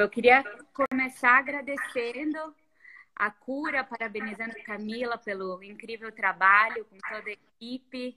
Eu 0.00 0.08
queria 0.08 0.44
começar 0.72 1.38
agradecendo 1.38 2.54
a 3.16 3.32
cura, 3.32 3.82
parabenizando 3.82 4.52
a 4.52 4.64
Camila 4.64 5.18
pelo 5.18 5.60
incrível 5.60 6.12
trabalho 6.12 6.84
com 6.84 6.96
toda 6.98 7.28
a 7.28 7.32
equipe. 7.32 8.16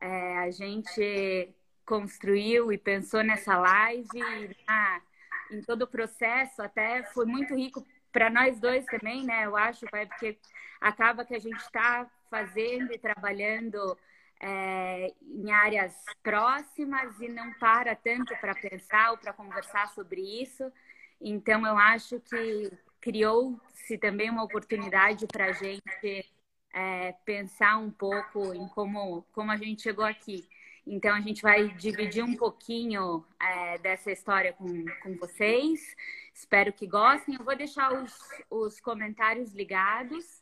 É, 0.00 0.38
a 0.38 0.50
gente 0.50 1.54
construiu 1.84 2.72
e 2.72 2.78
pensou 2.78 3.22
nessa 3.22 3.58
live 3.58 4.56
na, 4.66 5.02
em 5.50 5.60
todo 5.60 5.82
o 5.82 5.86
processo, 5.86 6.62
até 6.62 7.02
foi 7.12 7.26
muito 7.26 7.54
rico 7.54 7.86
para 8.10 8.30
nós 8.30 8.58
dois 8.58 8.86
também, 8.86 9.22
né? 9.24 9.44
Eu 9.44 9.56
acho, 9.56 9.86
pai, 9.90 10.06
porque 10.06 10.38
acaba 10.80 11.24
que 11.24 11.34
a 11.34 11.38
gente 11.38 11.60
está 11.60 12.10
fazendo 12.30 12.94
e 12.94 12.98
trabalhando 12.98 13.98
é, 14.40 15.12
em 15.20 15.52
áreas 15.52 15.94
próximas 16.22 17.20
e 17.20 17.28
não 17.28 17.52
para 17.54 17.94
tanto 17.94 18.34
para 18.38 18.54
pensar 18.54 19.10
ou 19.10 19.18
para 19.18 19.34
conversar 19.34 19.88
sobre 19.88 20.22
isso. 20.42 20.72
Então, 21.20 21.66
eu 21.66 21.76
acho 21.76 22.18
que 22.20 22.70
criou-se 23.00 23.98
também 23.98 24.30
uma 24.30 24.44
oportunidade 24.44 25.26
para 25.26 25.46
a 25.46 25.52
gente 25.52 26.30
é, 26.72 27.12
pensar 27.24 27.78
um 27.78 27.90
pouco 27.90 28.54
em 28.54 28.66
como, 28.68 29.22
como 29.32 29.50
a 29.50 29.56
gente 29.56 29.82
chegou 29.82 30.04
aqui. 30.04 30.48
Então, 30.86 31.14
a 31.14 31.20
gente 31.20 31.42
vai 31.42 31.68
dividir 31.68 32.24
um 32.24 32.34
pouquinho 32.34 33.24
é, 33.40 33.78
dessa 33.78 34.10
história 34.10 34.52
com, 34.52 34.84
com 35.02 35.16
vocês. 35.16 35.94
Espero 36.34 36.72
que 36.72 36.86
gostem. 36.86 37.36
Eu 37.38 37.44
vou 37.44 37.56
deixar 37.56 37.92
os, 37.92 38.18
os 38.50 38.80
comentários 38.80 39.52
ligados. 39.52 40.40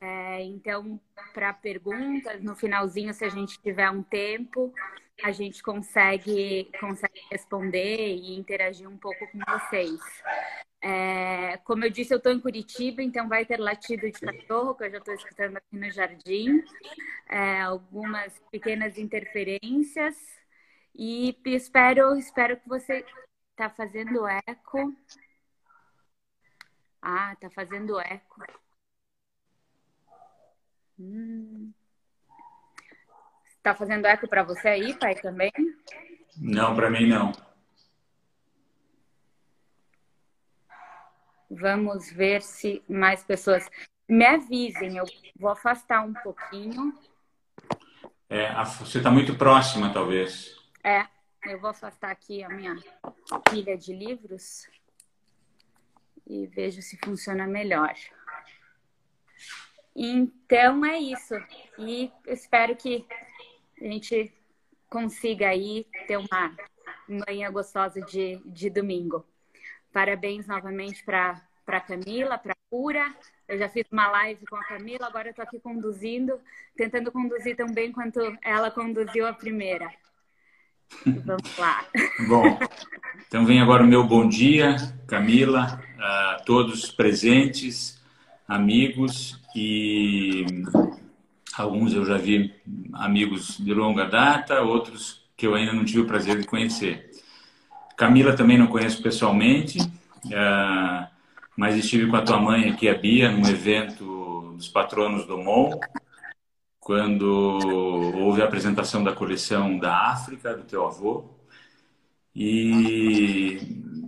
É, 0.00 0.42
então, 0.42 1.00
para 1.32 1.52
perguntas, 1.52 2.42
no 2.42 2.54
finalzinho, 2.54 3.14
se 3.14 3.24
a 3.24 3.28
gente 3.28 3.60
tiver 3.60 3.90
um 3.90 4.02
tempo, 4.02 4.72
a 5.22 5.32
gente 5.32 5.62
consegue, 5.62 6.70
consegue 6.78 7.20
responder 7.30 8.14
e 8.16 8.36
interagir 8.36 8.88
um 8.88 8.96
pouco 8.96 9.26
com 9.30 9.38
vocês. 9.38 10.00
É, 10.82 11.56
como 11.64 11.84
eu 11.84 11.90
disse, 11.90 12.12
eu 12.12 12.18
estou 12.18 12.32
em 12.32 12.40
Curitiba, 12.40 13.02
então 13.02 13.28
vai 13.28 13.44
ter 13.44 13.58
latido 13.58 14.10
de 14.10 14.20
cachorro, 14.20 14.74
que 14.74 14.84
eu 14.84 14.90
já 14.90 14.98
estou 14.98 15.14
escutando 15.14 15.56
aqui 15.56 15.76
no 15.76 15.90
jardim, 15.90 16.62
é, 17.28 17.62
algumas 17.62 18.38
pequenas 18.50 18.98
interferências. 18.98 20.16
E 20.94 21.36
espero, 21.46 22.16
espero 22.16 22.58
que 22.58 22.68
você 22.68 23.04
está 23.50 23.70
fazendo 23.70 24.26
eco. 24.26 24.94
Ah, 27.02 27.32
está 27.32 27.50
fazendo 27.50 27.98
eco. 28.00 28.42
Hum. 30.98 31.72
Tá 33.66 33.74
fazendo 33.74 34.06
eco 34.06 34.28
para 34.28 34.44
você 34.44 34.68
aí, 34.68 34.94
pai, 34.96 35.16
também? 35.16 35.50
Não, 36.36 36.76
para 36.76 36.88
mim 36.88 37.08
não. 37.08 37.32
Vamos 41.50 42.08
ver 42.12 42.42
se 42.42 42.80
mais 42.88 43.24
pessoas. 43.24 43.68
Me 44.08 44.24
avisem, 44.24 44.98
eu 44.98 45.04
vou 45.36 45.50
afastar 45.50 46.02
um 46.06 46.14
pouquinho. 46.14 46.96
É, 48.30 48.54
você 48.78 48.98
está 48.98 49.10
muito 49.10 49.36
próxima, 49.36 49.92
talvez. 49.92 50.56
É, 50.84 51.04
eu 51.42 51.60
vou 51.60 51.70
afastar 51.70 52.12
aqui 52.12 52.44
a 52.44 52.48
minha 52.48 52.76
pilha 53.50 53.76
de 53.76 53.92
livros 53.92 54.70
e 56.24 56.46
vejo 56.46 56.80
se 56.82 56.96
funciona 56.98 57.48
melhor. 57.48 57.94
Então 59.96 60.84
é 60.84 60.98
isso. 60.98 61.34
E 61.80 62.12
espero 62.28 62.76
que 62.76 63.04
a 63.80 63.84
gente 63.84 64.32
consiga 64.88 65.48
aí 65.48 65.86
ter 66.06 66.16
uma 66.16 66.56
manhã 67.08 67.50
gostosa 67.50 68.00
de, 68.00 68.40
de 68.44 68.70
domingo. 68.70 69.24
Parabéns 69.92 70.46
novamente 70.46 71.04
para 71.04 71.40
a 71.66 71.80
Camila, 71.80 72.38
para 72.38 72.52
a 72.52 72.70
Pura. 72.70 73.14
Eu 73.48 73.58
já 73.58 73.68
fiz 73.68 73.84
uma 73.90 74.08
live 74.08 74.44
com 74.46 74.56
a 74.56 74.64
Camila, 74.64 75.06
agora 75.06 75.30
estou 75.30 75.44
aqui 75.44 75.60
conduzindo, 75.60 76.40
tentando 76.76 77.12
conduzir 77.12 77.56
tão 77.56 77.72
bem 77.72 77.92
quanto 77.92 78.20
ela 78.42 78.70
conduziu 78.70 79.26
a 79.26 79.32
primeira. 79.32 79.90
Vamos 81.04 81.56
lá. 81.58 81.84
Bom, 82.28 82.58
então 83.26 83.44
vem 83.44 83.60
agora 83.60 83.82
o 83.82 83.86
meu 83.86 84.04
bom 84.04 84.28
dia, 84.28 84.76
Camila, 85.06 85.82
a 85.98 86.42
todos 86.44 86.90
presentes, 86.90 88.00
amigos 88.46 89.40
e 89.54 90.44
alguns 91.56 91.92
eu 91.92 92.04
já 92.04 92.16
vi 92.16 92.54
amigos 92.92 93.58
de 93.58 93.72
longa 93.72 94.04
data, 94.04 94.60
outros 94.62 95.24
que 95.36 95.46
eu 95.46 95.54
ainda 95.54 95.72
não 95.72 95.84
tive 95.84 96.00
o 96.00 96.06
prazer 96.06 96.40
de 96.40 96.46
conhecer. 96.46 97.10
Camila 97.96 98.34
também 98.34 98.58
não 98.58 98.66
conheço 98.66 99.02
pessoalmente, 99.02 99.78
é, 100.30 101.06
mas 101.56 101.76
estive 101.76 102.08
com 102.08 102.16
a 102.16 102.22
tua 102.22 102.38
mãe 102.38 102.70
aqui, 102.70 102.88
a 102.88 102.94
Bia, 102.94 103.30
num 103.30 103.48
evento 103.48 104.54
dos 104.56 104.68
patronos 104.68 105.26
do 105.26 105.38
MOL, 105.38 105.80
quando 106.78 107.24
houve 108.16 108.42
a 108.42 108.44
apresentação 108.44 109.02
da 109.02 109.12
coleção 109.12 109.78
da 109.78 110.10
África, 110.10 110.54
do 110.54 110.64
teu 110.64 110.86
avô. 110.86 111.24
E, 112.34 113.58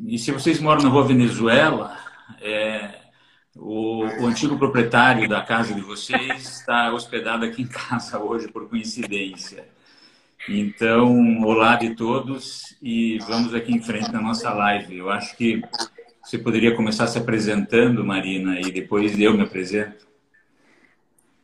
e 0.07 0.19
se 0.19 0.31
vocês 0.33 0.61
moram 0.61 0.83
na 0.83 0.89
rua 0.91 1.07
Venezuela, 1.07 1.97
é, 2.41 2.98
o, 3.59 4.05
o, 4.05 4.27
antigo 4.27 4.57
proprietário 4.57 5.29
da 5.29 5.43
casa 5.43 5.75
de 5.75 5.81
vocês 5.81 6.43
está 6.43 6.93
hospedado 6.93 7.45
aqui 7.45 7.63
em 7.63 7.67
casa 7.67 8.19
hoje, 8.19 8.49
por 8.49 8.69
coincidência. 8.69 9.69
Então, 10.49 11.43
olá 11.43 11.75
de 11.77 11.95
todos 11.95 12.77
e 12.81 13.19
vamos 13.27 13.53
aqui 13.55 13.73
em 13.73 13.83
frente 13.83 14.13
na 14.13 14.21
nossa 14.21 14.53
live. 14.55 14.97
Eu 14.97 15.11
acho 15.11 15.37
que 15.37 15.61
você 16.23 16.39
poderia 16.39 16.75
começar 16.75 17.07
se 17.09 17.19
apresentando, 17.19 18.05
Marina, 18.05 18.61
e 18.61 18.71
depois 18.71 19.19
eu 19.19 19.35
me 19.35 19.43
apresento. 19.43 20.07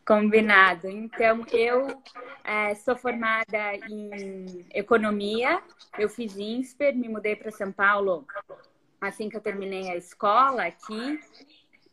Combinado. 0.06 0.88
Então, 0.88 1.44
eu 1.52 2.00
é, 2.44 2.74
sou 2.76 2.94
formada 2.94 3.74
em 3.90 4.64
economia, 4.72 5.60
eu 5.98 6.08
fiz 6.08 6.36
INSPER, 6.36 6.94
me 6.94 7.08
mudei 7.08 7.34
para 7.34 7.50
São 7.50 7.72
Paulo 7.72 8.24
assim 9.00 9.28
que 9.28 9.36
eu 9.36 9.40
terminei 9.40 9.90
a 9.90 9.96
escola 9.96 10.64
aqui 10.64 11.20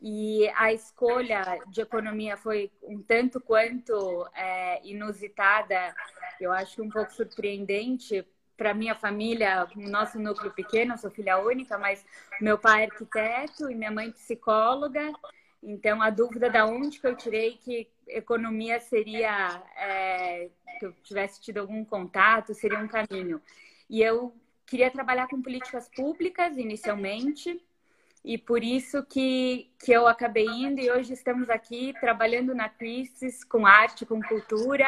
e 0.01 0.49
a 0.55 0.73
escolha 0.73 1.59
de 1.67 1.81
economia 1.81 2.35
foi 2.35 2.71
um 2.81 3.01
tanto 3.01 3.39
quanto 3.39 4.27
é, 4.33 4.81
inusitada, 4.83 5.93
eu 6.39 6.51
acho 6.51 6.81
um 6.81 6.89
pouco 6.89 7.13
surpreendente 7.13 8.25
para 8.57 8.73
minha 8.73 8.95
família, 8.95 9.67
nosso 9.75 10.19
núcleo 10.19 10.51
pequeno, 10.51 10.97
sou 10.97 11.11
filha 11.11 11.37
única, 11.37 11.77
mas 11.77 12.03
meu 12.39 12.57
pai 12.57 12.83
é 12.83 12.85
arquiteto 12.85 13.69
e 13.69 13.75
minha 13.75 13.91
mãe 13.91 14.11
psicóloga. 14.11 15.11
Então, 15.63 16.01
a 16.01 16.09
dúvida 16.09 16.49
da 16.49 16.65
onde 16.65 16.99
que 16.99 17.05
eu 17.05 17.15
tirei 17.15 17.57
que 17.57 17.87
economia 18.07 18.79
seria, 18.79 19.61
é, 19.75 20.49
que 20.79 20.85
eu 20.87 20.93
tivesse 21.03 21.39
tido 21.39 21.59
algum 21.59 21.85
contato, 21.85 22.55
seria 22.55 22.79
um 22.79 22.87
caminho. 22.87 23.39
E 23.87 24.01
eu 24.01 24.33
queria 24.65 24.89
trabalhar 24.89 25.27
com 25.27 25.41
políticas 25.41 25.89
públicas 25.89 26.57
inicialmente, 26.57 27.63
e 28.23 28.37
por 28.37 28.63
isso 28.63 29.03
que, 29.03 29.71
que 29.83 29.91
eu 29.91 30.07
acabei 30.07 30.45
indo 30.45 30.79
e 30.79 30.91
hoje 30.91 31.13
estamos 31.13 31.49
aqui 31.49 31.93
trabalhando 31.99 32.53
na 32.53 32.69
Cristis 32.69 33.43
com 33.43 33.65
arte, 33.65 34.05
com 34.05 34.21
cultura 34.21 34.85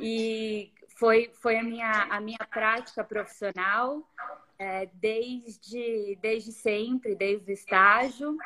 e 0.00 0.72
foi, 0.96 1.30
foi 1.34 1.58
a, 1.58 1.62
minha, 1.62 1.90
a 2.10 2.20
minha 2.20 2.46
prática 2.50 3.04
profissional 3.04 4.02
é, 4.58 4.88
desde, 4.94 6.18
desde 6.20 6.52
sempre, 6.52 7.14
desde 7.14 7.50
o 7.50 7.54
estágio. 7.54 8.36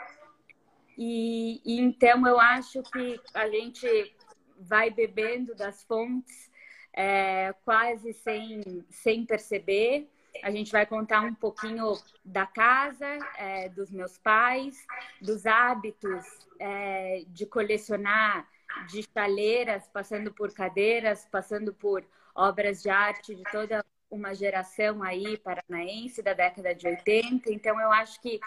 E, 0.96 1.60
e 1.64 1.80
então 1.80 2.26
eu 2.26 2.38
acho 2.38 2.82
que 2.82 3.20
a 3.32 3.48
gente 3.48 4.14
vai 4.58 4.90
bebendo 4.90 5.54
das 5.54 5.84
fontes 5.84 6.50
é, 6.92 7.54
quase 7.64 8.12
sem, 8.12 8.84
sem 8.90 9.24
perceber. 9.24 10.08
A 10.42 10.50
gente 10.50 10.72
vai 10.72 10.86
contar 10.86 11.20
um 11.20 11.34
pouquinho 11.34 11.94
da 12.24 12.46
casa, 12.46 13.18
é, 13.36 13.68
dos 13.68 13.90
meus 13.90 14.18
pais, 14.18 14.86
dos 15.20 15.46
hábitos 15.46 16.24
é, 16.58 17.24
de 17.28 17.46
colecionar 17.46 18.46
de 18.88 19.02
chaleiras, 19.12 19.88
passando 19.88 20.32
por 20.32 20.52
cadeiras, 20.52 21.26
passando 21.30 21.72
por 21.72 22.04
obras 22.34 22.82
de 22.82 22.90
arte 22.90 23.34
de 23.34 23.42
toda 23.50 23.84
uma 24.10 24.34
geração 24.34 25.02
aí 25.02 25.36
paranaense 25.38 26.22
da 26.22 26.32
década 26.32 26.74
de 26.74 26.86
80. 26.86 27.52
Então, 27.52 27.80
eu 27.80 27.90
acho 27.92 28.20
que 28.20 28.40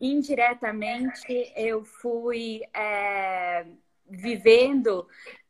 indiretamente 0.00 1.52
eu 1.56 1.84
fui 1.84 2.62
é, 2.74 3.66
vivendo 4.08 5.06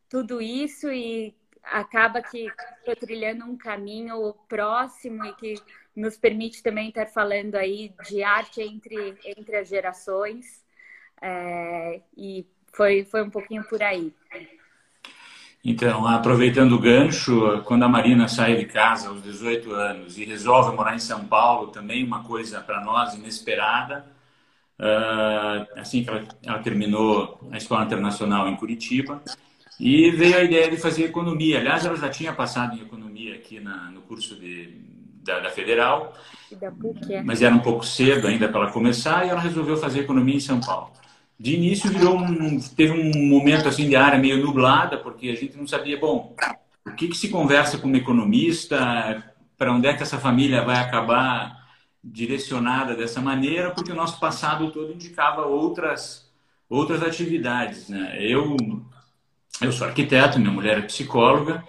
tudo 0.09 0.41
isso 0.41 0.91
e 0.91 1.35
acaba 1.63 2.21
que 2.21 2.47
estou 2.79 2.95
trilhando 2.95 3.45
um 3.45 3.57
caminho 3.57 4.33
próximo 4.47 5.25
e 5.25 5.33
que 5.33 5.55
nos 5.95 6.17
permite 6.17 6.61
também 6.61 6.89
estar 6.89 7.07
falando 7.07 7.55
aí 7.55 7.93
de 8.07 8.21
arte 8.21 8.61
entre, 8.61 9.15
entre 9.37 9.57
as 9.57 9.67
gerações. 9.67 10.63
É, 11.21 12.01
e 12.17 12.45
foi, 12.73 13.05
foi 13.05 13.23
um 13.23 13.29
pouquinho 13.29 13.63
por 13.63 13.81
aí. 13.81 14.13
Então, 15.67 16.05
aproveitando 16.05 16.73
o 16.73 16.79
gancho, 16.79 17.63
quando 17.63 17.83
a 17.83 17.89
Marina 17.89 18.27
sai 18.27 18.55
de 18.55 18.65
casa 18.65 19.09
aos 19.09 19.23
18 19.23 19.71
anos 19.71 20.15
e 20.15 20.23
resolve 20.23 20.75
morar 20.75 20.93
em 20.93 20.99
São 20.99 21.25
Paulo, 21.25 21.71
também 21.71 22.03
uma 22.03 22.23
coisa 22.23 22.61
para 22.61 22.83
nós 22.83 23.15
inesperada, 23.15 24.05
uh, 24.79 25.79
assim 25.79 26.03
que 26.03 26.09
ela, 26.11 26.23
ela, 26.43 26.59
terminou 26.59 27.39
a 27.51 27.57
Escola 27.57 27.83
Internacional 27.83 28.47
em 28.47 28.55
Curitiba, 28.55 29.23
e 29.79 30.11
veio 30.11 30.37
a 30.37 30.43
ideia 30.43 30.69
de 30.69 30.77
fazer 30.77 31.05
economia. 31.05 31.59
Aliás, 31.59 31.83
ela 31.83 31.97
já 31.97 32.09
tinha 32.09 32.31
passado 32.31 32.77
em 32.77 32.81
economia 32.81 33.33
aqui 33.33 33.59
na, 33.59 33.89
no 33.89 34.01
curso 34.01 34.35
de, 34.35 34.67
da, 35.25 35.39
da 35.39 35.49
Federal, 35.49 36.13
da 36.51 36.71
PUC, 36.71 37.13
é. 37.13 37.23
mas 37.23 37.41
era 37.41 37.53
um 37.53 37.59
pouco 37.59 37.85
cedo 37.85 38.27
ainda 38.27 38.47
para 38.47 38.61
ela 38.61 38.71
começar, 38.71 39.25
e 39.25 39.29
ela 39.29 39.41
resolveu 39.41 39.75
fazer 39.75 40.01
economia 40.01 40.35
em 40.35 40.39
São 40.39 40.61
Paulo. 40.61 40.91
De 41.37 41.55
início 41.55 41.91
virou 41.91 42.17
um, 42.17 42.59
teve 42.59 42.93
um 42.93 43.27
momento 43.27 43.67
assim 43.67 43.89
de 43.89 43.95
área 43.95 44.17
meio 44.17 44.41
nublada, 44.45 44.97
porque 44.97 45.29
a 45.29 45.35
gente 45.35 45.57
não 45.57 45.67
sabia, 45.67 45.99
bom, 45.99 46.33
o 46.85 46.91
que, 46.91 47.09
que 47.09 47.17
se 47.17 47.29
conversa 47.29 47.77
com 47.77 47.89
um 47.89 47.95
economista, 47.95 49.33
para 49.57 49.73
onde 49.73 49.87
é 49.87 49.93
que 49.93 50.03
essa 50.03 50.19
família 50.19 50.63
vai 50.63 50.77
acabar 50.77 51.65
direcionada 52.03 52.95
dessa 52.95 53.19
maneira, 53.19 53.71
porque 53.71 53.91
o 53.91 53.95
nosso 53.95 54.19
passado 54.19 54.71
todo 54.71 54.93
indicava 54.93 55.41
outras, 55.41 56.31
outras 56.69 57.01
atividades. 57.01 57.89
Né? 57.89 58.15
Eu, 58.19 58.55
eu 59.59 59.71
sou 59.71 59.87
arquiteto, 59.87 60.39
minha 60.39 60.51
mulher 60.51 60.77
é 60.77 60.81
psicóloga, 60.83 61.63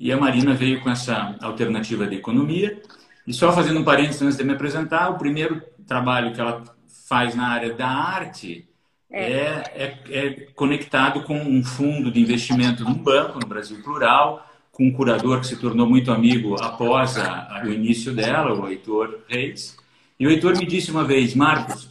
e 0.00 0.10
a 0.10 0.16
Marina 0.16 0.54
veio 0.54 0.80
com 0.82 0.90
essa 0.90 1.36
alternativa 1.40 2.06
de 2.06 2.16
economia. 2.16 2.82
E 3.26 3.32
só 3.32 3.52
fazendo 3.52 3.80
um 3.80 3.84
parênteses 3.84 4.22
antes 4.22 4.36
de 4.36 4.44
me 4.44 4.52
apresentar, 4.52 5.10
o 5.10 5.18
primeiro 5.18 5.62
trabalho 5.86 6.32
que 6.32 6.40
ela 6.40 6.64
faz 7.08 7.34
na 7.34 7.48
área 7.48 7.72
da 7.72 7.86
arte 7.86 8.68
é. 9.10 9.22
É, 9.22 9.64
é, 9.74 10.26
é 10.26 10.30
conectado 10.54 11.22
com 11.24 11.38
um 11.38 11.62
fundo 11.62 12.10
de 12.10 12.20
investimento 12.20 12.82
num 12.82 12.94
banco 12.94 13.38
no 13.38 13.46
Brasil 13.46 13.82
Plural, 13.82 14.48
com 14.70 14.86
um 14.86 14.92
curador 14.92 15.40
que 15.40 15.46
se 15.46 15.56
tornou 15.56 15.86
muito 15.86 16.10
amigo 16.10 16.56
após 16.62 17.18
a, 17.18 17.58
a, 17.58 17.62
o 17.64 17.70
início 17.70 18.14
dela, 18.14 18.54
o 18.54 18.66
Heitor 18.66 19.20
Reis. 19.28 19.76
E 20.18 20.26
o 20.26 20.30
Heitor 20.30 20.56
me 20.56 20.64
disse 20.64 20.90
uma 20.90 21.04
vez, 21.04 21.34
Marcos, 21.34 21.90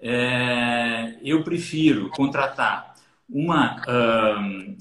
é, 0.00 1.16
eu 1.24 1.42
prefiro 1.42 2.08
contratar 2.10 2.94
uma, 3.28 3.76
um, 4.38 4.76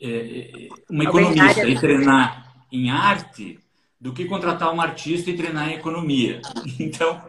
é, 0.00 0.68
uma 0.90 1.04
economista 1.04 1.66
e 1.66 1.78
treinar 1.78 2.52
em 2.70 2.90
arte 2.90 3.58
do 4.00 4.12
que 4.12 4.24
contratar 4.24 4.72
um 4.72 4.80
artista 4.80 5.30
e 5.30 5.36
treinar 5.36 5.68
em 5.68 5.74
economia. 5.74 6.40
Então, 6.80 7.20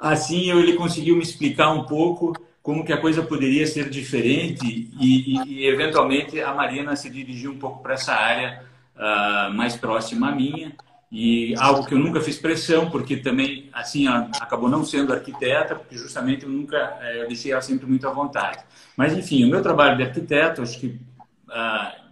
assim, 0.00 0.50
ele 0.50 0.74
conseguiu 0.74 1.16
me 1.16 1.22
explicar 1.22 1.70
um 1.70 1.84
pouco 1.84 2.32
como 2.62 2.84
que 2.84 2.92
a 2.92 3.00
coisa 3.00 3.22
poderia 3.22 3.66
ser 3.66 3.90
diferente 3.90 4.64
e, 4.98 5.36
e, 5.36 5.42
e 5.46 5.66
eventualmente, 5.66 6.40
a 6.40 6.54
Marina 6.54 6.96
se 6.96 7.10
dirigiu 7.10 7.52
um 7.52 7.58
pouco 7.58 7.82
para 7.82 7.94
essa 7.94 8.14
área 8.14 8.64
uh, 8.96 9.52
mais 9.52 9.76
próxima 9.76 10.30
à 10.30 10.34
minha 10.34 10.74
e 11.12 11.54
algo 11.58 11.86
que 11.86 11.94
eu 11.94 11.98
nunca 11.98 12.20
fiz 12.20 12.38
pressão, 12.38 12.90
porque 12.90 13.18
também, 13.18 13.68
assim, 13.72 14.08
acabou 14.08 14.68
não 14.68 14.84
sendo 14.84 15.12
arquiteta, 15.12 15.76
porque 15.76 15.96
justamente 15.96 16.44
eu 16.44 16.48
nunca, 16.48 16.76
eh, 17.00 17.22
eu 17.22 17.28
deixei 17.28 17.52
ela 17.52 17.60
sempre 17.60 17.86
muito 17.86 18.08
à 18.08 18.10
vontade. 18.10 18.58
Mas, 18.96 19.16
enfim, 19.16 19.44
o 19.44 19.48
meu 19.48 19.62
trabalho 19.62 19.96
de 19.96 20.02
arquiteto, 20.02 20.60
acho 20.60 20.80
que 20.80 20.86
uh, 20.88 22.03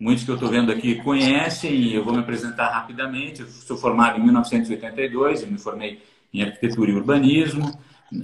muitos 0.00 0.24
que 0.24 0.30
eu 0.30 0.34
estou 0.34 0.48
vendo 0.48 0.72
aqui 0.72 0.96
conhecem, 0.96 1.92
eu 1.92 2.02
vou 2.02 2.14
me 2.14 2.20
apresentar 2.20 2.70
rapidamente. 2.70 3.42
Eu 3.42 3.46
sou 3.46 3.76
formado 3.76 4.18
em 4.18 4.24
1982, 4.24 5.42
eu 5.42 5.48
me 5.48 5.58
formei 5.58 6.02
em 6.32 6.42
arquitetura 6.42 6.90
e 6.90 6.94
urbanismo, 6.94 7.78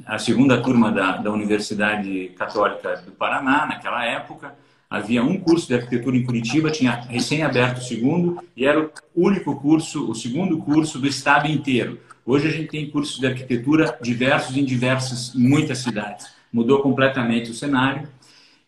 a 0.07 0.19
segunda 0.19 0.61
turma 0.63 0.91
da, 0.91 1.19
da 1.19 1.31
Universidade 1.31 2.33
Católica 2.37 2.97
do 3.05 3.13
Paraná, 3.13 3.67
naquela 3.67 4.05
época. 4.05 4.55
Havia 4.89 5.23
um 5.23 5.39
curso 5.39 5.67
de 5.67 5.75
arquitetura 5.75 6.17
em 6.17 6.25
Curitiba, 6.25 6.71
tinha 6.71 6.93
recém-aberto 6.93 7.81
o 7.81 7.85
segundo, 7.85 8.41
e 8.57 8.65
era 8.65 8.81
o 8.81 9.27
único 9.27 9.57
curso, 9.57 10.09
o 10.09 10.15
segundo 10.15 10.59
curso 10.59 10.99
do 10.99 11.07
estado 11.07 11.49
inteiro. 11.49 12.01
Hoje 12.25 12.49
a 12.49 12.51
gente 12.51 12.69
tem 12.69 12.89
cursos 12.89 13.19
de 13.19 13.27
arquitetura 13.27 13.99
diversos 14.01 14.57
em 14.57 14.65
diversas, 14.65 15.35
em 15.35 15.49
muitas 15.49 15.79
cidades. 15.79 16.29
Mudou 16.53 16.81
completamente 16.81 17.51
o 17.51 17.55
cenário. 17.55 18.09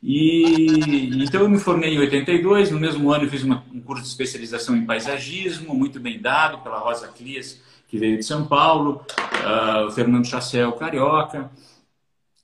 E 0.03 1.25
então 1.25 1.43
eu 1.43 1.49
me 1.49 1.59
formei 1.59 1.95
em 1.95 1.99
82, 1.99 2.71
no 2.71 2.79
mesmo 2.79 3.13
ano 3.13 3.29
fiz 3.29 3.43
uma, 3.43 3.65
um 3.73 3.81
curso 3.81 4.05
de 4.05 4.09
especialização 4.09 4.77
em 4.77 4.87
paisagismo, 4.87 5.75
muito 5.75 5.99
bem 5.99 6.21
dado 6.21 6.59
pela 6.59 6.79
Rosa 6.79 7.09
Clias, 7.09 7.61
que 7.89 7.99
veio 7.99 8.17
de 8.17 8.23
São 8.23 8.47
Paulo, 8.47 9.05
uh, 9.45 9.87
o 9.87 9.91
Fernando 9.91 10.27
Chassel, 10.27 10.73
carioca 10.73 11.51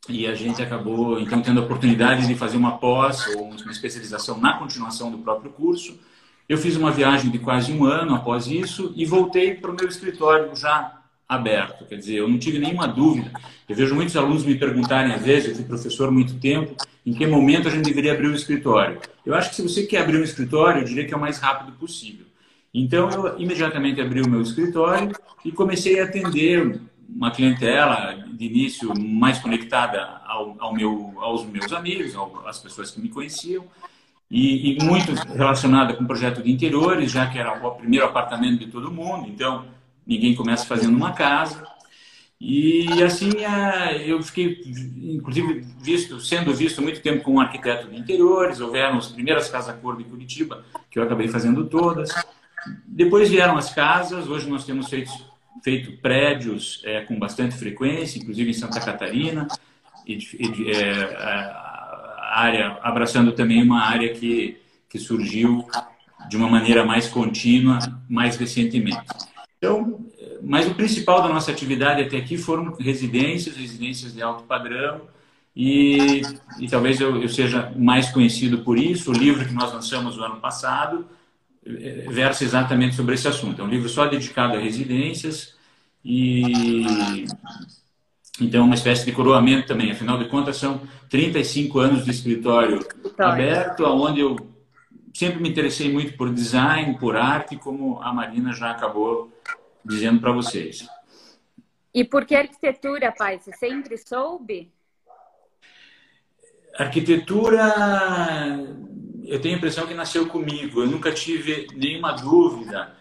e 0.08 0.26
a 0.26 0.34
gente 0.34 0.62
acabou 0.62 1.18
então 1.18 1.40
tendo 1.40 1.60
a 1.60 1.64
oportunidade 1.64 2.26
de 2.26 2.34
fazer 2.34 2.56
uma 2.56 2.76
pós 2.78 3.26
ou 3.36 3.44
uma 3.44 3.70
especialização 3.70 4.38
na 4.38 4.58
continuação 4.58 5.10
do 5.10 5.18
próprio 5.18 5.50
curso. 5.50 5.98
Eu 6.46 6.58
fiz 6.58 6.76
uma 6.76 6.90
viagem 6.90 7.30
de 7.30 7.38
quase 7.38 7.72
um 7.72 7.84
ano 7.84 8.14
após 8.14 8.46
isso 8.46 8.92
e 8.96 9.06
voltei 9.06 9.54
para 9.54 9.70
o 9.70 9.74
meu 9.74 9.88
escritório 9.88 10.54
já 10.54 11.03
aberto. 11.34 11.84
Quer 11.86 11.96
dizer, 11.96 12.16
eu 12.16 12.28
não 12.28 12.38
tive 12.38 12.58
nenhuma 12.58 12.86
dúvida. 12.86 13.30
Eu 13.68 13.76
vejo 13.76 13.94
muitos 13.94 14.16
alunos 14.16 14.44
me 14.44 14.54
perguntarem, 14.54 15.12
às 15.12 15.22
vezes, 15.22 15.50
eu 15.50 15.56
fui 15.56 15.64
professor 15.64 16.10
muito 16.10 16.34
tempo, 16.38 16.74
em 17.04 17.12
que 17.12 17.26
momento 17.26 17.68
a 17.68 17.70
gente 17.70 17.84
deveria 17.84 18.12
abrir 18.12 18.28
o 18.28 18.34
escritório. 18.34 18.98
Eu 19.24 19.34
acho 19.34 19.50
que 19.50 19.56
se 19.56 19.62
você 19.62 19.84
quer 19.84 20.02
abrir 20.02 20.18
um 20.18 20.24
escritório, 20.24 20.80
eu 20.80 20.84
diria 20.84 21.06
que 21.06 21.14
é 21.14 21.16
o 21.16 21.20
mais 21.20 21.38
rápido 21.38 21.72
possível. 21.72 22.26
Então, 22.72 23.08
eu 23.10 23.38
imediatamente 23.38 24.00
abri 24.00 24.20
o 24.20 24.28
meu 24.28 24.42
escritório 24.42 25.12
e 25.44 25.52
comecei 25.52 26.00
a 26.00 26.04
atender 26.04 26.80
uma 27.08 27.30
clientela 27.30 28.24
de 28.32 28.44
início 28.46 28.92
mais 28.98 29.38
conectada 29.38 30.20
ao, 30.26 30.56
ao 30.58 30.74
meu, 30.74 31.14
aos 31.18 31.46
meus 31.46 31.72
amigos, 31.72 32.14
às 32.46 32.58
pessoas 32.58 32.90
que 32.90 33.00
me 33.00 33.08
conheciam, 33.08 33.64
e, 34.30 34.72
e, 34.72 34.84
muito 34.84 35.12
relacionada 35.12 35.94
com 35.94 36.02
o 36.02 36.06
projeto 36.06 36.42
de 36.42 36.50
interiores, 36.50 37.12
já 37.12 37.26
que 37.26 37.38
era 37.38 37.64
o 37.64 37.70
primeiro 37.72 38.06
apartamento 38.06 38.58
de 38.58 38.66
todo 38.66 38.90
mundo, 38.90 39.28
então 39.28 39.64
ninguém 40.06 40.34
começa 40.34 40.66
fazendo 40.66 40.96
uma 40.96 41.12
casa. 41.12 41.66
E 42.40 43.02
assim 43.02 43.30
eu 44.04 44.22
fiquei, 44.22 44.60
inclusive, 45.02 45.66
visto, 45.80 46.20
sendo 46.20 46.52
visto 46.52 46.82
muito 46.82 47.00
tempo 47.00 47.22
como 47.22 47.38
um 47.38 47.40
arquiteto 47.40 47.88
de 47.88 47.96
interiores, 47.96 48.60
houveram 48.60 48.98
as 48.98 49.08
primeiras 49.08 49.48
casas-cor 49.48 49.96
de 49.96 50.04
Curitiba, 50.04 50.64
que 50.90 50.98
eu 50.98 51.02
acabei 51.02 51.28
fazendo 51.28 51.64
todas. 51.64 52.10
Depois 52.86 53.30
vieram 53.30 53.56
as 53.56 53.72
casas, 53.72 54.28
hoje 54.28 54.48
nós 54.48 54.64
temos 54.64 54.88
feito 54.88 55.12
feito 55.62 55.92
prédios 55.98 56.82
é, 56.84 57.00
com 57.00 57.18
bastante 57.18 57.56
frequência, 57.56 58.18
inclusive 58.18 58.50
em 58.50 58.54
Santa 58.54 58.80
Catarina, 58.80 59.48
e, 60.06 60.18
e 60.38 60.70
é, 60.70 61.04
a 61.16 62.40
área, 62.40 62.78
abraçando 62.82 63.32
também 63.32 63.62
uma 63.62 63.82
área 63.82 64.12
que, 64.12 64.58
que 64.90 64.98
surgiu 64.98 65.66
de 66.28 66.36
uma 66.36 66.48
maneira 66.48 66.84
mais 66.84 67.08
contínua 67.08 67.78
mais 68.08 68.36
recentemente. 68.36 69.00
Então, 69.64 70.04
mas 70.42 70.66
o 70.66 70.74
principal 70.74 71.22
da 71.22 71.28
nossa 71.28 71.50
atividade 71.50 72.02
até 72.02 72.18
aqui 72.18 72.36
foram 72.36 72.74
residências, 72.74 73.56
residências 73.56 74.12
de 74.12 74.20
alto 74.20 74.44
padrão, 74.44 75.00
e, 75.56 76.20
e 76.60 76.68
talvez 76.68 77.00
eu, 77.00 77.22
eu, 77.22 77.28
seja 77.28 77.72
mais 77.76 78.10
conhecido 78.10 78.58
por 78.58 78.76
isso. 78.76 79.10
O 79.10 79.14
livro 79.14 79.46
que 79.46 79.54
nós 79.54 79.72
lançamos 79.72 80.16
no 80.16 80.24
ano 80.24 80.36
passado 80.40 81.06
é, 81.64 82.06
versa 82.10 82.44
exatamente 82.44 82.94
sobre 82.94 83.14
esse 83.14 83.26
assunto. 83.26 83.62
É 83.62 83.64
um 83.64 83.68
livro 83.68 83.88
só 83.88 84.06
dedicado 84.06 84.56
a 84.56 84.60
residências, 84.60 85.54
e 86.04 87.24
então 88.40 88.62
é 88.62 88.64
uma 88.64 88.74
espécie 88.74 89.06
de 89.06 89.12
coroamento 89.12 89.66
também. 89.66 89.92
Afinal 89.92 90.18
de 90.18 90.28
contas, 90.28 90.56
são 90.58 90.82
35 91.08 91.78
anos 91.78 92.04
de 92.04 92.10
escritório 92.10 92.84
aberto, 93.16 93.84
onde 93.84 94.20
eu 94.20 94.36
sempre 95.14 95.40
me 95.40 95.48
interessei 95.48 95.90
muito 95.90 96.16
por 96.16 96.34
design, 96.34 96.98
por 96.98 97.16
arte, 97.16 97.56
como 97.56 98.02
a 98.02 98.12
Marina 98.12 98.52
já 98.52 98.70
acabou 98.72 99.32
dizendo 99.84 100.20
para 100.20 100.32
vocês. 100.32 100.86
E 101.92 102.04
por 102.04 102.24
que 102.24 102.34
arquitetura, 102.34 103.12
pai? 103.12 103.38
Você 103.38 103.52
sempre 103.52 103.96
soube? 103.98 104.72
Arquitetura, 106.76 107.62
eu 109.24 109.40
tenho 109.40 109.54
a 109.54 109.58
impressão 109.58 109.86
que 109.86 109.94
nasceu 109.94 110.26
comigo. 110.26 110.82
Eu 110.82 110.86
nunca 110.88 111.12
tive 111.12 111.68
nenhuma 111.74 112.12
dúvida 112.12 112.94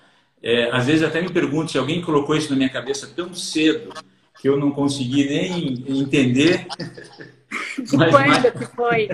é, 0.43 0.69
às 0.75 0.85
vezes 0.85 1.03
até 1.03 1.21
me 1.21 1.29
pergunto 1.29 1.71
se 1.71 1.77
alguém 1.77 2.01
colocou 2.01 2.35
isso 2.35 2.49
na 2.49 2.57
minha 2.57 2.69
cabeça 2.69 3.09
tão 3.15 3.33
cedo 3.33 3.93
que 4.41 4.49
eu 4.49 4.57
não 4.57 4.71
consegui 4.71 5.25
nem 5.25 5.85
entender. 6.01 6.67
De 7.77 7.95
mas, 7.95 8.11
quando 8.11 8.27
mas... 8.27 8.51
que 8.51 8.65
foi? 8.75 9.09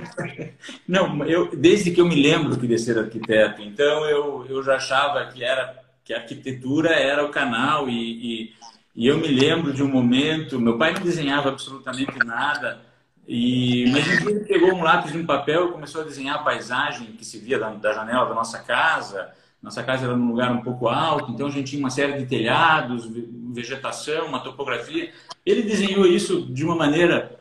Não, 0.87 1.25
eu, 1.25 1.53
desde 1.55 1.91
que 1.91 1.99
eu 1.99 2.07
me 2.07 2.15
lembro 2.15 2.57
que 2.57 2.65
de 2.65 2.79
ser 2.79 2.97
arquiteto, 2.97 3.61
então 3.61 4.05
eu, 4.05 4.45
eu 4.49 4.63
já 4.63 4.75
achava 4.75 5.25
que 5.25 5.43
era 5.43 5.78
que 6.09 6.13
a 6.15 6.17
arquitetura 6.17 6.89
era 6.89 7.23
o 7.23 7.29
canal 7.29 7.87
e, 7.87 7.93
e, 7.93 8.53
e 8.95 9.05
eu 9.05 9.19
me 9.19 9.27
lembro 9.27 9.71
de 9.71 9.83
um 9.83 9.87
momento, 9.87 10.59
meu 10.59 10.75
pai 10.75 10.91
não 10.91 11.03
desenhava 11.03 11.49
absolutamente 11.49 12.17
nada, 12.25 12.81
e, 13.27 13.85
mas 13.91 14.07
um 14.07 14.17
dia 14.17 14.29
ele 14.31 14.39
pegou 14.39 14.73
um 14.73 14.81
lápis 14.81 15.13
e 15.13 15.17
um 15.19 15.25
papel 15.27 15.69
e 15.69 15.71
começou 15.71 16.01
a 16.01 16.03
desenhar 16.03 16.37
a 16.37 16.43
paisagem 16.43 17.11
que 17.11 17.23
se 17.23 17.37
via 17.37 17.59
da, 17.59 17.69
da 17.69 17.93
janela 17.93 18.27
da 18.27 18.33
nossa 18.33 18.57
casa, 18.57 19.29
nossa 19.61 19.83
casa 19.83 20.05
era 20.05 20.17
num 20.17 20.29
lugar 20.29 20.51
um 20.51 20.63
pouco 20.63 20.87
alto, 20.87 21.31
então 21.31 21.45
a 21.45 21.51
gente 21.51 21.69
tinha 21.69 21.79
uma 21.79 21.91
série 21.91 22.13
de 22.13 22.25
telhados, 22.25 23.07
vegetação, 23.53 24.25
uma 24.25 24.39
topografia. 24.39 25.11
Ele 25.45 25.61
desenhou 25.61 26.07
isso 26.07 26.41
de 26.51 26.65
uma 26.65 26.75
maneira 26.75 27.39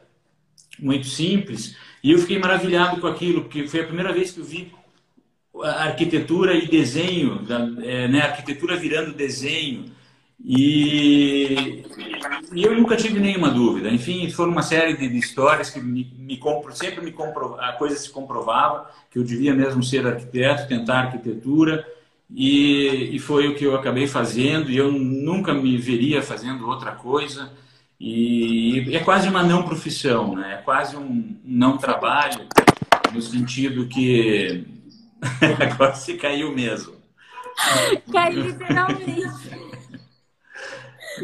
muito 0.79 1.07
simples 1.07 1.75
e 2.05 2.13
eu 2.13 2.19
fiquei 2.19 2.39
maravilhado 2.39 3.01
com 3.01 3.07
aquilo, 3.07 3.45
porque 3.45 3.67
foi 3.67 3.81
a 3.81 3.87
primeira 3.87 4.13
vez 4.13 4.31
que 4.31 4.41
eu 4.41 4.45
vi 4.45 4.71
arquitetura 5.65 6.55
e 6.55 6.67
desenho, 6.69 7.41
é, 7.83 8.09
né, 8.09 8.23
arquitetura 8.23 8.77
virando 8.77 9.13
desenho. 9.13 9.87
E, 10.45 11.85
e, 12.53 12.63
eu 12.63 12.77
nunca 12.77 12.97
tive 12.97 13.19
nenhuma 13.19 13.51
dúvida. 13.51 13.89
Enfim, 13.91 14.31
foram 14.31 14.53
uma 14.53 14.63
série 14.63 14.97
de, 14.97 15.09
de 15.09 15.19
histórias 15.19 15.69
que 15.69 15.81
me, 15.81 16.13
me 16.17 16.37
compro, 16.37 16.75
sempre 16.75 17.05
me 17.05 17.11
compro, 17.11 17.57
a 17.59 17.73
coisa 17.73 17.97
se 17.97 18.09
comprovava 18.11 18.89
que 19.11 19.19
eu 19.19 19.25
devia 19.25 19.53
mesmo 19.53 19.83
ser 19.83 20.07
arquiteto, 20.07 20.69
tentar 20.69 21.01
arquitetura. 21.01 21.87
E, 22.31 23.17
e 23.17 23.19
foi 23.19 23.49
o 23.49 23.55
que 23.55 23.65
eu 23.65 23.75
acabei 23.75 24.07
fazendo. 24.07 24.71
E 24.71 24.77
eu 24.77 24.93
nunca 24.93 25.53
me 25.53 25.77
veria 25.77 26.23
fazendo 26.23 26.69
outra 26.69 26.93
coisa. 26.93 27.51
E, 27.99 28.95
é 28.95 29.01
quase 29.01 29.29
uma 29.29 29.43
não 29.43 29.65
profissão, 29.65 30.37
né? 30.37 30.55
É 30.55 30.57
quase 30.59 30.97
um 30.97 31.37
não 31.45 31.77
trabalho 31.79 32.47
no 33.13 33.21
sentido 33.21 33.89
que 33.89 34.65
agora 35.73 35.95
você 35.95 36.17
caiu 36.17 36.55
mesmo. 36.55 36.97
Caiu 38.13 38.47
literalmente. 38.47 39.69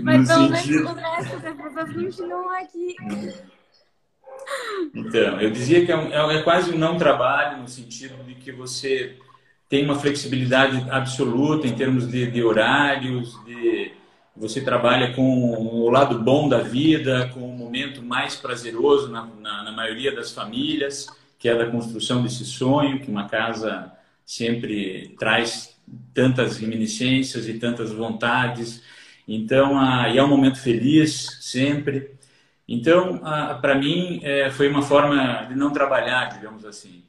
Mas 0.02 0.28
pelo 0.28 0.50
menos 0.50 0.66
o 0.66 0.94
resto 0.94 1.38
das 1.38 1.56
pessoas 1.56 1.92
continuam 1.92 2.50
aqui. 2.50 2.96
Então, 4.94 5.40
eu 5.40 5.50
dizia 5.50 5.86
que 5.86 5.92
é, 5.92 5.96
um, 5.96 6.12
é, 6.12 6.36
é, 6.36 6.42
quase 6.42 6.72
um 6.72 6.78
não 6.78 6.98
trabalho 6.98 7.58
no 7.58 7.68
sentido 7.68 8.22
de 8.24 8.34
que 8.34 8.52
você 8.52 9.16
tem 9.68 9.84
uma 9.84 9.94
flexibilidade 9.94 10.84
absoluta 10.90 11.66
em 11.66 11.74
termos 11.74 12.08
de, 12.08 12.30
de 12.30 12.42
horários, 12.42 13.32
de 13.44 13.92
você 14.36 14.60
trabalha 14.60 15.14
com 15.14 15.52
o 15.52 15.88
lado 15.90 16.18
bom 16.18 16.48
da 16.48 16.58
vida, 16.58 17.30
com 17.32 17.40
o 17.40 17.56
momento 17.56 18.02
mais 18.02 18.34
prazeroso 18.34 19.10
na, 19.10 19.24
na, 19.40 19.62
na 19.64 19.72
maioria 19.72 20.14
das 20.14 20.32
famílias, 20.32 21.06
que 21.44 21.48
é 21.50 21.54
da 21.54 21.70
construção 21.70 22.22
desse 22.22 22.42
sonho, 22.42 23.00
que 23.00 23.10
uma 23.10 23.28
casa 23.28 23.92
sempre 24.24 25.14
traz 25.18 25.76
tantas 26.14 26.56
reminiscências 26.56 27.46
e 27.46 27.58
tantas 27.58 27.92
vontades 27.92 28.82
então, 29.28 29.74
e 30.10 30.16
é 30.16 30.24
um 30.24 30.28
momento 30.28 30.58
feliz 30.58 31.38
sempre. 31.42 32.12
Então, 32.66 33.18
para 33.60 33.74
mim, 33.74 34.20
é, 34.22 34.50
foi 34.50 34.70
uma 34.70 34.80
forma 34.80 35.46
de 35.50 35.54
não 35.54 35.70
trabalhar, 35.70 36.30
digamos 36.30 36.64
assim. 36.64 37.02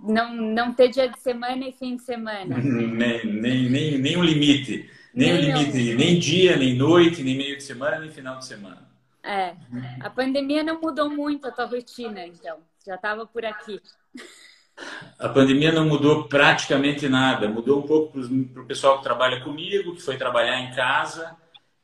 Não, 0.00 0.34
não 0.34 0.72
ter 0.72 0.88
dia 0.88 1.08
de 1.08 1.20
semana 1.20 1.68
e 1.68 1.70
fim 1.70 1.94
de 1.94 2.02
semana. 2.02 2.58
nem, 2.58 3.24
nem, 3.24 3.70
nem, 3.70 3.98
nem 3.98 4.16
um 4.16 4.24
limite. 4.24 4.90
Nem, 5.14 5.32
nem 5.32 5.54
um 5.54 5.58
limite, 5.58 5.94
nem 5.94 6.18
dia, 6.18 6.56
nem 6.56 6.74
noite, 6.74 7.22
nem 7.22 7.36
meio 7.36 7.56
de 7.56 7.62
semana, 7.62 8.00
nem 8.00 8.10
final 8.10 8.38
de 8.38 8.46
semana. 8.46 8.82
É. 9.22 9.54
A 10.00 10.10
pandemia 10.10 10.64
não 10.64 10.80
mudou 10.80 11.08
muito 11.08 11.46
a 11.46 11.52
tua 11.52 11.66
rotina, 11.66 12.26
então. 12.26 12.58
Já 12.84 12.96
estava 12.96 13.26
por 13.26 13.44
aqui. 13.44 13.80
A 15.18 15.28
pandemia 15.28 15.72
não 15.72 15.86
mudou 15.86 16.24
praticamente 16.24 17.08
nada. 17.08 17.48
Mudou 17.48 17.78
um 17.78 17.86
pouco 17.86 18.20
para 18.52 18.62
o 18.62 18.66
pessoal 18.66 18.98
que 18.98 19.04
trabalha 19.04 19.40
comigo, 19.42 19.94
que 19.94 20.02
foi 20.02 20.16
trabalhar 20.16 20.60
em 20.60 20.74
casa. 20.74 21.36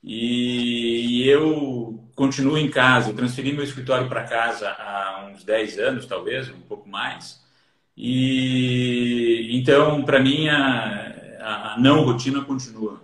E, 0.02 1.26
eu 1.26 2.04
continuo 2.14 2.58
em 2.58 2.70
casa. 2.70 3.10
Eu 3.10 3.16
transferi 3.16 3.52
meu 3.52 3.64
escritório 3.64 4.08
para 4.08 4.24
casa 4.24 4.70
há 4.70 5.30
uns 5.32 5.44
10 5.44 5.78
anos, 5.78 6.06
talvez, 6.06 6.48
um 6.50 6.60
pouco 6.62 6.88
mais. 6.88 7.40
E 7.96 9.56
então, 9.56 10.02
para 10.04 10.20
mim, 10.20 10.48
a, 10.48 11.74
a 11.74 11.76
não 11.78 12.04
rotina 12.04 12.44
continua. 12.44 13.00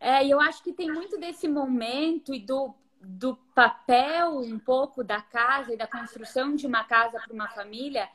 É, 0.00 0.26
eu 0.26 0.40
acho 0.40 0.62
que 0.64 0.72
tem 0.72 0.90
muito 0.90 1.18
desse 1.18 1.46
momento 1.46 2.34
e 2.34 2.40
do, 2.40 2.74
do 3.02 3.36
papel 3.54 4.38
um 4.38 4.58
pouco 4.58 5.02
da 5.02 5.20
casa 5.20 5.74
e 5.74 5.76
da 5.76 5.86
construção 5.86 6.54
de 6.54 6.66
uma 6.66 6.84
casa 6.84 7.18
para 7.20 7.32
uma 7.32 7.48
família 7.48 8.08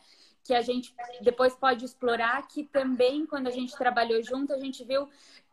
que 0.44 0.54
a 0.54 0.62
gente 0.62 0.96
depois 1.22 1.54
pode 1.56 1.84
explorar, 1.84 2.48
que 2.48 2.64
também, 2.64 3.26
quando 3.26 3.48
a 3.48 3.52
gente 3.52 3.78
trabalhou 3.78 4.24
junto, 4.24 4.54
a 4.54 4.58
gente 4.58 4.84
viu 4.86 5.10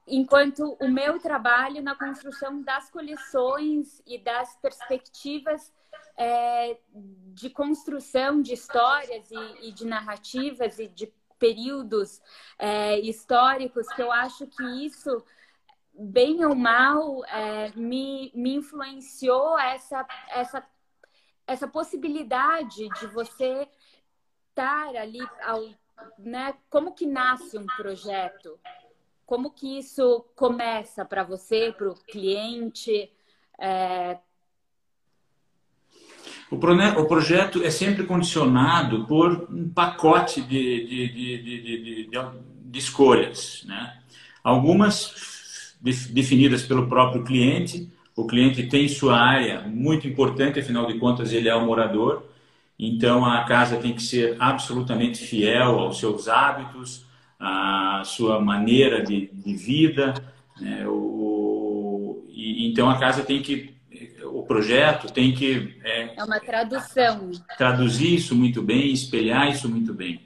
enquanto 0.07 0.77
o 0.81 0.89
meu 0.89 1.19
trabalho 1.19 1.83
na 1.83 1.97
construção 1.97 2.63
das 2.63 2.91
coleções 2.91 4.03
e 4.07 4.19
das 4.19 4.55
perspectivas 4.57 5.73
é, 6.17 6.79
de 7.33 7.51
construção 7.51 8.41
de 8.41 8.53
histórias 8.53 9.31
e, 9.31 9.69
e, 9.69 9.73
de 9.73 9.85
narrativas 9.85 10.79
e 10.79 10.87
de 10.87 11.13
períodos 11.39 12.23
é, 12.59 13.01
históricos, 13.01 13.89
que 13.89 14.03
eu 14.03 14.13
acho 14.13 14.47
que 14.47 14.63
isso, 14.87 15.25
bem 15.97 16.45
ou 16.45 16.55
mal, 16.55 17.25
é, 17.27 17.71
me, 17.77 18.33
me 18.35 18.55
influenciou 18.55 19.59
essa, 19.59 20.07
essa, 20.31 20.67
essa 21.47 21.69
possibilidade 21.69 22.89
de 23.01 23.07
você 23.09 23.69
estar 24.51 24.95
ali, 24.97 25.21
ao, 25.43 25.69
né? 26.19 26.55
Como 26.69 26.93
que 26.95 27.07
nasce 27.07 27.57
um 27.57 27.67
projeto? 27.77 28.59
Como 29.25 29.51
que 29.51 29.79
isso 29.79 30.25
começa 30.35 31.05
para 31.05 31.23
você, 31.23 31.73
para 31.77 31.89
o 31.89 31.95
cliente? 31.95 33.11
É... 33.59 34.19
O, 36.51 36.57
o, 36.57 37.07
projeto 37.07 37.63
é 37.63 37.71
sempre 37.71 38.05
condicionado 38.07 39.07
por 39.07 39.49
um 39.51 39.69
pacote 39.71 40.43
de, 40.43 40.87
de, 40.87 41.09
de, 41.09 42.09
de, 42.09 42.11
de 42.11 42.79
escolhas. 42.79 43.65
Né? 43.67 44.03
Algumas 44.43 45.34
definidas 45.85 46.63
pelo 46.63 46.89
próprio 46.89 47.23
cliente. 47.23 47.93
O 48.17 48.27
cliente 48.27 48.63
tem 48.65 48.89
sua 48.89 49.19
área 49.19 49.61
muito 49.63 50.09
importante, 50.09 50.59
afinal 50.59 50.87
de 50.87 50.99
contas, 50.99 51.33
ele 51.33 51.49
é 51.49 51.55
o 51.55 51.67
morador. 51.67 52.25
Então 52.79 53.25
a 53.25 53.45
casa 53.45 53.77
tem 53.77 53.93
que 53.93 54.03
ser 54.03 54.37
absolutamente 54.39 55.23
fiel 55.23 55.79
aos 55.79 55.99
seus 55.99 56.27
hábitos, 56.27 57.05
à 57.39 58.03
sua 58.05 58.41
maneira 58.41 59.03
de, 59.05 59.31
de 59.33 59.55
vida. 59.55 60.15
Né? 60.61 60.87
O, 60.89 62.25
e, 62.29 62.67
então 62.67 62.89
a 62.89 62.99
casa 62.99 63.23
tem 63.23 63.43
que, 63.43 63.75
o 64.25 64.43
projeto 64.43 65.13
tem 65.13 65.35
que 65.35 65.77
é, 65.85 66.15
é 66.17 66.25
uma 66.25 66.41
tradução. 66.41 67.31
Traduzir 67.59 68.15
isso 68.15 68.35
muito 68.35 68.63
bem, 68.63 68.93
espelhar 68.93 69.51
isso 69.51 69.69
muito 69.69 69.93
bem. 69.93 70.23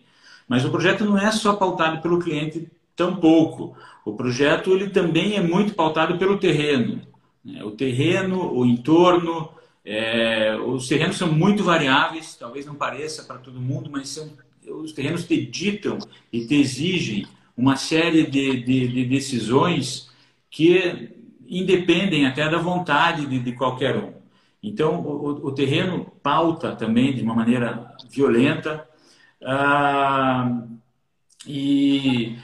Mas 0.46 0.64
o 0.64 0.70
projeto 0.70 1.04
não 1.04 1.18
é 1.18 1.30
só 1.30 1.54
pautado 1.56 2.00
pelo 2.00 2.18
cliente 2.18 2.70
tampouco. 2.98 3.76
O 4.04 4.12
projeto 4.14 4.72
ele 4.72 4.90
também 4.90 5.36
é 5.36 5.40
muito 5.40 5.74
pautado 5.74 6.18
pelo 6.18 6.36
terreno. 6.36 7.00
Né? 7.44 7.62
O 7.62 7.70
terreno, 7.70 8.52
o 8.52 8.66
entorno, 8.66 9.48
é, 9.84 10.56
os 10.56 10.88
terrenos 10.88 11.16
são 11.16 11.32
muito 11.32 11.62
variáveis, 11.62 12.34
talvez 12.34 12.66
não 12.66 12.74
pareça 12.74 13.22
para 13.22 13.38
todo 13.38 13.60
mundo, 13.60 13.88
mas 13.88 14.08
são, 14.08 14.30
os 14.66 14.92
terrenos 14.92 15.24
te 15.24 15.46
ditam 15.46 15.98
e 16.32 16.44
te 16.44 16.56
exigem 16.56 17.26
uma 17.56 17.76
série 17.76 18.24
de, 18.26 18.64
de, 18.64 18.88
de 18.88 19.04
decisões 19.04 20.10
que 20.50 21.10
independem 21.48 22.26
até 22.26 22.48
da 22.50 22.58
vontade 22.58 23.26
de, 23.26 23.38
de 23.38 23.52
qualquer 23.52 23.96
um. 23.96 24.12
Então, 24.60 25.00
o, 25.00 25.46
o, 25.46 25.52
terreno 25.52 26.12
pauta 26.20 26.74
também 26.74 27.14
de 27.14 27.22
uma 27.22 27.34
maneira 27.34 27.94
violenta 28.10 28.86
ah, 29.42 30.62
e 31.46 32.36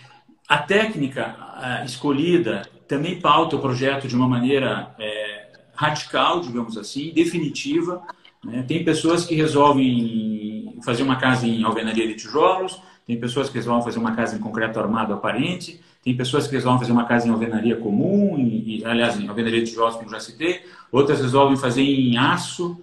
a 0.55 0.59
técnica 0.59 1.37
escolhida 1.85 2.63
também 2.87 3.21
pauta 3.21 3.57
o 3.57 3.59
projeto 3.59 4.07
de 4.07 4.15
uma 4.15 4.29
maneira 4.29 4.95
é, 5.01 5.49
radical, 5.75 6.41
digamos 6.41 6.79
assim, 6.79 7.11
definitiva. 7.13 8.03
Né? 8.45 8.63
Tem 8.63 8.85
pessoas 8.85 9.25
que 9.25 9.35
resolvem 9.35 10.79
fazer 10.85 11.03
uma 11.03 11.17
casa 11.17 11.45
em 11.45 11.65
alvenaria 11.65 12.07
de 12.07 12.15
tijolos, 12.15 12.81
tem 13.05 13.19
pessoas 13.19 13.49
que 13.49 13.57
resolvem 13.57 13.83
fazer 13.83 13.99
uma 13.99 14.15
casa 14.15 14.37
em 14.37 14.39
concreto 14.39 14.79
armado 14.79 15.13
aparente, 15.13 15.81
tem 16.05 16.17
pessoas 16.17 16.47
que 16.47 16.55
resolvem 16.55 16.79
fazer 16.79 16.93
uma 16.93 17.07
casa 17.07 17.27
em 17.27 17.31
alvenaria 17.31 17.77
comum, 17.77 18.39
e, 18.39 18.85
aliás, 18.85 19.19
em 19.19 19.27
alvenaria 19.27 19.61
de 19.61 19.71
tijolos, 19.71 19.97
como 19.97 20.09
já 20.09 20.21
citei, 20.21 20.65
outras 20.93 21.21
resolvem 21.21 21.57
fazer 21.57 21.83
em 21.83 22.17
aço, 22.17 22.81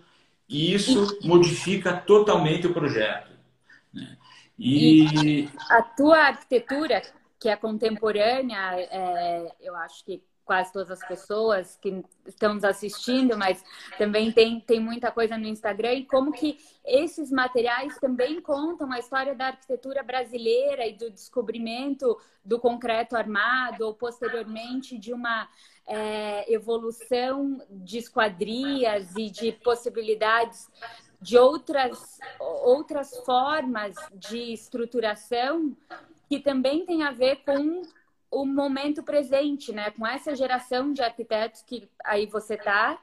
e 0.50 0.74
isso 0.74 1.20
modifica 1.24 1.94
totalmente 1.94 2.68
o 2.68 2.74
projeto. 2.74 3.32
Né? 3.94 4.18
E... 4.60 5.06
e... 5.26 5.50
a 5.70 5.82
tua 5.82 6.18
arquitetura, 6.18 7.02
que 7.42 7.50
é 7.50 7.56
contemporânea, 7.56 8.80
é, 8.80 9.52
eu 9.60 9.76
acho 9.76 10.06
que 10.06 10.24
quase 10.46 10.72
todas 10.72 10.92
as 10.92 11.08
pessoas 11.08 11.76
que 11.82 12.04
estão 12.28 12.54
nos 12.54 12.64
assistindo, 12.64 13.36
mas 13.36 13.64
também 13.98 14.32
tem, 14.32 14.60
tem 14.60 14.80
muita 14.80 15.12
coisa 15.12 15.38
no 15.38 15.48
Instagram 15.48 15.94
e 15.94 16.06
como 16.06 16.32
que 16.32 16.60
esses 16.86 17.32
materiais 17.32 17.98
também 17.98 18.40
contam 18.42 18.92
a 18.92 19.00
história 19.00 19.34
da 19.34 19.48
arquitetura 19.48 20.04
brasileira 20.04 20.86
e 20.86 20.94
do 20.94 21.10
descobrimento 21.10 22.16
do 22.46 22.60
concreto 22.60 23.16
armado 23.16 23.88
ou 23.88 23.94
posteriormente 23.96 25.00
de 25.00 25.12
uma 25.12 25.50
é, 25.88 26.54
evolução 26.54 27.60
de 27.72 27.98
esquadrias 27.98 29.16
e 29.16 29.32
de 29.32 29.52
possibilidades 29.52 30.70
de 31.20 31.38
outras, 31.38 32.20
outras 32.40 33.16
formas 33.26 33.96
de 34.14 34.54
estruturação 34.54 35.76
que 36.32 36.40
também 36.40 36.86
tem 36.86 37.04
a 37.04 37.12
ver 37.12 37.44
com 37.44 37.82
o 38.32 38.46
momento 38.46 39.04
presente, 39.04 39.74
né? 39.74 39.92
Com 39.92 40.08
essa 40.08 40.34
geração 40.34 40.94
de 40.94 41.02
arquitetos 41.02 41.62
que 41.62 41.92
aí 42.06 42.26
você 42.26 42.56
tá 42.56 42.98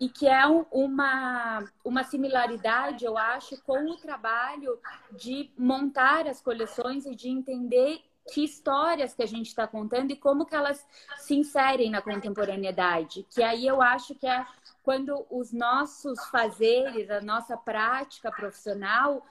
e 0.00 0.08
que 0.08 0.26
é 0.26 0.44
uma, 0.72 1.64
uma 1.84 2.02
similaridade, 2.02 3.04
eu 3.04 3.16
acho, 3.16 3.62
com 3.62 3.92
o 3.92 3.96
trabalho 3.96 4.80
de 5.12 5.48
montar 5.56 6.26
as 6.26 6.40
coleções 6.40 7.06
e 7.06 7.14
de 7.14 7.28
entender 7.28 8.02
que 8.32 8.42
histórias 8.42 9.14
que 9.14 9.22
a 9.22 9.28
gente 9.28 9.46
está 9.46 9.68
contando 9.68 10.10
e 10.10 10.16
como 10.16 10.44
que 10.44 10.56
elas 10.56 10.84
se 11.18 11.36
inserem 11.36 11.88
na 11.88 12.02
contemporaneidade. 12.02 13.24
Que 13.30 13.44
aí 13.44 13.64
eu 13.64 13.80
acho 13.80 14.12
que 14.16 14.26
é 14.26 14.44
quando 14.82 15.24
os 15.30 15.52
nossos 15.52 16.18
fazeres, 16.30 17.08
a 17.12 17.20
nossa 17.20 17.56
prática 17.56 18.28
profissional 18.32 19.24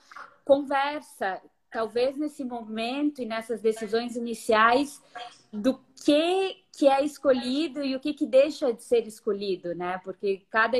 conversa, 0.45 1.41
talvez 1.75 2.15
nesse 2.15 2.41
momento 2.45 3.21
e 3.21 3.25
nessas 3.25 3.59
decisões 3.59 4.15
iniciais 4.15 5.03
do 5.51 5.77
que 6.05 6.63
que 6.71 6.87
é 6.87 7.03
escolhido 7.03 7.83
e 7.83 7.95
o 7.95 7.99
que, 7.99 8.13
que 8.13 8.25
deixa 8.25 8.71
de 8.71 8.81
ser 8.81 9.05
escolhido, 9.05 9.75
né? 9.75 9.97
Porque 10.03 10.45
cada 10.49 10.77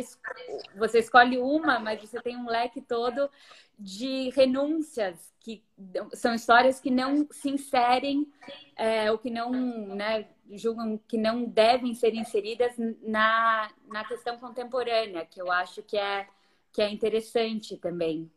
você 0.78 1.00
escolhe 1.00 1.38
uma, 1.38 1.80
mas 1.80 2.02
você 2.02 2.22
tem 2.22 2.38
um 2.38 2.48
leque 2.48 2.82
todo 2.82 3.30
de 3.78 4.30
renúncias 4.30 5.34
que 5.42 5.62
são 6.14 6.34
histórias 6.34 6.80
que 6.80 6.90
não 6.90 7.28
se 7.30 7.50
inserem 7.50 8.32
é, 8.78 9.12
ou 9.12 9.18
que 9.18 9.30
não, 9.30 9.52
né, 9.52 10.28
julgam 10.52 10.98
que 11.10 11.18
não 11.18 11.44
devem 11.44 11.94
ser 11.94 12.14
inseridas 12.14 12.74
na, 13.02 13.70
na 13.88 14.06
questão 14.06 14.38
contemporânea, 14.38 15.25
que 15.25 15.42
eu 15.42 15.52
acho 15.52 15.84
que 15.84 15.98
é 15.98 16.28
que 16.72 16.82
é 16.82 16.90
interessante 16.90 17.78
também. 17.78 18.30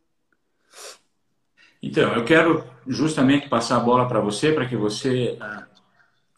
Então, 1.81 2.13
eu 2.13 2.25
quero 2.25 2.63
justamente 2.87 3.47
passar 3.47 3.77
a 3.77 3.81
bola 3.81 4.07
para 4.07 4.19
você, 4.19 4.51
para 4.51 4.65
que 4.65 4.75
você 4.75 5.37
uh, 5.41 5.63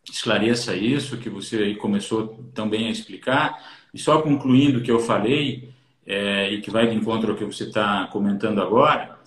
esclareça 0.09 0.75
isso, 0.75 1.17
que 1.17 1.29
você 1.29 1.57
aí 1.57 1.75
começou 1.75 2.45
também 2.53 2.87
a 2.87 2.91
explicar. 2.91 3.57
E 3.93 3.99
só 3.99 4.21
concluindo 4.21 4.79
o 4.79 4.83
que 4.83 4.91
eu 4.91 4.99
falei, 4.99 5.71
é, 6.05 6.51
e 6.51 6.61
que 6.61 6.71
vai 6.71 6.87
de 6.87 6.95
encontro 6.95 7.31
ao 7.31 7.37
que 7.37 7.45
você 7.45 7.65
está 7.65 8.07
comentando 8.07 8.61
agora, 8.61 9.17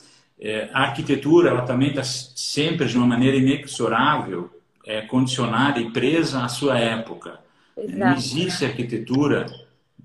é, 0.40 0.68
a 0.72 0.82
arquitetura 0.82 1.50
ela 1.50 1.62
também 1.62 1.88
está 1.88 2.02
sempre, 2.02 2.86
de 2.86 2.96
uma 2.96 3.06
maneira 3.06 3.36
inexorável, 3.36 4.50
é, 4.84 5.00
condicionada 5.02 5.80
e 5.80 5.90
presa 5.90 6.44
à 6.44 6.48
sua 6.48 6.78
época. 6.78 7.40
Exato. 7.76 7.98
Não 7.98 8.12
existe 8.14 8.64
arquitetura 8.64 9.46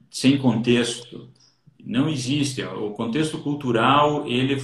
sem 0.10 0.38
contexto. 0.38 1.30
Não 1.84 2.08
existe. 2.08 2.64
O 2.64 2.92
contexto 2.92 3.40
cultural, 3.40 4.26
ele 4.28 4.62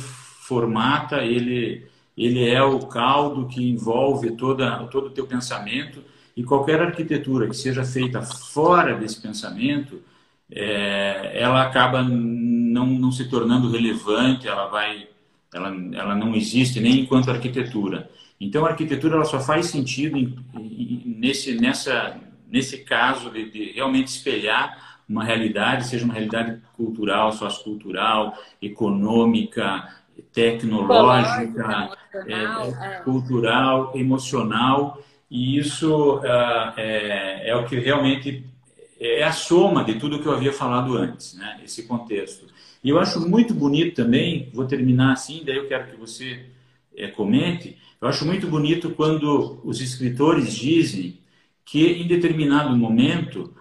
formata, 0.48 1.18
ele 1.24 1.88
ele 2.18 2.48
é 2.48 2.64
o 2.64 2.80
caldo 2.88 3.46
que 3.48 3.70
envolve 3.70 4.32
toda, 4.32 4.86
todo 4.88 5.08
o 5.08 5.10
teu 5.10 5.28
pensamento 5.28 6.02
e 6.36 6.44
qualquer 6.44 6.82
arquitetura 6.82 7.48
que 7.48 7.56
seja 7.56 7.84
feita 7.84 8.22
fora 8.22 8.96
desse 8.96 9.22
pensamento, 9.22 10.02
é, 10.52 11.32
ela 11.34 11.64
acaba 11.64 12.04
não, 12.04 12.86
não 12.86 13.12
se 13.12 13.30
tornando 13.30 13.70
relevante, 13.70 14.48
ela 14.48 14.68
vai, 14.68 15.08
ela, 15.54 15.76
ela 15.94 16.16
não 16.16 16.36
existe 16.36 16.80
nem 16.80 17.02
enquanto 17.02 17.32
arquitetura. 17.32 18.10
Então 18.40 18.66
a 18.66 18.70
arquitetura 18.70 19.16
ela 19.16 19.26
só 19.26 19.40
faz 19.40 19.68
sentido 19.68 20.18
em, 20.18 20.38
em, 20.56 21.16
nesse, 21.18 21.56
nessa, 21.56 22.18
nesse 22.50 22.80
caso 22.80 23.30
de, 23.30 23.50
de 23.50 23.72
realmente 23.72 24.08
espelhar 24.08 25.00
uma 25.08 25.24
realidade, 25.24 25.88
seja 25.88 26.04
uma 26.04 26.14
realidade 26.14 26.60
cultural, 26.76 27.32
sociocultural, 27.32 28.38
econômica, 28.62 29.88
tecnológica, 30.36 31.98
é, 32.28 32.34
é, 32.34 33.00
cultural, 33.00 33.94
emocional, 33.96 35.02
e 35.32 35.58
isso 35.58 36.18
uh, 36.18 36.74
é, 36.78 37.50
é, 37.50 37.56
o 37.56 37.66
que 37.66 37.80
realmente 37.80 38.46
é 39.00 39.24
a 39.24 39.32
soma 39.32 39.84
de 39.84 39.96
tudo 39.96 40.20
que 40.20 40.28
eu 40.28 40.34
havia 40.34 40.54
falado 40.54 40.96
antes, 40.98 41.34
né? 41.36 41.60
esse 41.64 41.84
contexto. 41.84 42.46
E 42.84 42.90
eu 42.90 43.00
acho 43.00 43.28
muito 43.28 43.54
bonito 43.54 43.96
também, 43.96 44.50
vou 44.54 44.66
terminar 44.66 45.14
assim, 45.14 45.42
daí 45.44 45.56
eu 45.56 45.68
quero 45.68 45.88
que 45.88 45.98
você 45.98 46.46
é, 46.96 47.08
comente, 47.08 47.78
eu 48.00 48.08
acho 48.08 48.26
muito 48.26 48.46
bonito 48.46 48.92
quando 48.92 49.60
os 49.64 49.82
escritores 49.82 50.54
dizem 50.54 51.18
que 51.64 51.88
em 51.94 52.08
determinado 52.08 52.76
momento 52.76 53.54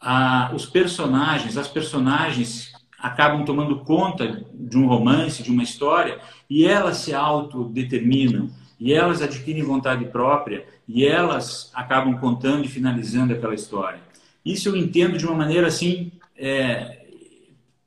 a, 0.00 0.50
os 0.54 0.66
personagens, 0.66 1.56
as 1.56 1.68
personagens 1.68 2.71
acabam 3.02 3.44
tomando 3.44 3.80
conta 3.80 4.46
de 4.54 4.78
um 4.78 4.86
romance, 4.86 5.42
de 5.42 5.50
uma 5.50 5.64
história, 5.64 6.20
e 6.48 6.64
elas 6.64 6.98
se 6.98 7.12
autodeterminam, 7.12 8.48
e 8.78 8.92
elas 8.92 9.20
adquirem 9.20 9.62
vontade 9.62 10.04
própria, 10.06 10.64
e 10.86 11.04
elas 11.04 11.70
acabam 11.74 12.16
contando 12.18 12.64
e 12.64 12.68
finalizando 12.68 13.32
aquela 13.32 13.54
história. 13.54 14.00
Isso 14.44 14.68
eu 14.68 14.76
entendo 14.76 15.18
de 15.18 15.26
uma 15.26 15.34
maneira 15.34 15.66
assim, 15.66 16.12
é, 16.36 17.06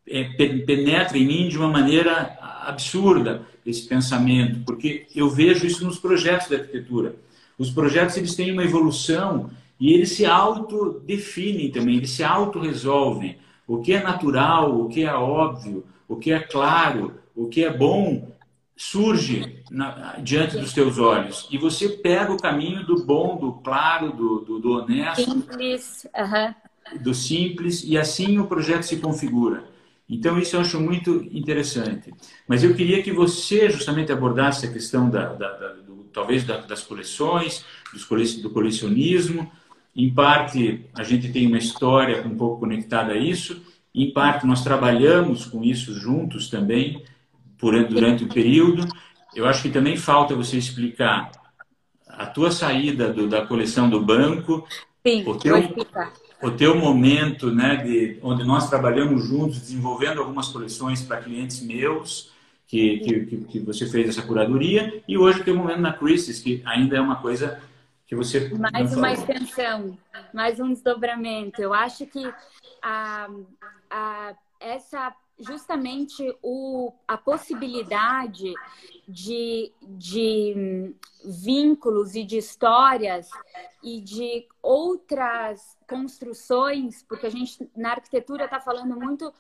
é, 0.07 0.23
penetra 0.65 1.17
em 1.17 1.25
mim 1.25 1.47
de 1.47 1.57
uma 1.57 1.67
maneira 1.67 2.37
absurda 2.65 3.45
esse 3.65 3.87
pensamento, 3.87 4.59
porque 4.65 5.07
eu 5.15 5.29
vejo 5.29 5.65
isso 5.65 5.85
nos 5.85 5.97
projetos 5.97 6.49
da 6.49 6.57
arquitetura. 6.57 7.15
Os 7.57 7.69
projetos 7.71 8.17
eles 8.17 8.35
têm 8.35 8.51
uma 8.51 8.63
evolução 8.63 9.49
e 9.79 9.93
eles 9.93 10.11
se 10.11 10.25
autodefinem 10.25 11.71
também, 11.71 11.97
eles 11.97 12.11
se 12.11 12.23
autorresolvem. 12.23 13.37
O 13.67 13.81
que 13.81 13.93
é 13.93 14.01
natural, 14.01 14.79
o 14.79 14.87
que 14.87 15.03
é 15.03 15.13
óbvio, 15.13 15.85
o 16.07 16.15
que 16.15 16.31
é 16.31 16.39
claro, 16.39 17.19
o 17.35 17.47
que 17.47 17.63
é 17.63 17.75
bom, 17.75 18.31
surge 18.77 19.63
na, 19.71 20.17
diante 20.19 20.57
dos 20.57 20.73
teus 20.73 20.97
olhos. 20.97 21.47
E 21.51 21.57
você 21.57 21.89
pega 21.89 22.31
o 22.31 22.37
caminho 22.37 22.85
do 22.85 23.05
bom, 23.05 23.37
do 23.37 23.53
claro, 23.53 24.11
do, 24.11 24.39
do, 24.39 24.59
do 24.59 24.71
honesto. 24.71 25.31
Simples. 25.31 26.07
Uhum. 26.15 27.01
Do 27.01 27.13
simples. 27.13 27.83
E 27.83 27.97
assim 27.97 28.37
o 28.37 28.47
projeto 28.47 28.83
se 28.83 28.97
configura. 28.97 29.63
Então, 30.07 30.37
isso 30.37 30.55
eu 30.55 30.61
acho 30.61 30.79
muito 30.79 31.27
interessante. 31.31 32.13
Mas 32.47 32.63
eu 32.63 32.75
queria 32.75 33.01
que 33.01 33.11
você 33.11 33.69
justamente 33.69 34.11
abordasse 34.11 34.65
a 34.65 34.71
questão 34.71 35.09
da, 35.09 35.33
da, 35.33 35.51
da 35.51 35.73
do, 35.73 36.05
talvez 36.13 36.43
das 36.43 36.83
coleções, 36.83 37.65
do 38.41 38.49
colecionismo, 38.51 39.51
em 39.95 40.13
parte, 40.13 40.85
a 40.93 41.03
gente 41.03 41.31
tem 41.31 41.47
uma 41.47 41.57
história 41.57 42.21
um 42.27 42.35
pouco 42.35 42.59
conectada 42.59 43.13
a 43.13 43.17
isso. 43.17 43.61
Em 43.93 44.11
parte, 44.11 44.45
nós 44.45 44.61
trabalhamos 44.61 45.45
com 45.45 45.63
isso 45.63 45.93
juntos 45.93 46.49
também 46.49 47.01
por, 47.57 47.81
durante 47.87 48.25
o 48.25 48.27
período. 48.27 48.85
Eu 49.33 49.47
acho 49.47 49.61
que 49.61 49.69
também 49.69 49.95
falta 49.95 50.35
você 50.35 50.57
explicar 50.57 51.31
a 52.05 52.25
tua 52.25 52.51
saída 52.51 53.11
do, 53.11 53.27
da 53.27 53.45
coleção 53.45 53.89
do 53.89 54.01
banco, 54.01 54.67
Sim, 55.05 55.23
o 55.25 55.35
teu, 55.35 55.55
o 56.41 56.51
teu 56.51 56.75
momento, 56.75 57.51
né, 57.51 57.77
de 57.77 58.19
onde 58.21 58.43
nós 58.43 58.69
trabalhamos 58.69 59.25
juntos, 59.25 59.59
desenvolvendo 59.59 60.19
algumas 60.19 60.49
coleções 60.49 61.01
para 61.01 61.21
clientes 61.21 61.61
meus, 61.61 62.31
que, 62.67 62.99
que, 62.99 63.37
que, 63.45 63.59
você 63.59 63.85
fez 63.85 64.09
essa 64.09 64.23
curadoria, 64.23 65.01
e 65.07 65.17
hoje 65.17 65.41
o 65.41 65.43
teu 65.43 65.55
momento 65.55 65.79
na 65.79 65.93
Christie's, 65.93 66.39
que 66.39 66.61
ainda 66.65 66.97
é 66.97 67.01
uma 67.01 67.17
coisa 67.17 67.61
que 68.07 68.15
você 68.15 68.49
mais 68.49 68.95
uma 68.95 69.11
extensão, 69.11 69.97
mais 70.33 70.59
um 70.59 70.69
desdobramento. 70.69 71.61
Eu 71.61 71.73
acho 71.73 72.05
que 72.05 72.23
a, 72.81 73.27
a, 73.89 74.35
essa 74.59 75.15
justamente 75.37 76.33
o, 76.41 76.93
a 77.07 77.17
possibilidade 77.17 78.53
de, 79.07 79.71
de 79.81 80.95
vínculos 81.25 82.15
e 82.15 82.23
de 82.23 82.37
histórias 82.37 83.29
e 83.83 83.99
de 83.99 84.47
outras 84.61 85.77
construções, 85.87 87.03
porque 87.03 87.25
a 87.25 87.29
gente 87.29 87.69
na 87.75 87.91
arquitetura 87.91 88.45
está 88.45 88.59
falando 88.59 88.95
muito 88.97 89.33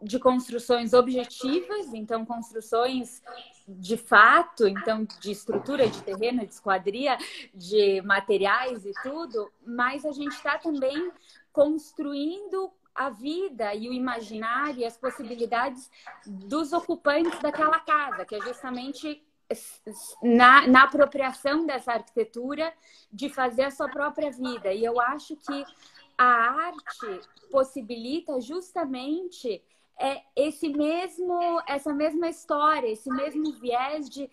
de 0.00 0.18
construções 0.18 0.92
objetivas, 0.92 1.92
então 1.94 2.24
construções 2.24 3.22
de 3.66 3.96
fato, 3.96 4.68
então 4.68 5.06
de 5.20 5.30
estrutura 5.30 5.88
de 5.88 6.02
terreno, 6.02 6.46
de 6.46 6.52
esquadria, 6.52 7.16
de 7.54 8.02
materiais 8.02 8.84
e 8.84 8.92
tudo, 9.02 9.50
mas 9.66 10.04
a 10.04 10.12
gente 10.12 10.32
está 10.32 10.58
também 10.58 11.10
construindo 11.52 12.70
a 12.94 13.10
vida 13.10 13.74
e 13.74 13.88
o 13.88 13.92
imaginário 13.92 14.80
e 14.80 14.84
as 14.84 14.96
possibilidades 14.96 15.90
dos 16.26 16.72
ocupantes 16.72 17.38
daquela 17.40 17.80
casa, 17.80 18.24
que 18.24 18.34
é 18.34 18.40
justamente 18.40 19.22
na, 20.22 20.66
na 20.66 20.84
apropriação 20.84 21.66
dessa 21.66 21.92
arquitetura 21.92 22.72
de 23.12 23.28
fazer 23.28 23.64
a 23.64 23.70
sua 23.70 23.88
própria 23.88 24.30
vida. 24.30 24.72
E 24.72 24.84
eu 24.84 25.00
acho 25.00 25.36
que 25.36 25.64
a 26.16 26.24
arte 26.24 27.20
possibilita 27.50 28.40
justamente 28.40 29.62
é 29.98 30.22
esse 30.34 30.68
mesmo, 30.68 31.62
essa 31.66 31.92
mesma 31.92 32.28
história, 32.28 32.88
esse 32.88 33.10
mesmo 33.10 33.52
viés 33.52 34.08
de 34.08 34.30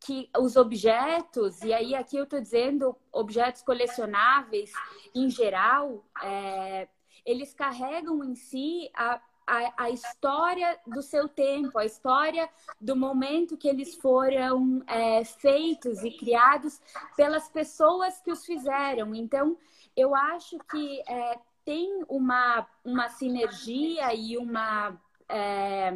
que 0.00 0.30
os 0.38 0.56
objetos, 0.56 1.62
e 1.62 1.72
aí 1.72 1.94
aqui 1.94 2.16
eu 2.16 2.24
estou 2.24 2.40
dizendo 2.40 2.96
objetos 3.12 3.62
colecionáveis 3.62 4.72
em 5.14 5.28
geral, 5.28 6.04
é, 6.22 6.88
eles 7.24 7.52
carregam 7.52 8.24
em 8.24 8.34
si 8.34 8.90
a, 8.94 9.20
a, 9.46 9.84
a, 9.84 9.90
história 9.90 10.78
do 10.86 11.02
seu 11.02 11.28
tempo, 11.28 11.78
a 11.78 11.84
história 11.84 12.48
do 12.80 12.96
momento 12.96 13.56
que 13.56 13.68
eles 13.68 13.94
foram 13.96 14.82
é, 14.86 15.24
feitos 15.24 16.02
e 16.02 16.10
criados 16.10 16.80
pelas 17.16 17.48
pessoas 17.48 18.20
que 18.20 18.30
os 18.30 18.44
fizeram. 18.44 19.14
Então, 19.14 19.56
eu 19.96 20.14
acho 20.14 20.58
que 20.70 21.02
é, 21.06 21.38
tem 21.70 22.02
uma, 22.08 22.66
uma 22.84 23.08
sinergia 23.08 24.12
e 24.12 24.36
uma, 24.36 25.00
é, 25.28 25.92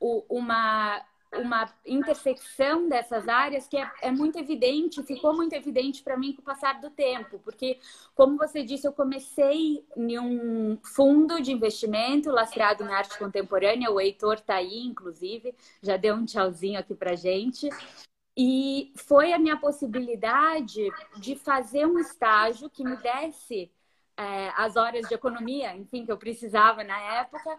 uma 0.00 1.00
uma 1.36 1.68
intersecção 1.84 2.88
dessas 2.88 3.26
áreas 3.26 3.66
que 3.66 3.76
é, 3.76 3.90
é 4.02 4.10
muito 4.10 4.38
evidente, 4.38 5.02
ficou 5.02 5.34
muito 5.34 5.52
evidente 5.52 6.00
para 6.00 6.16
mim 6.16 6.32
com 6.32 6.42
o 6.42 6.44
passar 6.44 6.80
do 6.80 6.90
tempo, 6.90 7.40
porque, 7.40 7.80
como 8.14 8.38
você 8.38 8.62
disse, 8.62 8.86
eu 8.86 8.92
comecei 8.92 9.84
em 9.96 10.16
um 10.16 10.78
fundo 10.84 11.42
de 11.42 11.50
investimento 11.50 12.30
lastreado 12.30 12.84
em 12.84 12.92
arte 12.92 13.18
contemporânea, 13.18 13.90
o 13.90 14.00
Heitor 14.00 14.34
está 14.34 14.54
aí, 14.54 14.78
inclusive, 14.78 15.52
já 15.82 15.96
deu 15.96 16.14
um 16.14 16.24
tchauzinho 16.24 16.78
aqui 16.78 16.94
para 16.94 17.16
gente. 17.16 17.68
E 18.36 18.92
foi 18.94 19.32
a 19.32 19.38
minha 19.40 19.56
possibilidade 19.56 20.88
de 21.16 21.34
fazer 21.34 21.84
um 21.84 21.98
estágio 21.98 22.70
que 22.70 22.84
me 22.84 22.96
desse 22.96 23.72
é, 24.16 24.52
as 24.56 24.76
horas 24.76 25.08
de 25.08 25.14
economia, 25.14 25.74
enfim, 25.76 26.04
que 26.04 26.12
eu 26.12 26.18
precisava 26.18 26.84
na 26.84 26.98
época, 27.20 27.56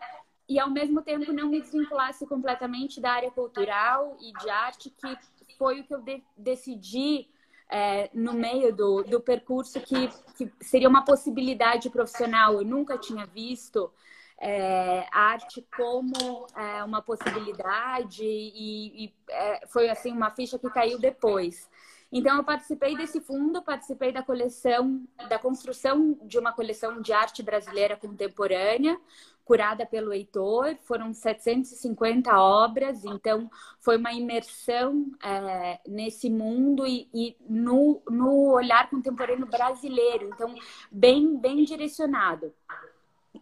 e 0.48 0.60
ao 0.60 0.70
mesmo 0.70 1.02
tempo 1.02 1.34
não 1.34 1.50
me 1.50 1.60
desvinculasse 1.60 2.26
completamente 2.28 3.02
da 3.02 3.12
área 3.12 3.32
cultural 3.32 4.16
e 4.22 4.32
de 4.34 4.50
arte, 4.50 4.90
que 4.90 5.18
foi 5.58 5.82
o 5.82 5.84
que 5.84 5.94
eu 5.94 6.02
de 6.02 6.24
decidi 6.38 7.28
é, 7.70 8.10
no 8.14 8.34
meio 8.34 8.74
do, 8.74 9.04
do 9.04 9.20
percurso, 9.20 9.82
que, 9.82 10.10
que 10.38 10.52
seria 10.62 10.88
uma 10.88 11.04
possibilidade 11.04 11.90
profissional. 11.90 12.54
Eu 12.54 12.66
nunca 12.66 12.98
tinha 12.98 13.26
visto 13.26 13.92
é, 14.40 15.06
arte 15.12 15.66
como 15.76 16.46
é, 16.56 16.84
uma 16.84 17.02
possibilidade 17.02 18.24
e, 18.24 19.06
e 19.06 19.14
é, 19.30 19.68
foi 19.68 19.90
assim 19.90 20.12
uma 20.12 20.30
ficha 20.32 20.60
que 20.60 20.70
caiu 20.70 21.00
depois. 21.00 21.70
Então 22.18 22.38
eu 22.38 22.46
participei 22.46 22.96
desse 22.96 23.20
fundo, 23.20 23.62
participei 23.62 24.10
da 24.14 24.24
coleção, 24.24 25.06
da 25.28 25.38
construção 25.38 26.18
de 26.24 26.40
uma 26.40 26.54
coleção 26.54 27.02
de 27.02 27.12
arte 27.12 27.44
brasileira 27.44 27.98
contemporânea, 27.98 28.98
curada 29.44 29.86
pelo 29.86 30.14
Heitor. 30.14 30.78
Foram 30.84 31.14
750 31.14 32.40
obras, 32.40 33.04
então 33.04 33.52
foi 33.82 33.98
uma 33.98 34.14
imersão 34.14 35.12
é, 35.22 35.82
nesse 35.86 36.30
mundo 36.30 36.88
e, 36.88 37.10
e 37.14 37.36
no, 37.50 38.02
no 38.10 38.54
olhar 38.54 38.90
contemporâneo 38.90 39.46
brasileiro. 39.46 40.30
Então 40.34 40.56
bem 40.90 41.38
bem 41.38 41.66
direcionado. 41.66 42.54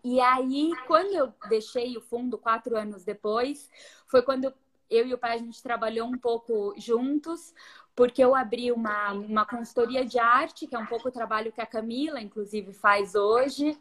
E 0.04 0.20
aí, 0.20 0.72
quando 0.88 1.14
eu 1.14 1.32
deixei 1.48 1.96
o 1.96 2.02
fundo, 2.02 2.40
quatro 2.40 2.76
anos 2.76 3.06
depois, 3.06 3.70
foi 4.08 4.24
quando 4.24 4.52
eu 4.94 5.08
e 5.08 5.14
o 5.14 5.18
pai 5.18 5.36
a 5.36 5.38
gente 5.38 5.62
trabalhou 5.62 6.08
um 6.08 6.18
pouco 6.18 6.74
juntos, 6.78 7.54
porque 7.96 8.24
eu 8.24 8.36
abri 8.36 8.72
uma, 8.72 9.12
uma 9.12 9.46
consultoria 9.46 10.06
de 10.06 10.20
arte, 10.20 10.68
que 10.68 10.76
é 10.76 10.80
um 10.80 10.86
pouco 10.86 11.10
o 11.10 11.12
trabalho 11.12 11.52
que 11.52 11.62
a 11.62 11.66
Camila, 11.66 12.22
inclusive, 12.22 12.74
faz 12.74 13.16
hoje, 13.16 13.78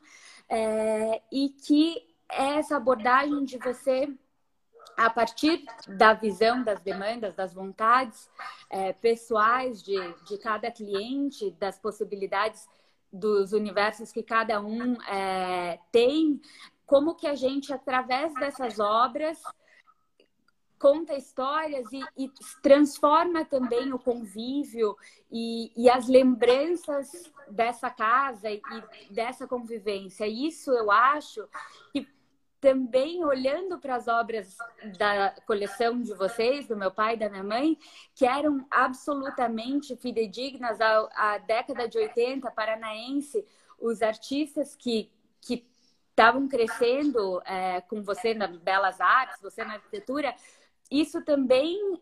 é, 0.49 1.23
e 1.31 1.49
que 1.51 2.07
é 2.31 2.59
essa 2.59 2.77
abordagem 2.77 3.45
de 3.45 3.59
você, 3.59 4.13
a 4.97 5.09
partir 5.09 5.65
da 5.89 6.13
visão, 6.13 6.63
das 6.63 6.81
demandas, 6.81 7.35
das 7.35 7.55
vontades 7.55 8.31
é, 8.69 8.93
pessoais 8.93 9.83
de, 9.83 9.97
de 10.25 10.39
cada 10.39 10.71
cliente, 10.71 11.51
das 11.53 11.79
possibilidades 11.79 12.69
dos 13.13 13.53
universos 13.53 14.11
que 14.13 14.23
cada 14.23 14.61
um 14.61 15.01
é, 15.03 15.79
tem, 15.91 16.41
como 16.87 17.15
que 17.15 17.27
a 17.27 17.35
gente, 17.35 17.73
através 17.73 18.35
dessas 18.35 18.79
obras, 18.79 19.43
conta 20.83 21.15
histórias 21.15 21.87
e, 21.93 22.03
e 22.19 22.29
transforma 22.61 23.45
também 23.45 23.93
o 23.93 24.01
convívio 24.01 24.97
e, 25.31 25.71
e, 25.77 25.89
as 25.89 26.09
lembranças 26.09 27.33
dessa 27.49 27.89
casa 27.89 28.51
e, 28.51 28.61
e 29.09 29.15
dessa 29.15 29.47
convivência. 29.47 30.27
Isso 30.27 30.73
eu 30.73 30.91
acho 30.91 31.49
que 31.93 32.09
também 32.61 33.25
olhando 33.25 33.79
para 33.79 33.95
as 33.95 34.09
obras 34.09 34.57
da 34.99 35.31
coleção 35.47 36.03
de 36.03 36.15
vocês, 36.15 36.67
do 36.67 36.77
meu 36.77 36.91
pai 36.91 37.15
e 37.15 37.19
da 37.19 37.31
minha 37.31 37.45
mãe, 37.45 37.79
que 38.13 38.27
eram 38.27 38.67
absolutamente 38.69 39.97
fidedignas 39.97 40.81
à, 40.81 41.09
à 41.15 41.39
década 41.39 41.89
de 41.89 41.97
80 41.97 42.51
paranaense, 42.51 43.47
os 43.79 44.03
artistas 44.03 44.75
que, 44.75 45.13
estavam 46.11 46.47
crescendo 46.47 47.41
é, 47.45 47.81
com 47.81 48.03
você 48.03 48.35
na 48.35 48.47
Belas 48.47 49.01
Artes, 49.01 49.41
você 49.41 49.65
na 49.65 49.75
arquitetura, 49.75 50.35
isso 51.01 51.25
também 51.25 52.01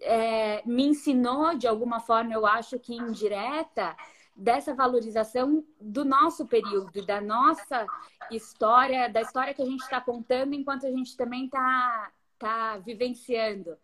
é, 0.00 0.62
me 0.66 0.84
ensinou, 0.86 1.56
de 1.56 1.66
alguma 1.66 2.00
forma, 2.00 2.32
eu 2.32 2.46
acho 2.46 2.78
que 2.78 2.94
indireta, 2.94 3.96
dessa 4.36 4.74
valorização 4.74 5.64
do 5.80 6.04
nosso 6.04 6.46
período, 6.46 7.04
da 7.06 7.20
nossa 7.20 7.86
história, 8.30 9.08
da 9.08 9.22
história 9.22 9.54
que 9.54 9.62
a 9.62 9.66
gente 9.66 9.80
está 9.80 9.98
contando 9.98 10.52
enquanto 10.52 10.86
a 10.86 10.90
gente 10.90 11.16
também 11.16 11.46
está 11.46 12.12
tá 12.38 12.76
vivenciando. 12.78 13.78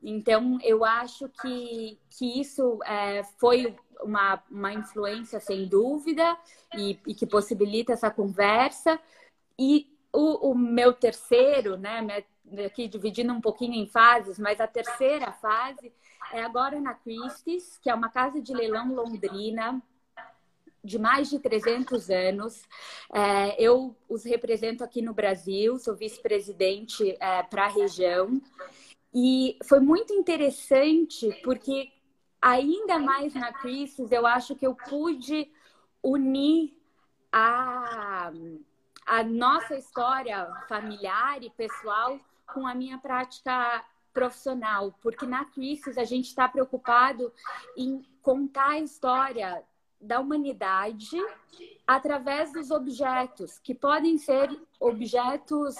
Então, 0.00 0.58
eu 0.62 0.84
acho 0.84 1.28
que, 1.42 1.98
que 2.10 2.40
isso 2.40 2.78
é, 2.84 3.24
foi 3.38 3.74
uma, 4.00 4.40
uma 4.48 4.72
influência, 4.72 5.40
sem 5.40 5.66
dúvida, 5.66 6.38
e, 6.76 6.98
e 7.06 7.14
que 7.14 7.26
possibilita 7.26 7.92
essa 7.92 8.10
conversa. 8.10 9.00
E 9.58 9.92
o, 10.12 10.50
o 10.50 10.54
meu 10.54 10.92
terceiro, 10.92 11.76
né, 11.76 12.00
aqui 12.64 12.88
dividindo 12.88 13.32
um 13.32 13.40
pouquinho 13.40 13.74
em 13.74 13.86
fases, 13.86 14.38
mas 14.38 14.60
a 14.60 14.66
terceira 14.66 15.32
fase 15.32 15.92
é 16.32 16.42
agora 16.42 16.80
na 16.80 16.94
Christie's, 16.94 17.78
que 17.78 17.90
é 17.90 17.94
uma 17.94 18.08
casa 18.08 18.40
de 18.40 18.52
leilão 18.52 18.92
londrina, 18.94 19.82
de 20.82 20.98
mais 20.98 21.28
de 21.28 21.38
300 21.38 22.10
anos. 22.10 22.62
É, 23.12 23.60
eu 23.60 23.96
os 24.08 24.24
represento 24.24 24.84
aqui 24.84 25.02
no 25.02 25.12
Brasil, 25.12 25.78
sou 25.78 25.96
vice-presidente 25.96 27.16
é, 27.20 27.42
para 27.42 27.64
a 27.64 27.68
região. 27.68 28.40
E 29.12 29.58
foi 29.64 29.80
muito 29.80 30.12
interessante 30.12 31.40
porque, 31.42 31.90
ainda 32.40 32.98
mais 32.98 33.34
na 33.34 33.52
Crisis, 33.52 34.12
eu 34.12 34.26
acho 34.26 34.54
que 34.54 34.66
eu 34.66 34.74
pude 34.74 35.50
unir 36.02 36.76
a, 37.32 38.30
a 39.04 39.22
nossa 39.24 39.76
história 39.76 40.46
familiar 40.68 41.42
e 41.42 41.50
pessoal 41.50 42.20
com 42.46 42.66
a 42.66 42.74
minha 42.74 42.98
prática 42.98 43.84
profissional, 44.12 44.94
porque 45.02 45.26
na 45.26 45.44
Crisis 45.44 45.98
a 45.98 46.04
gente 46.04 46.26
está 46.26 46.48
preocupado 46.48 47.32
em 47.76 48.02
contar 48.22 48.70
a 48.70 48.78
história 48.78 49.62
da 50.00 50.20
humanidade 50.20 51.16
através 51.86 52.52
dos 52.52 52.70
objetos, 52.70 53.58
que 53.58 53.74
podem 53.74 54.16
ser 54.18 54.48
objetos 54.80 55.74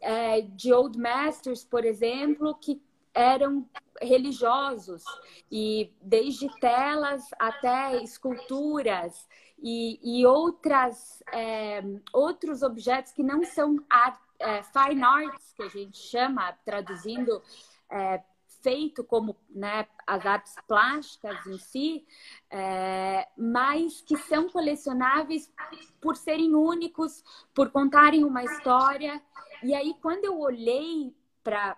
é, 0.00 0.40
de 0.40 0.72
Old 0.72 0.98
Masters, 0.98 1.64
por 1.64 1.84
exemplo, 1.84 2.54
que 2.54 2.80
eram 3.14 3.68
religiosos 4.00 5.02
e 5.50 5.92
desde 6.00 6.48
telas 6.60 7.24
até 7.38 8.00
esculturas 8.02 9.26
e, 9.60 9.98
e 10.02 10.24
outras 10.24 11.22
é, 11.32 11.82
outros 12.12 12.62
objetos 12.62 13.12
que 13.12 13.24
não 13.24 13.42
são 13.44 13.76
art, 13.90 14.20
é, 14.38 14.62
fine 14.62 15.02
arts 15.02 15.52
que 15.52 15.62
a 15.62 15.68
gente 15.68 15.98
chama 15.98 16.52
traduzindo 16.64 17.42
é, 17.90 18.22
feito 18.62 19.04
como 19.04 19.36
né, 19.48 19.86
as 20.06 20.24
artes 20.26 20.54
plásticas 20.66 21.46
em 21.46 21.58
si, 21.58 22.06
é, 22.50 23.28
mas 23.36 24.00
que 24.00 24.16
são 24.16 24.48
colecionáveis 24.48 25.52
por 26.00 26.16
serem 26.16 26.54
únicos, 26.54 27.22
por 27.54 27.70
contarem 27.70 28.24
uma 28.24 28.42
história. 28.44 29.22
E 29.62 29.74
aí, 29.74 29.94
quando 30.00 30.24
eu 30.24 30.38
olhei 30.38 31.14
para 31.42 31.76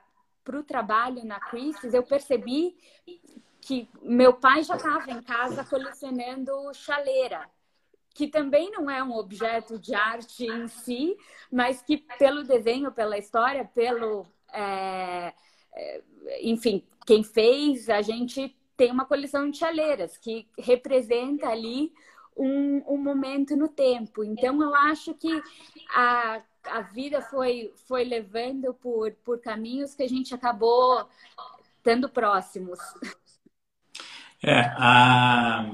o 0.49 0.63
trabalho 0.63 1.25
na 1.25 1.39
Christie's, 1.41 1.95
eu 1.95 2.03
percebi 2.03 2.77
que 3.61 3.89
meu 4.03 4.33
pai 4.33 4.63
já 4.63 4.77
estava 4.77 5.11
em 5.11 5.23
casa 5.23 5.65
colecionando 5.65 6.53
chaleira, 6.73 7.49
que 8.15 8.29
também 8.29 8.71
não 8.71 8.91
é 8.91 9.03
um 9.03 9.13
objeto 9.13 9.79
de 9.79 9.95
arte 9.95 10.45
em 10.45 10.69
si, 10.69 11.17
mas 11.51 11.83
que 11.83 11.99
pelo 12.19 12.43
desenho, 12.43 12.93
pela 12.93 13.19
história, 13.19 13.65
pelo 13.65 14.27
é, 14.53 15.33
é, 15.73 16.03
enfim, 16.43 16.85
quem 17.07 17.23
fez, 17.23 17.89
a 17.89 18.03
gente 18.03 18.57
tem 18.77 18.91
uma 18.91 19.05
coleção 19.05 19.51
de 19.51 19.59
chaleiras 19.59 20.17
que 20.17 20.49
representa 20.59 21.49
ali 21.49 21.93
um, 22.37 22.83
um 22.95 22.97
momento 22.97 23.57
no 23.57 23.69
tempo. 23.69 24.25
Então, 24.25 24.61
eu 24.63 24.75
acho 24.75 25.15
que 25.15 25.43
a, 25.95 26.43
a 26.65 26.81
vida 26.83 27.21
foi, 27.21 27.73
foi 27.87 28.05
levando 28.05 28.73
por, 28.75 29.13
por 29.25 29.41
caminhos 29.41 29.95
que 29.95 30.03
a 30.03 30.09
gente 30.09 30.35
acabou 30.35 31.07
estando 31.77 32.09
próximos. 32.09 32.79
É, 34.43 34.61
a... 34.79 35.71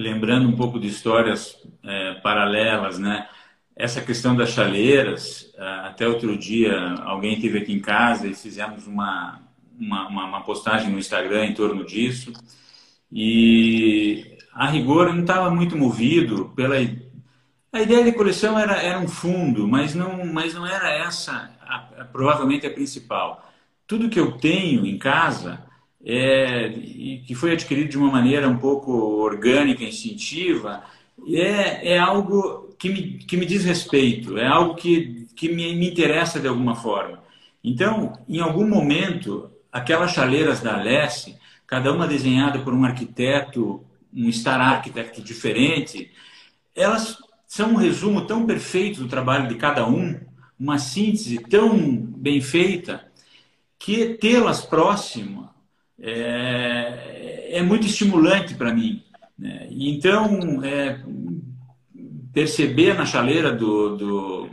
lembrando 0.00 0.48
um 0.48 0.56
pouco 0.56 0.78
de 0.80 0.88
histórias 0.88 1.56
é, 1.84 2.14
paralelas, 2.14 2.98
né? 2.98 3.28
essa 3.80 4.00
questão 4.02 4.36
das 4.36 4.50
chaleiras, 4.50 5.52
ah, 5.58 5.86
até 5.88 6.06
outro 6.06 6.36
dia 6.36 6.94
alguém 7.02 7.34
esteve 7.34 7.58
aqui 7.58 7.72
em 7.72 7.80
casa 7.80 8.28
e 8.28 8.34
fizemos 8.34 8.86
uma, 8.86 9.40
uma, 9.78 10.08
uma 10.08 10.42
postagem 10.42 10.90
no 10.90 10.98
Instagram 10.98 11.46
em 11.46 11.54
torno 11.54 11.84
disso. 11.84 12.32
E 13.10 14.36
a 14.52 14.66
rigor 14.66 15.08
eu 15.08 15.14
não 15.14 15.22
estava 15.22 15.50
muito 15.50 15.76
movido 15.76 16.52
pela. 16.54 16.76
A 17.72 17.80
ideia 17.80 18.04
de 18.04 18.12
coleção 18.12 18.58
era, 18.58 18.74
era 18.82 18.98
um 18.98 19.08
fundo, 19.08 19.66
mas 19.66 19.94
não, 19.94 20.26
mas 20.26 20.54
não 20.54 20.66
era 20.66 20.90
essa 20.90 21.50
a, 21.62 21.76
a, 22.00 22.04
provavelmente 22.04 22.66
a 22.66 22.70
principal. 22.70 23.50
tudo 23.86 24.10
que 24.10 24.20
eu 24.20 24.32
tenho 24.32 24.84
em 24.84 24.98
casa 24.98 25.64
é, 26.04 26.68
e 26.68 27.22
que 27.26 27.34
foi 27.34 27.52
adquirido 27.52 27.90
de 27.90 27.98
uma 27.98 28.10
maneira 28.10 28.48
um 28.48 28.56
pouco 28.56 28.92
orgânica, 28.92 29.84
instintiva, 29.84 30.82
é, 31.28 31.94
é 31.94 31.98
algo 31.98 32.74
que 32.78 32.88
me, 32.88 33.02
que 33.18 33.36
me 33.36 33.44
diz 33.44 33.64
respeito, 33.64 34.38
é 34.38 34.46
algo 34.46 34.74
que, 34.74 35.26
que 35.36 35.48
me, 35.48 35.74
me 35.74 35.90
interessa 35.90 36.40
de 36.40 36.48
alguma 36.48 36.74
forma. 36.74 37.22
Então, 37.62 38.18
em 38.28 38.40
algum 38.40 38.66
momento, 38.66 39.50
aquelas 39.70 40.12
chaleiras 40.12 40.60
da 40.60 40.78
Alesse, 40.78 41.36
cada 41.66 41.92
uma 41.92 42.08
desenhada 42.08 42.60
por 42.60 42.72
um 42.72 42.84
arquiteto, 42.84 43.84
um 44.12 44.32
star 44.32 44.60
architect 44.60 45.20
diferente, 45.22 46.10
elas 46.74 47.18
são 47.46 47.72
um 47.72 47.76
resumo 47.76 48.22
tão 48.22 48.46
perfeito 48.46 49.02
do 49.02 49.08
trabalho 49.08 49.48
de 49.48 49.56
cada 49.56 49.86
um, 49.86 50.18
uma 50.58 50.78
síntese 50.78 51.38
tão 51.38 51.96
bem 51.96 52.40
feita, 52.40 53.06
que 53.78 54.14
tê-las 54.14 54.64
próxima 54.64 55.54
é, 56.00 57.48
é, 57.52 57.62
muito 57.62 57.86
estimulante 57.86 58.54
para 58.54 58.74
mim. 58.74 59.02
Né? 59.38 59.68
Então, 59.70 60.62
é, 60.64 61.00
perceber 62.32 62.94
na 62.94 63.04
chaleira 63.04 63.52
do, 63.52 63.96
do 63.96 64.50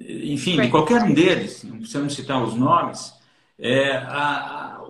enfim, 0.00 0.60
de 0.60 0.68
qualquer 0.68 1.02
um 1.02 1.12
deles, 1.12 1.62
não 1.64 1.78
precisamos 1.78 2.14
citar 2.14 2.42
os 2.42 2.54
nomes, 2.54 3.12
é, 3.58 3.96
a, 3.96 4.80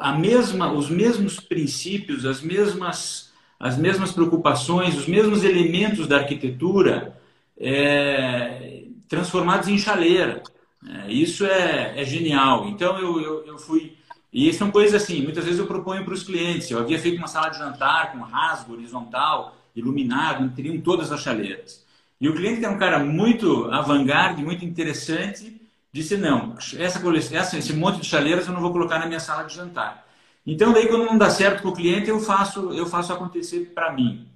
a, 0.00 0.12
mesma, 0.18 0.72
os 0.72 0.88
mesmos 0.88 1.38
princípios, 1.38 2.24
as 2.24 2.40
mesmas, 2.40 3.32
as 3.60 3.76
mesmas 3.76 4.12
preocupações, 4.12 4.96
os 4.96 5.06
mesmos 5.06 5.44
elementos 5.44 6.06
da 6.06 6.18
arquitetura 6.18 7.20
é, 7.58 8.84
transformados 9.08 9.68
em 9.68 9.78
chaleira. 9.78 10.42
É, 10.88 11.12
isso 11.12 11.44
é, 11.44 12.00
é, 12.00 12.04
genial. 12.04 12.68
Então 12.68 12.98
eu, 12.98 13.20
eu, 13.20 13.46
eu, 13.46 13.58
fui. 13.58 13.95
E 14.36 14.52
são 14.52 14.70
coisas 14.70 15.02
assim, 15.02 15.22
muitas 15.22 15.46
vezes 15.46 15.58
eu 15.58 15.66
proponho 15.66 16.04
para 16.04 16.12
os 16.12 16.22
clientes. 16.22 16.70
Eu 16.70 16.78
havia 16.78 16.98
feito 16.98 17.16
uma 17.16 17.26
sala 17.26 17.48
de 17.48 17.56
jantar 17.56 18.12
com 18.12 18.18
rasgo 18.18 18.74
horizontal, 18.74 19.56
iluminado, 19.74 20.54
teriam 20.54 20.78
todas 20.78 21.10
as 21.10 21.22
chaleiras. 21.22 21.82
E 22.20 22.28
o 22.28 22.34
cliente, 22.34 22.60
que 22.60 22.66
era 22.66 22.74
um 22.74 22.78
cara 22.78 22.98
muito 22.98 23.64
avant-garde, 23.72 24.44
muito 24.44 24.62
interessante, 24.62 25.58
disse: 25.90 26.18
não, 26.18 26.54
essa, 26.76 27.00
essa, 27.34 27.56
esse 27.56 27.72
monte 27.72 28.02
de 28.02 28.06
chaleiras 28.06 28.46
eu 28.46 28.52
não 28.52 28.60
vou 28.60 28.72
colocar 28.72 28.98
na 28.98 29.06
minha 29.06 29.20
sala 29.20 29.42
de 29.44 29.54
jantar. 29.54 30.06
Então, 30.46 30.70
daí, 30.70 30.86
quando 30.86 31.06
não 31.06 31.16
dá 31.16 31.30
certo 31.30 31.62
para 31.62 31.70
o 31.70 31.74
cliente, 31.74 32.10
eu 32.10 32.20
faço, 32.20 32.74
eu 32.74 32.84
faço 32.84 33.14
acontecer 33.14 33.72
para 33.74 33.90
mim. 33.90 34.28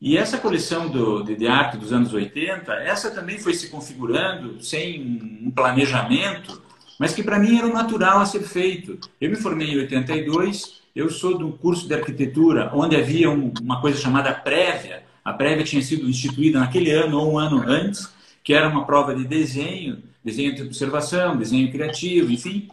E 0.00 0.16
essa 0.16 0.38
coleção 0.38 0.88
do, 0.88 1.22
de, 1.22 1.36
de, 1.36 1.46
arte 1.46 1.76
dos 1.76 1.92
anos 1.92 2.14
80, 2.14 2.72
essa 2.72 3.10
também 3.10 3.38
foi 3.38 3.52
se 3.52 3.68
configurando 3.68 4.62
sem 4.64 5.42
um 5.42 5.50
planejamento, 5.50 6.62
mas 6.98 7.12
que 7.12 7.22
para 7.22 7.38
mim 7.38 7.58
era 7.58 7.66
o 7.66 7.72
natural 7.72 8.20
a 8.20 8.26
ser 8.26 8.42
feito. 8.42 8.98
Eu 9.20 9.30
me 9.30 9.36
formei 9.36 9.68
em 9.68 9.78
82, 9.78 10.80
eu 10.94 11.10
sou 11.10 11.36
do 11.36 11.52
curso 11.52 11.86
de 11.86 11.94
arquitetura, 11.94 12.70
onde 12.72 12.96
havia 12.96 13.30
um, 13.30 13.52
uma 13.60 13.80
coisa 13.80 14.00
chamada 14.00 14.32
prévia, 14.32 15.04
a 15.24 15.32
prévia 15.32 15.64
tinha 15.64 15.82
sido 15.82 16.08
instituída 16.08 16.60
naquele 16.60 16.90
ano 16.92 17.18
ou 17.18 17.32
um 17.32 17.38
ano 17.38 17.62
antes, 17.66 18.08
que 18.42 18.54
era 18.54 18.68
uma 18.68 18.86
prova 18.86 19.14
de 19.14 19.24
desenho, 19.24 20.02
desenho 20.24 20.54
de 20.54 20.62
observação, 20.62 21.36
desenho 21.36 21.70
criativo, 21.70 22.30
enfim, 22.30 22.68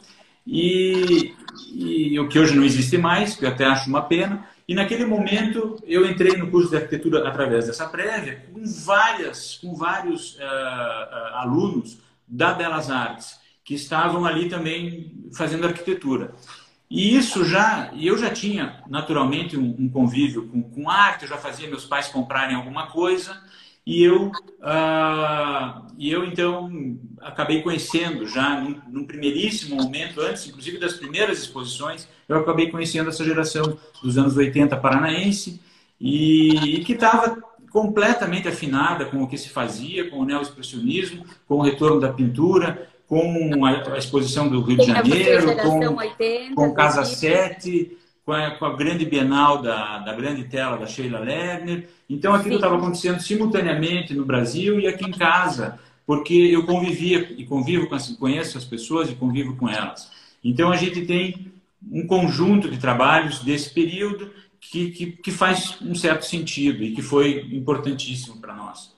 e, 0.45 1.33
e 1.73 2.19
o 2.19 2.29
que 2.29 2.37
hoje 2.37 2.55
não 2.55 2.63
existe 2.63 2.97
mais, 2.97 3.35
que 3.35 3.43
eu 3.43 3.49
até 3.49 3.65
acho 3.65 3.89
uma 3.89 4.03
pena. 4.03 4.47
E 4.67 4.73
naquele 4.73 5.05
momento 5.05 5.77
eu 5.85 6.05
entrei 6.09 6.37
no 6.37 6.49
curso 6.49 6.69
de 6.69 6.77
arquitetura 6.77 7.27
através 7.27 7.67
dessa 7.67 7.87
prévia, 7.87 8.45
com 8.53 8.63
várias, 8.85 9.57
com 9.57 9.75
vários 9.75 10.35
uh, 10.35 10.39
uh, 10.39 11.35
alunos 11.37 11.97
da 12.27 12.53
Belas 12.53 12.89
Artes 12.89 13.42
que 13.63 13.73
estavam 13.73 14.25
ali 14.25 14.49
também 14.49 15.29
fazendo 15.33 15.65
arquitetura. 15.65 16.33
E 16.89 17.15
isso 17.15 17.43
já, 17.43 17.91
eu 17.99 18.17
já 18.17 18.29
tinha 18.29 18.83
naturalmente 18.87 19.57
um, 19.57 19.75
um 19.79 19.89
convívio 19.89 20.47
com, 20.47 20.61
com, 20.61 20.89
arte, 20.89 21.23
eu 21.23 21.29
já 21.29 21.37
fazia 21.37 21.67
meus 21.67 21.85
pais 21.85 22.07
comprarem 22.07 22.55
alguma 22.55 22.87
coisa, 22.87 23.41
e 23.85 24.03
eu, 24.03 24.27
uh, 24.27 25.87
e 25.97 26.11
eu 26.11 26.23
então 26.23 26.71
acabei 27.19 27.61
conhecendo 27.61 28.27
já 28.27 28.61
num, 28.61 28.79
num, 28.87 29.05
primeiríssimo 29.05 29.75
momento, 29.75 30.21
antes 30.21 30.47
inclusive 30.47 30.77
das 30.77 30.93
primeiras 30.93 31.39
exposições, 31.39 32.07
eu 32.29 32.37
acabei 32.37 32.69
conhecendo 32.69 33.09
essa 33.09 33.25
geração 33.25 33.77
dos 34.01 34.17
anos 34.17 34.37
80 34.37 34.77
paranaense, 34.77 35.59
e, 35.99 36.75
e 36.75 36.83
que 36.83 36.93
estava 36.93 37.41
completamente 37.71 38.47
afinada 38.47 39.05
com 39.05 39.23
o 39.23 39.27
que 39.27 39.37
se 39.37 39.49
fazia, 39.49 40.09
com 40.11 40.17
o 40.17 40.25
neo-expressionismo, 40.25 41.25
com 41.47 41.55
o 41.55 41.61
retorno 41.61 41.99
da 41.99 42.13
pintura, 42.13 42.87
com 43.13 43.65
a, 43.65 43.97
exposição 43.97 44.47
do 44.47 44.61
Rio 44.61 44.77
de 44.77 44.85
Janeiro, 44.85 45.55
com, 45.57 45.95
80, 45.95 46.55
com 46.55 46.73
Casa 46.73 47.05
7, 47.05 47.97
com 48.25 48.31
a, 48.31 48.51
com 48.51 48.65
a, 48.65 48.75
grande 48.75 49.05
Bienal 49.05 49.61
da, 49.61 49.99
da 49.99 50.13
grande 50.13 50.45
tela 50.45 50.77
da 50.77 50.87
Sheila 50.87 51.19
Lerner. 51.19 51.89
Então 52.09 52.33
aquilo 52.33 52.55
estava 52.55 52.77
acontecendo 52.77 53.19
simultaneamente 53.19 54.13
no 54.13 54.25
Brasil 54.25 54.79
e 54.79 54.87
aqui 54.87 55.05
em 55.05 55.11
casa, 55.11 55.79
porque 56.05 56.33
eu 56.33 56.65
convivia 56.65 57.33
e 57.37 57.45
convivo 57.45 57.87
com 57.87 57.95
as, 57.95 58.09
conheço 58.09 58.57
as 58.57 58.65
pessoas 58.65 59.09
e 59.09 59.15
convivo 59.15 59.55
com 59.55 59.69
elas. 59.69 60.11
Então 60.43 60.71
a 60.71 60.75
gente 60.75 61.05
tem 61.05 61.51
um 61.91 62.07
conjunto 62.07 62.69
de 62.69 62.77
trabalhos 62.77 63.39
desse 63.39 63.73
período 63.73 64.31
que, 64.59 64.91
que, 64.91 65.11
que 65.11 65.31
faz 65.31 65.77
um 65.81 65.93
certo 65.93 66.25
sentido 66.25 66.83
e 66.83 66.93
que 66.93 67.01
foi 67.01 67.47
importantíssimo 67.51 68.39
para 68.39 68.55
nós. 68.55 68.92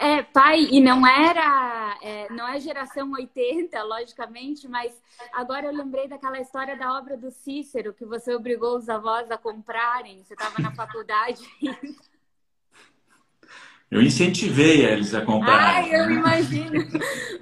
É, 0.00 0.22
pai, 0.22 0.66
e 0.70 0.80
não 0.80 1.06
era, 1.06 1.98
é, 2.00 2.32
não 2.32 2.48
é 2.48 2.58
geração 2.58 3.12
80, 3.12 3.82
logicamente, 3.82 4.66
mas 4.66 4.94
agora 5.30 5.66
eu 5.66 5.76
lembrei 5.76 6.08
daquela 6.08 6.40
história 6.40 6.74
da 6.74 6.96
obra 6.96 7.18
do 7.18 7.30
Cícero, 7.30 7.92
que 7.92 8.06
você 8.06 8.34
obrigou 8.34 8.78
os 8.78 8.88
avós 8.88 9.30
a 9.30 9.36
comprarem, 9.36 10.24
você 10.24 10.32
estava 10.32 10.62
na 10.62 10.74
faculdade 10.74 11.42
Eu 13.90 14.00
incentivei 14.00 14.86
eles 14.86 15.12
a 15.14 15.20
comprarem. 15.20 15.92
Ai, 15.92 16.00
eu 16.00 16.10
imagino. 16.12 16.86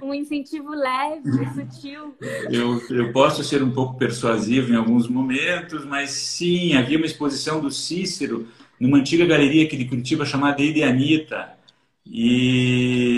Um 0.00 0.14
incentivo 0.14 0.70
leve, 0.70 1.30
sutil. 1.52 2.16
Eu, 2.50 2.80
eu 2.88 3.12
posso 3.12 3.44
ser 3.44 3.62
um 3.62 3.70
pouco 3.70 3.98
persuasivo 3.98 4.72
em 4.72 4.76
alguns 4.76 5.06
momentos, 5.06 5.84
mas 5.84 6.10
sim, 6.10 6.74
havia 6.74 6.96
uma 6.96 7.04
exposição 7.04 7.60
do 7.60 7.70
Cícero 7.70 8.48
numa 8.80 8.96
antiga 8.96 9.26
galeria 9.26 9.66
aqui 9.66 9.76
de 9.76 9.84
Curitiba 9.84 10.24
chamada 10.24 10.62
Ideanita. 10.62 11.57
E 12.10 13.08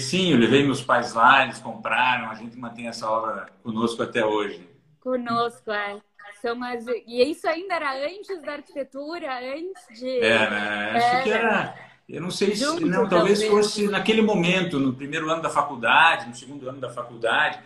sim, 0.00 0.32
eu 0.32 0.38
levei 0.38 0.62
meus 0.64 0.82
pais 0.82 1.12
lá, 1.14 1.42
eles 1.44 1.58
compraram, 1.58 2.30
a 2.30 2.34
gente 2.34 2.56
mantém 2.56 2.86
essa 2.86 3.10
obra 3.10 3.48
conosco 3.62 4.02
até 4.02 4.24
hoje. 4.24 4.68
Conosco, 5.00 5.70
é. 5.70 6.00
São 6.40 6.62
as... 6.62 6.86
E 7.06 7.22
isso 7.30 7.48
ainda 7.48 7.74
era 7.74 7.92
antes 8.06 8.40
da 8.42 8.52
arquitetura, 8.52 9.38
antes 9.56 10.00
de. 10.00 10.18
Era, 10.20 10.56
é, 10.56 10.96
acho 10.96 11.16
é, 11.16 11.22
que 11.22 11.30
era. 11.30 11.74
Eu 12.08 12.20
não 12.20 12.30
sei 12.30 12.54
se. 12.54 12.64
Junto, 12.64 12.86
não, 12.86 13.08
talvez, 13.08 13.40
talvez 13.40 13.44
fosse 13.44 13.88
naquele 13.88 14.22
momento, 14.22 14.78
no 14.78 14.92
primeiro 14.92 15.30
ano 15.30 15.42
da 15.42 15.50
faculdade, 15.50 16.28
no 16.28 16.34
segundo 16.34 16.68
ano 16.68 16.80
da 16.80 16.90
faculdade. 16.90 17.58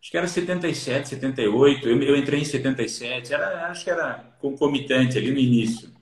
Acho 0.00 0.10
que 0.10 0.16
era 0.18 0.28
77, 0.28 1.08
78. 1.08 1.88
Eu, 1.88 2.02
eu 2.02 2.16
entrei 2.16 2.40
em 2.40 2.44
77. 2.44 3.32
Era, 3.32 3.68
acho 3.70 3.84
que 3.84 3.90
era 3.90 4.34
concomitante 4.38 5.16
ali 5.16 5.30
no 5.30 5.38
início. 5.38 5.93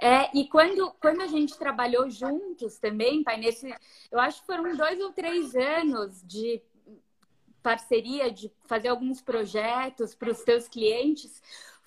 É, 0.00 0.30
e 0.34 0.48
quando, 0.48 0.90
quando 1.00 1.20
a 1.20 1.26
gente 1.26 1.58
trabalhou 1.58 2.08
juntos 2.08 2.78
também, 2.78 3.22
pai, 3.22 3.36
nesse, 3.36 3.70
eu 4.10 4.18
acho 4.18 4.40
que 4.40 4.46
foram 4.46 4.74
dois 4.74 4.98
ou 4.98 5.12
três 5.12 5.54
anos 5.54 6.22
de 6.26 6.62
parceria, 7.62 8.30
de 8.30 8.50
fazer 8.66 8.88
alguns 8.88 9.20
projetos 9.20 10.14
para 10.14 10.30
os 10.30 10.38
seus 10.38 10.66
clientes, 10.68 11.42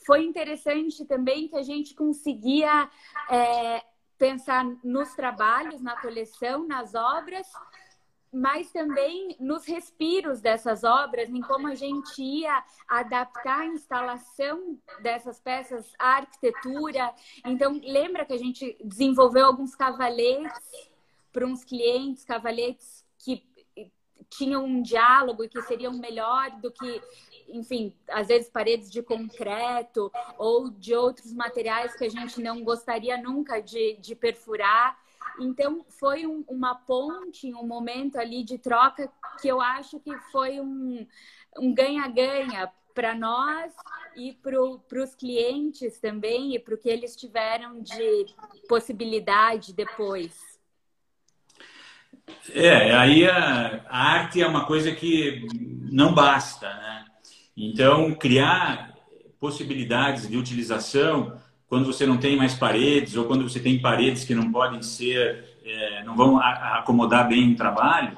foi 0.05 0.23
interessante 0.23 1.03
também 1.05 1.47
que 1.47 1.55
a 1.55 1.63
gente 1.63 1.95
conseguia 1.95 2.87
é, 3.31 3.83
pensar 4.17 4.63
nos 4.83 5.15
trabalhos, 5.15 5.81
na 5.81 5.99
coleção, 5.99 6.67
nas 6.67 6.93
obras, 6.93 7.47
mas 8.33 8.71
também 8.71 9.35
nos 9.39 9.65
respiros 9.65 10.41
dessas 10.41 10.83
obras, 10.83 11.29
em 11.29 11.41
como 11.41 11.67
a 11.67 11.75
gente 11.75 12.21
ia 12.21 12.63
adaptar 12.87 13.61
a 13.61 13.65
instalação 13.67 14.79
dessas 15.01 15.39
peças 15.39 15.93
à 15.99 16.17
arquitetura. 16.17 17.13
Então, 17.45 17.79
lembra 17.83 18.25
que 18.25 18.33
a 18.33 18.37
gente 18.37 18.75
desenvolveu 18.83 19.45
alguns 19.45 19.75
cavaletes 19.75 20.91
para 21.31 21.45
uns 21.45 21.63
clientes, 21.63 22.25
cavaletes 22.25 23.05
que 23.19 23.43
tinham 24.29 24.65
um 24.65 24.81
diálogo 24.81 25.43
e 25.43 25.49
que 25.49 25.61
seriam 25.61 25.93
melhor 25.93 26.49
do 26.59 26.71
que, 26.71 27.01
enfim, 27.49 27.93
às 28.07 28.27
vezes 28.27 28.49
paredes 28.49 28.89
de 28.89 29.01
concreto 29.03 30.11
ou 30.37 30.69
de 30.71 30.95
outros 30.95 31.31
materiais 31.33 31.95
que 31.95 32.05
a 32.05 32.09
gente 32.09 32.41
não 32.41 32.63
gostaria 32.63 33.15
nunca 33.17 33.61
de, 33.61 33.95
de 33.97 34.15
perfurar. 34.15 34.97
Então, 35.39 35.85
foi 35.99 36.25
um, 36.25 36.43
uma 36.47 36.75
ponte, 36.75 37.53
um 37.53 37.65
momento 37.65 38.17
ali 38.17 38.43
de 38.43 38.57
troca 38.57 39.11
que 39.41 39.47
eu 39.47 39.59
acho 39.59 39.99
que 39.99 40.15
foi 40.31 40.59
um 40.59 41.73
ganha-ganha 41.73 42.67
um 42.67 42.83
para 42.93 43.15
nós 43.15 43.73
e 44.15 44.33
para 44.33 45.03
os 45.03 45.15
clientes 45.15 45.99
também 45.99 46.55
e 46.55 46.59
para 46.59 46.75
o 46.75 46.77
que 46.77 46.89
eles 46.89 47.15
tiveram 47.15 47.81
de 47.81 48.25
possibilidade 48.67 49.73
depois. 49.73 50.53
É, 52.53 52.93
aí 52.95 53.27
a, 53.27 53.83
a 53.89 53.97
arte 54.13 54.41
é 54.41 54.47
uma 54.47 54.65
coisa 54.65 54.91
que 54.93 55.45
não 55.91 56.13
basta, 56.13 56.67
né? 56.67 57.05
Então, 57.55 58.13
criar 58.15 58.93
possibilidades 59.39 60.27
de 60.27 60.37
utilização 60.37 61.39
quando 61.73 61.87
você 61.87 62.05
não 62.05 62.17
tem 62.17 62.37
mais 62.37 62.53
paredes 62.53 63.15
ou 63.15 63.25
quando 63.25 63.49
você 63.49 63.59
tem 63.59 63.81
paredes 63.81 64.23
que 64.23 64.35
não 64.35 64.51
podem 64.51 64.83
ser, 64.83 65.57
é, 65.65 66.03
não 66.03 66.15
vão 66.15 66.39
acomodar 66.39 67.27
bem 67.27 67.51
o 67.51 67.55
trabalho, 67.55 68.15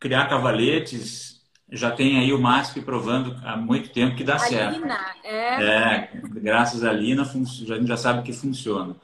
criar 0.00 0.26
cavaletes 0.26 1.40
já 1.70 1.92
tem 1.92 2.18
aí 2.18 2.32
o 2.32 2.40
MASP 2.40 2.80
provando 2.80 3.36
há 3.44 3.56
muito 3.56 3.90
tempo 3.90 4.16
que 4.16 4.24
dá 4.24 4.34
a 4.34 4.38
certo. 4.40 4.80
Lina, 4.80 4.98
é. 5.22 5.62
é. 5.62 6.10
Graças 6.40 6.82
à 6.82 6.90
Lina, 6.92 7.22
a 7.22 7.24
gente 7.24 7.86
já 7.86 7.96
sabe 7.96 8.24
que 8.24 8.32
funciona. 8.32 8.96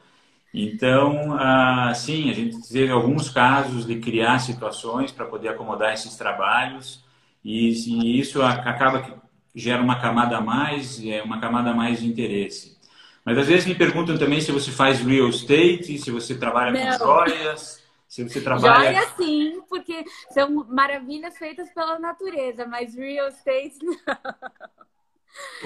Então, 0.52 1.32
ah, 1.38 1.92
sim, 1.94 2.30
a 2.30 2.34
gente 2.34 2.68
teve 2.68 2.90
alguns 2.90 3.30
casos 3.30 3.86
de 3.86 4.00
criar 4.00 4.40
situações 4.40 5.12
para 5.12 5.24
poder 5.24 5.50
acomodar 5.50 5.92
esses 5.92 6.16
trabalhos 6.16 7.04
e, 7.44 7.70
e, 7.70 8.18
isso 8.18 8.42
acaba 8.42 9.02
que 9.02 9.12
gera 9.54 9.80
uma 9.80 10.00
camada 10.00 10.38
a 10.38 10.40
mais, 10.40 11.00
é 11.06 11.22
uma 11.22 11.38
camada 11.38 11.70
a 11.70 11.74
mais 11.74 12.00
de 12.00 12.08
interesse. 12.08 12.81
Mas 13.24 13.38
às 13.38 13.46
vezes 13.46 13.66
me 13.66 13.74
perguntam 13.74 14.18
também 14.18 14.40
se 14.40 14.50
você 14.50 14.70
faz 14.70 15.00
real 15.00 15.28
estate, 15.28 15.98
se 15.98 16.10
você 16.10 16.36
trabalha 16.36 16.72
Não. 16.72 16.98
com 16.98 17.04
joias, 17.04 17.82
se 18.08 18.22
você 18.22 18.40
trabalha... 18.42 18.92
Joia 18.92 19.08
sim, 19.16 19.62
porque 19.68 20.04
são 20.30 20.50
maravilhas 20.68 21.38
feitas 21.38 21.72
pela 21.72 21.98
natureza, 21.98 22.66
mas 22.66 22.94
real 22.94 23.28
estate 23.28 23.78
não. 23.84 23.96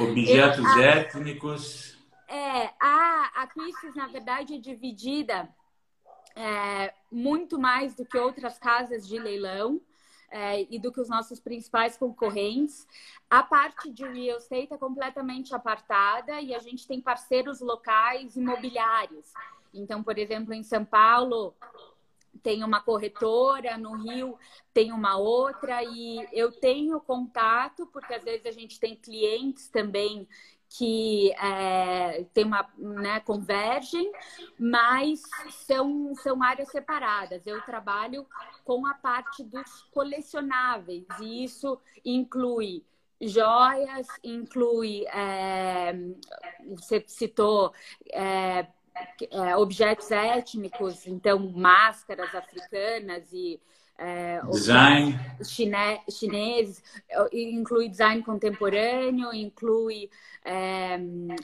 Objetos 0.05 0.77
Eu, 0.77 0.83
étnicos... 0.83 1.97
É, 2.29 2.71
a, 2.81 3.31
a 3.37 3.47
Christie's, 3.47 3.95
na 3.95 4.09
verdade, 4.09 4.55
é 4.55 4.59
dividida 4.59 5.49
é, 6.35 6.93
muito 7.11 7.59
mais 7.59 7.95
do 7.95 8.05
que 8.05 8.19
outras 8.19 8.59
casas 8.59 9.07
de 9.07 9.19
leilão 9.19 9.81
é, 10.31 10.67
e 10.71 10.79
do 10.79 10.93
que 10.93 11.01
os 11.01 11.09
nossos 11.09 11.41
principais 11.41 11.97
concorrentes. 11.97 12.87
A 13.29 13.43
parte 13.43 13.91
de 13.91 14.05
real 14.05 14.39
estate 14.39 14.73
é 14.73 14.79
completamente 14.79 15.55
apartada 15.55 16.41
e 16.41 16.55
a 16.55 16.59
gente 16.59 16.87
tem 16.87 17.01
parceiros 17.01 17.61
locais 17.61 18.37
imobiliários. 18.37 19.33
Então, 19.73 20.03
por 20.03 20.19
exemplo, 20.19 20.55
em 20.55 20.63
São 20.63 20.85
Paulo, 20.85 21.55
tem 22.43 22.63
uma 22.63 22.81
corretora, 22.81 23.77
no 23.77 23.97
Rio 23.97 24.39
tem 24.73 24.93
uma 24.93 25.17
outra, 25.17 25.83
e 25.83 26.27
eu 26.33 26.53
tenho 26.53 27.01
contato, 27.01 27.87
porque 27.87 28.15
às 28.15 28.23
vezes 28.23 28.47
a 28.47 28.53
gente 28.53 28.79
tem 28.79 28.95
clientes 28.95 29.69
também 29.69 30.29
que 30.69 31.33
é, 31.33 32.25
tem 32.35 32.45
uma 32.45 32.69
né, 32.77 33.21
convergem, 33.21 34.11
mas 34.59 35.21
são, 35.51 36.15
são 36.17 36.43
áreas 36.43 36.69
separadas. 36.71 37.47
Eu 37.47 37.63
trabalho 37.63 38.27
com 38.65 38.87
a 38.87 38.95
parte 38.95 39.45
dos 39.45 39.83
colecionáveis 39.93 41.07
e 41.21 41.45
isso 41.45 41.81
inclui 42.05 42.85
joias, 43.21 44.07
inclui 44.23 45.07
é, 45.07 45.95
você 46.67 47.03
citou 47.07 47.73
é, 48.13 48.67
objetos 49.57 50.11
étnicos, 50.11 51.07
então 51.07 51.39
máscaras 51.51 52.35
africanas 52.35 53.33
e 53.33 53.61
é, 53.99 54.41
design 54.51 55.19
chine, 55.43 56.01
chineses, 56.11 56.83
inclui 57.33 57.89
design 57.89 58.23
contemporâneo, 58.23 59.33
inclui 59.33 60.11
é, 60.45 60.99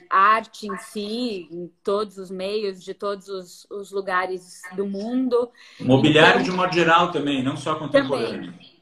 arte 0.09 0.67
em 0.67 0.77
si, 0.77 1.47
em 1.51 1.71
todos 1.83 2.17
os 2.17 2.29
meios, 2.29 2.83
de 2.83 2.93
todos 2.93 3.27
os, 3.27 3.67
os 3.69 3.91
lugares 3.91 4.61
do 4.75 4.85
mundo. 4.85 5.49
Mobiliário 5.79 6.41
então, 6.41 6.51
de 6.51 6.51
modo 6.51 6.73
geral 6.73 7.11
também, 7.11 7.43
não 7.43 7.57
só 7.57 7.75
contemporâneo. 7.75 8.51
Também. 8.51 8.72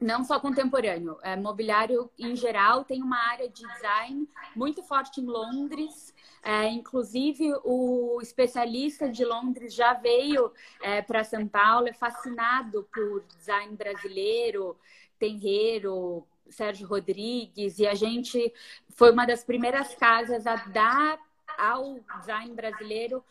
Não 0.00 0.24
só 0.24 0.40
contemporâneo, 0.40 1.18
é, 1.22 1.36
mobiliário 1.36 2.10
em 2.18 2.34
geral 2.34 2.84
tem 2.84 3.02
uma 3.02 3.18
área 3.18 3.48
de 3.50 3.62
design 3.66 4.26
muito 4.56 4.82
forte 4.82 5.20
em 5.20 5.26
Londres, 5.26 6.14
é, 6.42 6.68
inclusive, 6.68 7.52
o 7.64 8.18
especialista 8.22 9.10
de 9.10 9.24
Londres 9.24 9.74
já 9.74 9.92
veio 9.92 10.50
é, 10.80 11.02
para 11.02 11.22
São 11.22 11.46
Paulo, 11.46 11.86
é 11.86 11.92
fascinado 11.92 12.88
por 12.92 13.22
design 13.36 13.76
brasileiro, 13.76 14.74
Tenreiro, 15.18 16.26
Sérgio 16.48 16.88
Rodrigues, 16.88 17.78
e 17.78 17.86
a 17.86 17.94
gente 17.94 18.52
foi 18.96 19.12
uma 19.12 19.26
das 19.26 19.44
primeiras 19.44 19.94
casas 19.94 20.46
a 20.46 20.56
dar 20.56 21.18
ao 21.58 22.00
design 22.20 22.54
brasileiro 22.54 23.22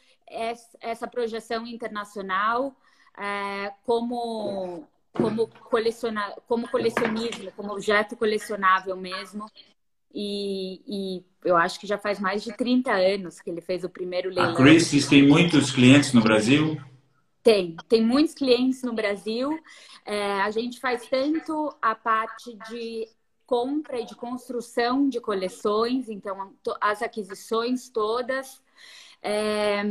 essa 0.79 1.07
projeção 1.07 1.65
internacional 1.65 2.75
é, 3.17 3.73
como 3.83 4.87
como, 5.13 5.47
coleciona, 5.47 6.33
como 6.47 6.69
colecionismo, 6.69 7.51
como 7.55 7.73
objeto 7.73 8.15
colecionável 8.15 8.95
mesmo. 8.95 9.49
E, 10.13 10.81
e, 10.87 11.25
eu 11.45 11.55
acho 11.55 11.79
que 11.79 11.87
já 11.87 11.97
faz 11.97 12.19
mais 12.19 12.43
de 12.43 12.55
30 12.55 12.91
anos 12.91 13.39
que 13.39 13.49
ele 13.49 13.61
fez 13.61 13.83
o 13.83 13.89
primeiro 13.89 14.29
leilão. 14.29 14.53
A 14.53 14.55
Christie's 14.55 15.07
tem 15.07 15.27
muitos 15.27 15.71
clientes 15.71 16.13
no 16.13 16.21
Brasil? 16.21 16.81
Tem, 17.43 17.75
tem 17.87 18.03
muitos 18.03 18.33
clientes 18.33 18.83
no 18.83 18.93
Brasil. 18.93 19.57
É, 20.05 20.41
a 20.41 20.51
gente 20.51 20.79
faz 20.79 21.07
tanto 21.07 21.73
a 21.81 21.95
parte 21.95 22.57
de 22.69 23.07
compra 23.45 23.99
e 23.99 24.05
de 24.05 24.15
construção 24.15 25.09
de 25.09 25.19
coleções, 25.19 26.07
então 26.07 26.53
as 26.79 27.01
aquisições 27.01 27.89
todas, 27.89 28.61
é, 29.23 29.81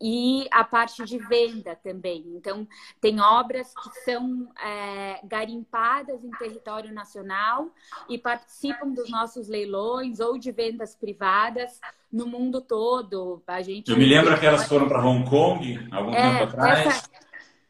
e 0.00 0.46
a 0.50 0.62
parte 0.64 1.04
de 1.04 1.18
venda 1.18 1.76
também. 1.76 2.24
Então, 2.36 2.66
tem 3.00 3.20
obras 3.20 3.72
que 3.74 4.00
são 4.00 4.48
é, 4.62 5.20
garimpadas 5.24 6.24
em 6.24 6.30
território 6.30 6.92
nacional 6.92 7.70
e 8.08 8.16
participam 8.18 8.90
dos 8.90 9.10
nossos 9.10 9.48
leilões 9.48 10.20
ou 10.20 10.38
de 10.38 10.52
vendas 10.52 10.94
privadas 10.94 11.80
no 12.12 12.26
mundo 12.26 12.60
todo. 12.60 13.42
A 13.46 13.60
gente 13.60 13.90
Eu 13.90 13.96
me 13.96 14.06
lembro 14.06 14.38
que 14.38 14.46
elas 14.46 14.66
foram 14.66 14.88
para 14.88 15.04
Hong 15.04 15.28
Kong 15.28 15.88
algum 15.90 16.12
é, 16.12 16.38
tempo 16.38 16.44
atrás. 16.44 16.86
Essa, 16.86 17.10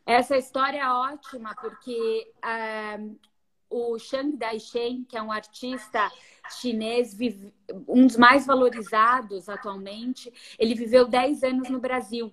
essa 0.06 0.36
história 0.36 0.78
é 0.78 0.88
ótima, 0.88 1.54
porque 1.60 2.30
é, 2.44 3.00
o 3.70 3.98
Shang 3.98 4.36
Daishen, 4.36 5.04
que 5.04 5.16
é 5.16 5.22
um 5.22 5.32
artista 5.32 6.10
chinês, 6.60 7.16
um 7.86 8.06
dos 8.06 8.16
mais 8.16 8.46
valorizados 8.46 9.48
atualmente, 9.48 10.32
ele 10.58 10.74
viveu 10.74 11.06
10 11.06 11.42
anos 11.42 11.68
no 11.68 11.78
Brasil. 11.78 12.32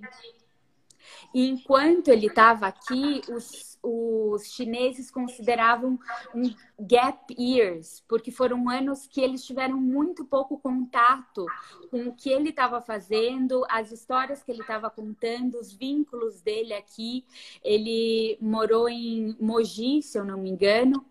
E 1.34 1.50
enquanto 1.50 2.08
ele 2.08 2.28
estava 2.28 2.67
aqui, 2.67 3.21
os, 3.30 3.74
os 3.86 4.52
chineses 4.52 5.12
consideravam 5.12 6.00
um 6.34 6.54
gap 6.80 7.36
years, 7.39 8.04
porque 8.08 8.32
foram 8.32 8.67
anos 8.67 9.06
que 9.06 9.21
eles 9.21 9.45
tiveram 9.45 9.78
muito 9.78 10.26
pouco 10.26 10.58
contato 10.58 11.45
com 11.91 12.08
o 12.08 12.15
que 12.15 12.30
ele 12.30 12.50
estava 12.50 12.82
fazendo, 12.82 13.63
as 13.69 13.91
histórias 13.91 14.41
que 14.41 14.52
ele 14.52 14.62
estava 14.62 14.89
contando, 14.89 15.60
os 15.60 15.71
vínculos 15.71 16.41
dele 16.41 16.74
aqui. 16.74 17.24
Ele 17.63 18.38
morou 18.41 18.89
em 18.89 19.38
Mogi, 19.39 20.02
se 20.02 20.17
eu 20.17 20.26
não 20.26 20.38
me 20.38 20.50
engano, 20.50 21.06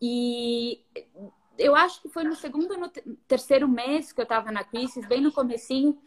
e 0.00 0.80
eu 1.58 1.74
acho 1.76 2.00
que 2.00 2.08
foi 2.08 2.24
no 2.24 2.34
segundo 2.34 2.72
ou 2.72 2.80
no 2.80 2.88
terceiro 3.28 3.68
mês 3.68 4.12
que 4.12 4.20
eu 4.20 4.24
estava 4.24 4.50
na 4.50 4.64
Crisis, 4.64 5.06
bem 5.06 5.20
no 5.20 5.30
comecinho, 5.30 5.98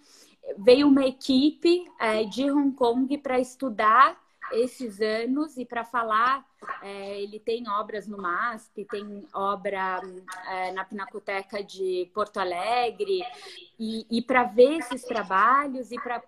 veio 0.58 0.88
uma 0.88 1.06
equipe 1.06 1.86
é, 2.00 2.24
de 2.24 2.50
Hong 2.50 2.76
Kong 2.76 3.18
para 3.20 3.40
estudar 3.40 4.22
esses 4.54 5.02
anos 5.02 5.58
e 5.58 5.66
para 5.66 5.84
falar. 5.84 6.46
É, 6.82 7.22
ele 7.22 7.40
tem 7.40 7.68
obras 7.68 8.08
no 8.08 8.18
MASP, 8.18 8.86
tem 8.86 9.26
obra 9.34 10.02
é, 10.50 10.72
na 10.72 10.86
Pinacoteca 10.86 11.62
de 11.64 12.10
Porto 12.14 12.38
Alegre, 12.38 13.22
e, 13.78 14.06
e 14.10 14.22
para 14.22 14.44
ver 14.44 14.80
esses 14.80 15.04
trabalhos 15.04 15.92
e 15.92 15.96
para 15.96 16.22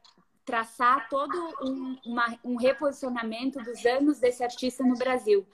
traçar 0.46 1.10
todo 1.10 1.36
um, 1.64 1.98
uma, 2.06 2.38
um 2.44 2.56
reposicionamento 2.56 3.60
dos 3.64 3.84
anos 3.86 4.20
desse 4.20 4.44
artista 4.44 4.84
no 4.84 4.96
Brasil. 4.96 5.46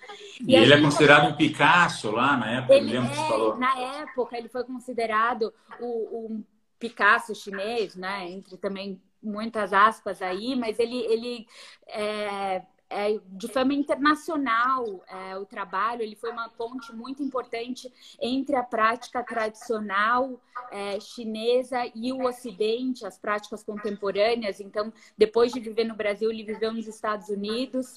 E, 0.41 0.51
e 0.51 0.55
ele 0.55 0.73
é 0.73 0.81
considerado 0.81 1.31
um 1.31 1.37
Picasso 1.37 2.11
lá 2.11 2.35
na 2.35 2.57
época, 2.57 2.75
ele 2.75 2.91
lembro 2.91 3.07
é, 3.07 3.09
que 3.11 3.15
você 3.15 3.27
falou. 3.27 3.57
Na 3.57 3.79
época, 4.01 4.37
ele 4.37 4.49
foi 4.49 4.63
considerado 4.65 5.53
o, 5.79 6.27
um 6.27 6.43
Picasso 6.77 7.33
chinês, 7.33 7.95
né? 7.95 8.29
Entre 8.29 8.57
também 8.57 8.99
muitas 9.21 9.73
aspas 9.73 10.21
aí, 10.21 10.55
mas 10.55 10.79
ele, 10.79 10.97
ele 11.05 11.47
é, 11.87 12.63
é, 12.91 13.19
de 13.25 13.47
fama 13.47 13.73
internacional 13.73 15.03
é, 15.07 15.37
o 15.37 15.45
trabalho. 15.45 16.01
Ele 16.01 16.15
foi 16.15 16.29
uma 16.29 16.49
ponte 16.49 16.93
muito 16.93 17.23
importante 17.23 17.91
entre 18.19 18.55
a 18.55 18.63
prática 18.63 19.23
tradicional 19.23 20.39
é, 20.69 20.99
chinesa 20.99 21.89
e 21.95 22.11
o 22.11 22.25
Ocidente, 22.25 23.05
as 23.05 23.17
práticas 23.17 23.63
contemporâneas. 23.63 24.59
Então, 24.59 24.91
depois 25.17 25.53
de 25.53 25.59
viver 25.59 25.85
no 25.85 25.95
Brasil, 25.95 26.29
ele 26.29 26.43
viveu 26.43 26.73
nos 26.73 26.87
Estados 26.87 27.29
Unidos. 27.29 27.95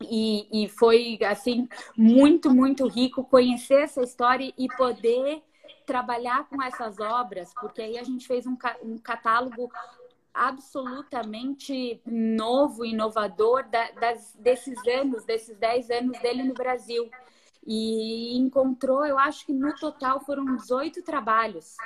E, 0.00 0.64
e 0.64 0.68
foi 0.68 1.18
assim 1.26 1.68
muito 1.96 2.54
muito 2.54 2.86
rico 2.86 3.24
conhecer 3.24 3.82
essa 3.82 4.00
história 4.00 4.54
e 4.56 4.68
poder 4.76 5.42
trabalhar 5.84 6.48
com 6.48 6.62
essas 6.62 7.00
obras, 7.00 7.52
porque 7.60 7.82
aí 7.82 7.98
a 7.98 8.04
gente 8.04 8.26
fez 8.26 8.46
um, 8.46 8.56
um 8.82 8.98
catálogo 8.98 9.70
absolutamente 10.38 12.00
novo, 12.06 12.84
inovador 12.84 13.68
da, 13.68 13.90
das, 13.92 14.36
desses 14.38 14.78
anos, 14.86 15.24
desses 15.24 15.56
10 15.58 15.90
anos 15.90 16.18
dele 16.20 16.44
no 16.44 16.54
Brasil. 16.54 17.10
E 17.66 18.38
encontrou, 18.38 19.04
eu 19.04 19.18
acho 19.18 19.44
que 19.44 19.52
no 19.52 19.74
total 19.74 20.20
foram 20.20 20.56
18 20.56 21.02
trabalhos. 21.02 21.76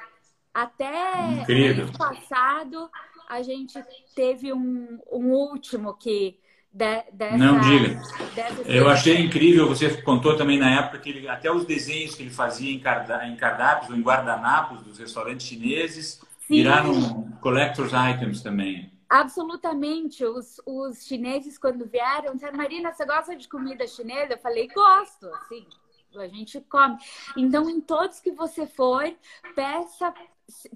Até 0.53 1.41
Incrível. 1.41 1.85
ano 1.85 1.99
passado, 1.99 2.91
a 3.27 3.43
gente 3.43 3.83
teve 4.15 4.53
um, 4.53 5.01
um 5.11 5.33
último 5.33 5.95
que 5.95 6.39
de, 6.71 7.05
dessa, 7.13 7.37
Não 7.37 7.61
diga. 7.61 8.01
Eu 8.67 8.89
achei 8.89 9.19
incrível, 9.19 9.69
você 9.69 9.91
contou 10.03 10.37
também 10.37 10.59
na 10.59 10.79
época 10.79 10.99
que 10.99 11.11
ele, 11.11 11.29
até 11.29 11.51
os 11.51 11.65
desenhos 11.65 12.15
que 12.15 12.23
ele 12.23 12.31
fazia 12.31 12.71
em, 12.71 12.79
cardápios 12.79 13.91
ou 13.91 13.97
em 13.97 14.03
guardanapos 14.03 14.83
dos 14.83 14.99
restaurantes 14.99 15.47
chineses 15.47 16.21
Sim. 16.53 16.59
viraram 16.59 17.33
collector's 17.41 17.93
items 17.93 18.43
também. 18.43 18.93
Absolutamente. 19.09 20.25
Os, 20.25 20.61
os 20.67 21.07
chineses, 21.07 21.57
quando 21.57 21.87
vieram, 21.87 22.35
disseram, 22.35 22.57
Marina, 22.57 22.93
você 22.93 23.07
gosta 23.07 23.35
de 23.35 23.49
comida 23.49 23.87
chinesa? 23.87 24.35
Eu 24.35 24.39
falei, 24.39 24.69
gosto, 24.69 25.27
assim, 25.35 25.67
a 26.15 26.29
gente 26.29 26.61
come. 26.61 26.99
Então, 27.37 27.69
em 27.71 27.81
todos 27.81 28.21
que 28.21 28.33
você 28.33 28.67
for, 28.67 29.03
peça 29.55 30.13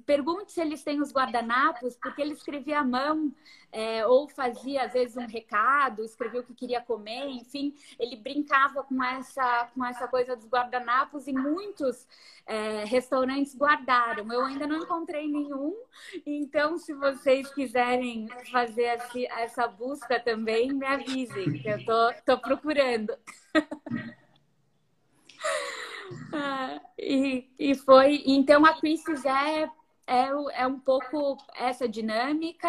pergunte 0.04 0.52
se 0.52 0.60
eles 0.60 0.82
têm 0.82 1.00
os 1.00 1.12
guardanapos, 1.12 1.96
porque 1.96 2.22
ele 2.22 2.32
escrevia 2.32 2.80
à 2.80 2.84
mão, 2.84 3.32
é, 3.72 4.06
ou 4.06 4.28
fazia 4.28 4.84
às 4.84 4.92
vezes 4.92 5.16
um 5.16 5.26
recado, 5.26 6.02
escrevia 6.04 6.40
o 6.40 6.44
que 6.44 6.54
queria 6.54 6.80
comer, 6.80 7.28
enfim, 7.28 7.74
ele 7.98 8.16
brincava 8.16 8.82
com 8.82 9.02
essa, 9.02 9.70
com 9.74 9.84
essa 9.84 10.08
coisa 10.08 10.36
dos 10.36 10.48
guardanapos 10.48 11.26
e 11.26 11.32
muitos 11.32 12.06
é, 12.46 12.84
restaurantes 12.84 13.54
guardaram. 13.54 14.32
Eu 14.32 14.44
ainda 14.44 14.66
não 14.66 14.82
encontrei 14.82 15.28
nenhum, 15.28 15.76
então 16.24 16.78
se 16.78 16.94
vocês 16.94 17.52
quiserem 17.52 18.28
fazer 18.50 18.98
essa, 19.30 19.66
busca 19.66 20.18
também, 20.20 20.72
me 20.72 20.86
avisem, 20.86 21.52
que 21.52 21.68
eu 21.68 21.84
tô, 21.84 22.12
tô 22.24 22.38
procurando. 22.38 23.16
E, 26.98 27.48
e 27.58 27.74
foi. 27.74 28.22
Então 28.26 28.64
a 28.64 28.74
Crisis 28.74 29.24
é, 29.24 29.70
é, 30.06 30.28
é 30.54 30.66
um 30.66 30.78
pouco 30.78 31.36
essa 31.54 31.88
dinâmica. 31.88 32.68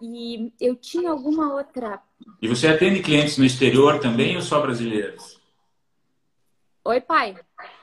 E 0.00 0.52
eu 0.60 0.74
tinha 0.74 1.10
alguma 1.10 1.54
outra. 1.54 2.02
E 2.40 2.48
você 2.48 2.66
atende 2.66 3.02
clientes 3.02 3.38
no 3.38 3.44
exterior 3.44 4.00
também 4.00 4.34
ou 4.36 4.42
só 4.42 4.60
brasileiros? 4.60 5.40
Oi, 6.84 7.00
pai. 7.00 7.36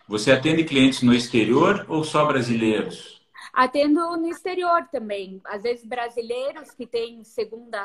Você 0.08 0.32
atende 0.32 0.66
clientes 0.66 1.02
no 1.02 1.14
exterior 1.14 1.86
ou 1.88 2.04
só 2.04 2.26
brasileiros? 2.26 3.22
Atendo 3.54 4.18
no 4.18 4.28
exterior 4.28 4.88
também. 4.92 5.40
Às 5.46 5.64
vezes 5.64 5.86
brasileiros 5.86 6.72
que 6.72 6.86
têm 6.86 7.24
segunda, 7.24 7.80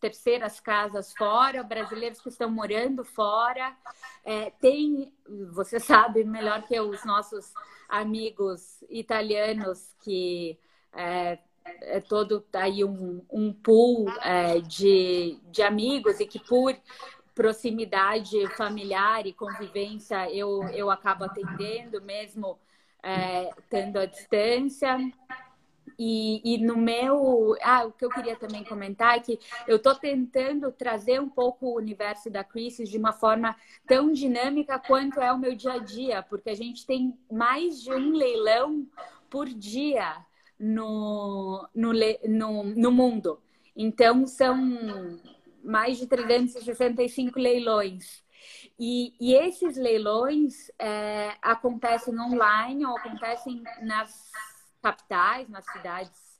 terceiras 0.00 0.58
casas 0.58 1.12
fora, 1.12 1.62
brasileiros 1.62 2.20
que 2.20 2.28
estão 2.28 2.50
morando 2.50 3.04
fora. 3.04 3.76
É, 4.24 4.50
tem, 4.60 5.12
você 5.52 5.78
sabe 5.80 6.24
melhor 6.24 6.62
que 6.62 6.78
os 6.80 7.04
nossos 7.04 7.52
amigos 7.88 8.82
italianos 8.88 9.94
que 10.02 10.58
é, 10.92 11.38
é 11.64 12.00
todo 12.00 12.44
aí 12.52 12.84
um, 12.84 13.24
um 13.30 13.52
pool 13.52 14.08
é, 14.22 14.60
de, 14.60 15.38
de 15.50 15.62
amigos 15.62 16.20
e 16.20 16.26
que 16.26 16.38
por 16.38 16.74
proximidade 17.34 18.46
familiar 18.56 19.26
e 19.26 19.32
convivência 19.32 20.30
eu, 20.30 20.62
eu 20.70 20.90
acabo 20.90 21.24
atendendo 21.24 22.00
mesmo 22.02 22.58
é, 23.02 23.50
tendo 23.68 23.98
a 23.98 24.06
distância. 24.06 24.96
E, 26.02 26.54
e, 26.54 26.56
no 26.56 26.78
meu. 26.78 27.54
Ah, 27.60 27.84
o 27.84 27.92
que 27.92 28.02
eu 28.02 28.08
queria 28.08 28.34
também 28.34 28.64
comentar 28.64 29.18
é 29.18 29.20
que 29.20 29.38
eu 29.68 29.76
estou 29.76 29.94
tentando 29.94 30.72
trazer 30.72 31.20
um 31.20 31.28
pouco 31.28 31.66
o 31.66 31.76
universo 31.76 32.30
da 32.30 32.42
Crisis 32.42 32.88
de 32.88 32.96
uma 32.96 33.12
forma 33.12 33.54
tão 33.86 34.10
dinâmica 34.10 34.78
quanto 34.78 35.20
é 35.20 35.30
o 35.30 35.38
meu 35.38 35.54
dia 35.54 35.74
a 35.74 35.78
dia, 35.78 36.22
porque 36.22 36.48
a 36.48 36.54
gente 36.54 36.86
tem 36.86 37.14
mais 37.30 37.82
de 37.82 37.92
um 37.92 38.12
leilão 38.12 38.86
por 39.28 39.46
dia 39.46 40.24
no, 40.58 41.68
no, 41.74 41.92
no, 42.26 42.64
no 42.64 42.90
mundo. 42.90 43.38
Então, 43.76 44.26
são 44.26 45.20
mais 45.62 45.98
de 45.98 46.06
365 46.06 47.38
leilões. 47.38 48.24
E, 48.78 49.12
e 49.20 49.34
esses 49.34 49.76
leilões 49.76 50.70
é, 50.78 51.36
acontecem 51.42 52.18
online 52.18 52.86
ou 52.86 52.96
acontecem 52.96 53.62
nas 53.82 54.32
capitais, 54.80 55.48
nas 55.48 55.64
cidades 55.72 56.30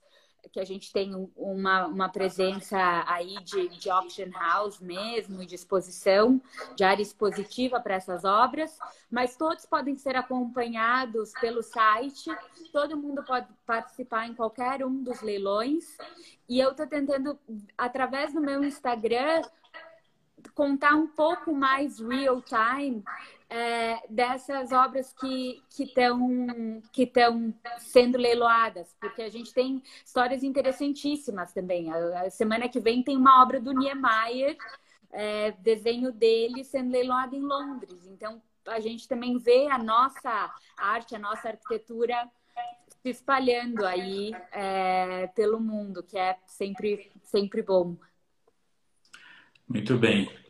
que 0.51 0.59
a 0.59 0.65
gente 0.65 0.91
tem 0.91 1.13
uma, 1.35 1.85
uma 1.85 2.09
presença 2.09 2.77
aí 3.07 3.35
de, 3.43 3.69
de 3.69 3.89
auction 3.89 4.29
house 4.31 4.79
mesmo, 4.79 5.45
de 5.45 5.55
exposição, 5.55 6.41
de 6.75 6.83
área 6.83 7.01
expositiva 7.01 7.79
para 7.79 7.95
essas 7.95 8.25
obras, 8.25 8.77
mas 9.09 9.35
todos 9.37 9.65
podem 9.65 9.95
ser 9.95 10.15
acompanhados 10.15 11.31
pelo 11.39 11.61
site, 11.61 12.29
todo 12.71 12.97
mundo 12.97 13.23
pode 13.23 13.47
participar 13.65 14.27
em 14.27 14.33
qualquer 14.33 14.83
um 14.85 15.03
dos 15.03 15.21
leilões, 15.21 15.97
e 16.49 16.59
eu 16.59 16.71
estou 16.71 16.87
tentando, 16.87 17.39
através 17.77 18.33
do 18.33 18.41
meu 18.41 18.63
Instagram, 18.63 19.41
contar 20.55 20.95
um 20.95 21.07
pouco 21.07 21.53
mais 21.53 21.99
real 21.99 22.41
time 22.41 23.03
é, 23.51 24.01
dessas 24.09 24.71
obras 24.71 25.13
que 25.13 25.61
estão 25.77 26.81
que 26.93 27.11
sendo 27.79 28.17
leiloadas, 28.17 28.95
porque 28.97 29.21
a 29.21 29.29
gente 29.29 29.53
tem 29.53 29.83
histórias 30.05 30.41
interessantíssimas 30.41 31.51
também. 31.51 31.91
A, 31.91 32.21
a 32.21 32.29
semana 32.29 32.69
que 32.69 32.79
vem 32.79 33.03
tem 33.03 33.17
uma 33.17 33.43
obra 33.43 33.59
do 33.59 33.73
Niemeyer, 33.73 34.55
é, 35.11 35.51
desenho 35.51 36.13
dele 36.13 36.63
sendo 36.63 36.93
leiloado 36.93 37.35
em 37.35 37.41
Londres. 37.41 38.07
Então 38.07 38.41
a 38.65 38.79
gente 38.79 39.05
também 39.05 39.37
vê 39.37 39.67
a 39.69 39.77
nossa 39.77 40.49
arte, 40.77 41.13
a 41.13 41.19
nossa 41.19 41.49
arquitetura 41.49 42.29
se 43.03 43.09
espalhando 43.09 43.85
aí 43.85 44.31
é, 44.53 45.27
pelo 45.35 45.59
mundo, 45.59 46.01
que 46.03 46.17
é 46.17 46.37
sempre 46.47 47.11
sempre 47.23 47.61
bom. 47.61 47.97
Muito 49.67 49.97
bem. 49.97 50.40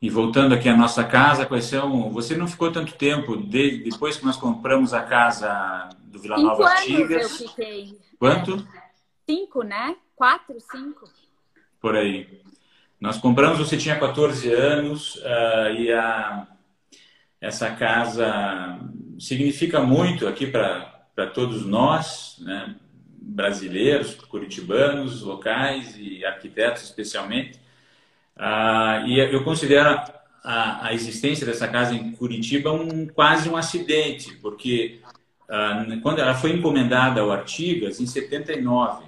E 0.00 0.08
voltando 0.08 0.54
aqui 0.54 0.68
à 0.68 0.76
nossa 0.76 1.02
casa, 1.02 1.44
quais 1.44 1.64
são... 1.64 2.10
Você 2.10 2.36
não 2.36 2.46
ficou 2.46 2.70
tanto 2.70 2.94
tempo 2.94 3.36
de... 3.36 3.78
depois 3.78 4.16
que 4.16 4.24
nós 4.24 4.36
compramos 4.36 4.94
a 4.94 5.02
casa 5.02 5.88
do 6.04 6.20
Vila 6.20 6.38
Nova 6.38 6.68
Artigas? 6.68 7.40
eu 7.40 7.48
fiquei. 7.48 7.98
Quanto? 8.18 8.64
Cinco, 9.28 9.62
né? 9.62 9.96
Quatro, 10.14 10.56
cinco. 10.60 11.08
Por 11.80 11.96
aí. 11.96 12.42
Nós 13.00 13.18
compramos, 13.18 13.58
você 13.58 13.76
tinha 13.76 13.98
14 13.98 14.52
anos 14.52 15.16
uh, 15.16 15.72
e 15.76 15.92
a... 15.92 16.46
essa 17.40 17.70
casa 17.70 18.78
significa 19.18 19.80
muito 19.80 20.28
aqui 20.28 20.46
para 20.46 21.26
todos 21.34 21.66
nós, 21.66 22.36
né? 22.40 22.76
brasileiros, 23.20 24.14
curitibanos, 24.14 25.22
locais 25.22 25.96
e 25.98 26.24
arquitetos 26.24 26.84
especialmente. 26.84 27.60
Ah, 28.38 29.02
e 29.06 29.18
eu 29.18 29.42
considero 29.42 30.00
a, 30.44 30.86
a, 30.86 30.94
existência 30.94 31.44
dessa 31.44 31.66
casa 31.66 31.94
em 31.94 32.12
Curitiba 32.12 32.72
um, 32.72 33.06
quase 33.06 33.48
um 33.48 33.56
acidente, 33.56 34.36
porque 34.36 35.00
ah, 35.48 35.84
quando 36.02 36.20
ela 36.20 36.34
foi 36.34 36.52
encomendada 36.52 37.20
ao 37.20 37.32
Artigas 37.32 38.00
em 38.00 38.06
79, 38.06 39.06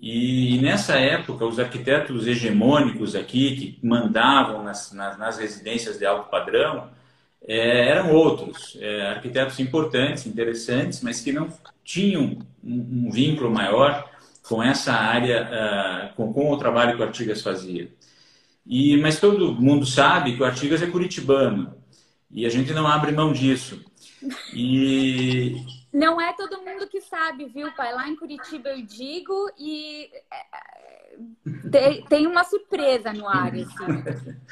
e 0.00 0.58
nessa 0.60 0.98
época 0.98 1.44
os 1.46 1.58
arquitetos 1.58 2.26
hegemônicos 2.26 3.14
aqui 3.14 3.56
que 3.56 3.86
mandavam 3.86 4.62
nas, 4.62 4.92
nas, 4.92 5.18
nas 5.18 5.38
residências 5.38 5.98
de 5.98 6.04
alto 6.04 6.30
padrão 6.30 6.88
é, 7.46 7.90
eram 7.90 8.12
outros, 8.12 8.76
é, 8.80 9.06
arquitetos 9.08 9.58
importantes, 9.60 10.26
interessantes, 10.26 11.00
mas 11.00 11.20
que 11.20 11.32
não 11.32 11.48
tinham 11.84 12.38
um, 12.62 13.06
um 13.06 13.10
vínculo 13.10 13.50
maior 13.50 14.08
com 14.42 14.62
essa 14.62 14.92
área, 14.92 15.42
uh, 15.42 16.14
com, 16.14 16.32
com, 16.32 16.50
o 16.52 16.56
trabalho 16.56 16.96
que 16.96 17.02
o 17.02 17.04
Artigas 17.04 17.42
fazia. 17.42 17.88
E, 18.66 18.96
mas 18.96 19.20
todo 19.20 19.54
mundo 19.54 19.86
sabe 19.86 20.34
que 20.34 20.42
o 20.42 20.44
Artigas 20.44 20.82
é 20.82 20.86
curitibano 20.86 21.74
e 22.30 22.44
a 22.44 22.48
gente 22.48 22.72
não 22.72 22.86
abre 22.86 23.12
mão 23.12 23.32
disso. 23.32 23.84
E 24.52 25.64
não 25.92 26.20
é 26.20 26.32
todo 26.34 26.60
mundo 26.60 26.86
que 26.88 27.00
sabe, 27.00 27.46
viu, 27.46 27.72
pai? 27.72 27.94
Lá 27.94 28.06
em 28.06 28.16
Curitiba 28.16 28.68
eu 28.68 28.82
digo 28.82 29.50
e 29.58 30.10
é, 31.72 32.02
tem 32.08 32.26
uma 32.26 32.44
surpresa 32.44 33.12
no 33.12 33.26
ar, 33.26 33.52
assim. 33.54 34.36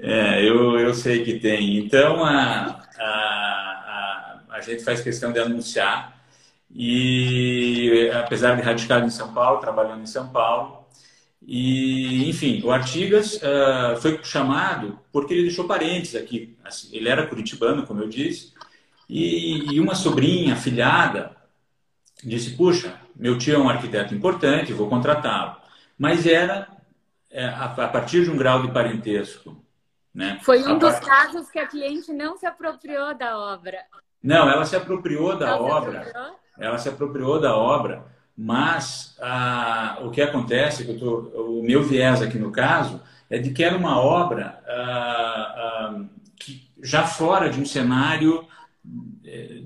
É, 0.00 0.42
eu, 0.42 0.78
eu 0.78 0.94
sei 0.94 1.22
que 1.22 1.38
tem. 1.38 1.76
Então 1.76 2.24
a, 2.24 2.82
a, 2.98 3.04
a, 3.04 4.40
a 4.48 4.60
gente 4.62 4.82
faz 4.82 5.02
questão 5.02 5.30
de 5.32 5.38
anunciar 5.38 6.18
e 6.74 8.10
apesar 8.14 8.56
de 8.56 8.62
radicado 8.62 9.04
em 9.04 9.10
São 9.10 9.34
Paulo, 9.34 9.60
trabalhando 9.60 10.00
em 10.00 10.06
São 10.06 10.28
Paulo, 10.30 10.81
e, 11.44 12.28
enfim, 12.28 12.62
o 12.64 12.70
Artigas 12.70 13.34
uh, 13.36 14.00
foi 14.00 14.22
chamado 14.22 14.98
porque 15.10 15.34
ele 15.34 15.42
deixou 15.42 15.66
parentes 15.66 16.14
aqui. 16.14 16.56
Assim, 16.64 16.88
ele 16.92 17.08
era 17.08 17.26
curitibano, 17.26 17.86
como 17.86 18.00
eu 18.00 18.08
disse, 18.08 18.52
e, 19.08 19.74
e 19.74 19.80
uma 19.80 19.94
sobrinha, 19.94 20.56
filhada, 20.56 21.36
disse, 22.22 22.56
puxa, 22.56 22.98
meu 23.14 23.36
tio 23.36 23.54
é 23.54 23.58
um 23.58 23.68
arquiteto 23.68 24.14
importante, 24.14 24.72
vou 24.72 24.88
contratá-lo. 24.88 25.56
Mas 25.98 26.26
era 26.26 26.68
é, 27.30 27.46
a, 27.46 27.64
a, 27.64 27.88
partir 27.88 28.24
de 28.24 28.30
um 28.30 28.36
grau 28.36 28.62
de 28.62 28.70
parentesco. 28.70 29.60
Né? 30.14 30.38
Foi 30.42 30.62
um 30.62 30.76
a 30.76 30.78
dos 30.78 30.92
part... 30.94 31.06
casos 31.06 31.50
que 31.50 31.58
a 31.58 31.66
cliente 31.66 32.12
não 32.12 32.36
se 32.36 32.46
apropriou 32.46 33.14
da 33.14 33.36
obra. 33.36 33.78
Não, 34.22 34.48
ela 34.48 34.64
se 34.64 34.76
apropriou 34.76 35.36
da 35.36 35.56
obra. 35.56 36.04
Se 36.04 36.62
ela 36.62 36.78
se 36.78 36.88
apropriou 36.88 37.40
da 37.40 37.56
obra, 37.56 38.11
mas 38.36 39.16
a, 39.20 39.98
o 40.02 40.10
que 40.10 40.22
acontece, 40.22 40.84
que 40.84 40.94
tô, 40.94 41.20
o 41.58 41.62
meu 41.62 41.82
viés 41.82 42.22
aqui 42.22 42.38
no 42.38 42.50
caso, 42.50 43.00
é 43.28 43.38
de 43.38 43.50
que 43.50 43.62
era 43.62 43.76
uma 43.76 43.98
obra 43.98 44.60
que, 46.36 46.68
já 46.82 47.04
fora 47.04 47.48
de 47.48 47.60
um 47.60 47.66
cenário 47.66 48.44
é, 49.24 49.60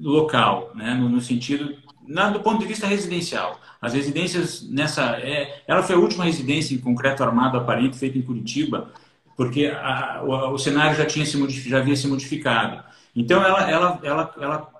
local, 0.00 0.72
né? 0.74 0.94
no, 0.94 1.08
no 1.08 1.20
sentido 1.20 1.76
na, 2.06 2.30
do 2.30 2.40
ponto 2.40 2.60
de 2.60 2.66
vista 2.66 2.86
residencial. 2.86 3.60
As 3.80 3.92
residências 3.92 4.66
nessa. 4.68 5.16
É, 5.18 5.62
ela 5.66 5.82
foi 5.82 5.96
a 5.96 5.98
última 5.98 6.24
residência 6.24 6.74
em 6.74 6.78
concreto 6.78 7.22
armado 7.22 7.58
aparente 7.58 7.98
feita 7.98 8.16
em 8.16 8.22
Curitiba, 8.22 8.90
porque 9.36 9.66
a, 9.66 10.22
o, 10.24 10.54
o, 10.54 10.58
cenário 10.58 10.96
já, 10.96 11.04
tinha 11.04 11.26
se 11.26 11.68
já 11.68 11.78
havia 11.78 11.96
se 11.96 12.06
modificado. 12.06 12.82
Então, 13.14 13.42
ela, 13.42 13.70
ela, 13.70 14.00
ela, 14.02 14.34
ela, 14.40 14.70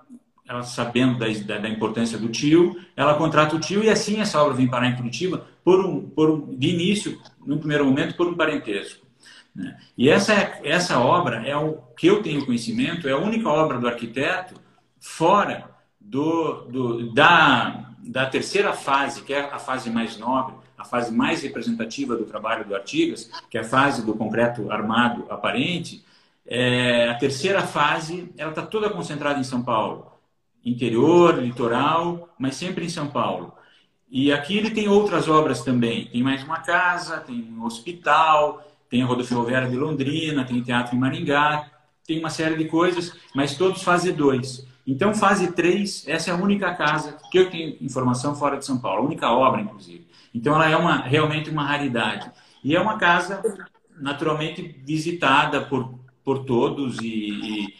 ela 0.47 0.63
sabendo 0.63 1.19
da, 1.19 1.57
da, 1.57 1.69
importância 1.69 2.17
do 2.17 2.29
tio, 2.29 2.79
ela 2.95 3.15
contrata 3.15 3.55
o 3.55 3.59
tio 3.59 3.83
e 3.83 3.89
assim 3.89 4.21
essa 4.21 4.41
obra 4.41 4.53
vem 4.53 4.67
parar 4.67 4.87
em 4.87 4.95
Curitiba, 4.95 5.45
por 5.63 5.83
um, 5.83 6.01
por 6.01 6.29
um, 6.29 6.55
de 6.55 6.69
início, 6.69 7.19
no 7.45 7.57
primeiro 7.57 7.85
momento, 7.85 8.15
por 8.15 8.27
um 8.27 8.35
parentesco. 8.35 9.05
Né? 9.53 9.77
E 9.97 10.09
essa, 10.09 10.33
essa 10.63 10.99
obra 10.99 11.45
é 11.45 11.55
o 11.57 11.79
que 11.97 12.07
eu 12.07 12.23
tenho 12.23 12.45
conhecimento, 12.45 13.07
é 13.07 13.11
a 13.11 13.17
única 13.17 13.49
obra 13.49 13.77
do 13.77 13.87
arquiteto 13.87 14.55
fora 14.99 15.69
do, 15.99 16.61
do, 16.69 17.13
da, 17.13 17.91
da 17.99 18.25
terceira 18.25 18.71
fase, 18.71 19.23
que 19.23 19.33
é 19.33 19.41
a 19.41 19.59
fase 19.59 19.89
mais 19.89 20.17
nobre, 20.17 20.55
a 20.77 20.85
fase 20.85 21.13
mais 21.13 21.41
representativa 21.41 22.15
do 22.15 22.25
trabalho 22.25 22.63
do 22.63 22.75
Artigas, 22.75 23.29
que 23.49 23.57
é 23.57 23.61
a 23.61 23.65
fase 23.65 24.05
do 24.05 24.13
concreto 24.13 24.71
armado 24.71 25.25
aparente, 25.29 26.05
é, 26.45 27.09
a 27.09 27.15
terceira 27.15 27.61
fase 27.61 28.31
ela 28.37 28.51
está 28.51 28.61
toda 28.61 28.89
concentrada 28.89 29.39
em 29.39 29.43
São 29.43 29.61
Paulo, 29.61 30.16
interior, 30.69 31.39
litoral, 31.39 32.29
mas 32.37 32.55
sempre 32.55 32.85
em 32.85 32.89
São 32.89 33.07
Paulo. 33.07 33.53
E 34.09 34.31
aqui 34.31 34.57
ele 34.57 34.71
tem 34.71 34.87
outras 34.87 35.27
obras 35.27 35.63
também. 35.63 36.05
Tem 36.05 36.23
mais 36.23 36.43
uma 36.43 36.59
casa, 36.59 37.17
tem 37.17 37.53
um 37.57 37.65
hospital, 37.65 38.65
tem 38.89 39.03
a 39.03 39.05
rodoviária 39.05 39.69
de 39.69 39.75
Londrina, 39.75 40.45
tem 40.45 40.61
teatro 40.61 40.95
em 40.95 40.99
Maringá, 40.99 41.69
tem 42.05 42.19
uma 42.19 42.29
série 42.29 42.55
de 42.55 42.65
coisas, 42.65 43.17
mas 43.35 43.55
todos 43.55 43.83
fase 43.83 44.11
2. 44.11 44.65
Então, 44.85 45.13
fase 45.13 45.51
3, 45.51 46.05
essa 46.07 46.31
é 46.31 46.33
a 46.33 46.37
única 46.37 46.73
casa 46.73 47.17
que 47.29 47.37
eu 47.37 47.49
tenho 47.49 47.75
informação 47.81 48.33
fora 48.33 48.57
de 48.57 48.65
São 48.65 48.77
Paulo, 48.79 49.01
a 49.01 49.05
única 49.05 49.29
obra, 49.29 49.59
inclusive. 49.59 50.07
Então, 50.33 50.55
ela 50.55 50.69
é 50.69 50.77
uma, 50.77 51.01
realmente 51.01 51.49
uma 51.49 51.65
raridade. 51.65 52.31
E 52.63 52.73
é 52.73 52.79
uma 52.79 52.97
casa 52.97 53.41
naturalmente 53.99 54.61
visitada 54.85 55.61
por, 55.61 55.99
por 56.23 56.45
todos 56.45 56.99
e, 56.99 57.07
e 57.07 57.73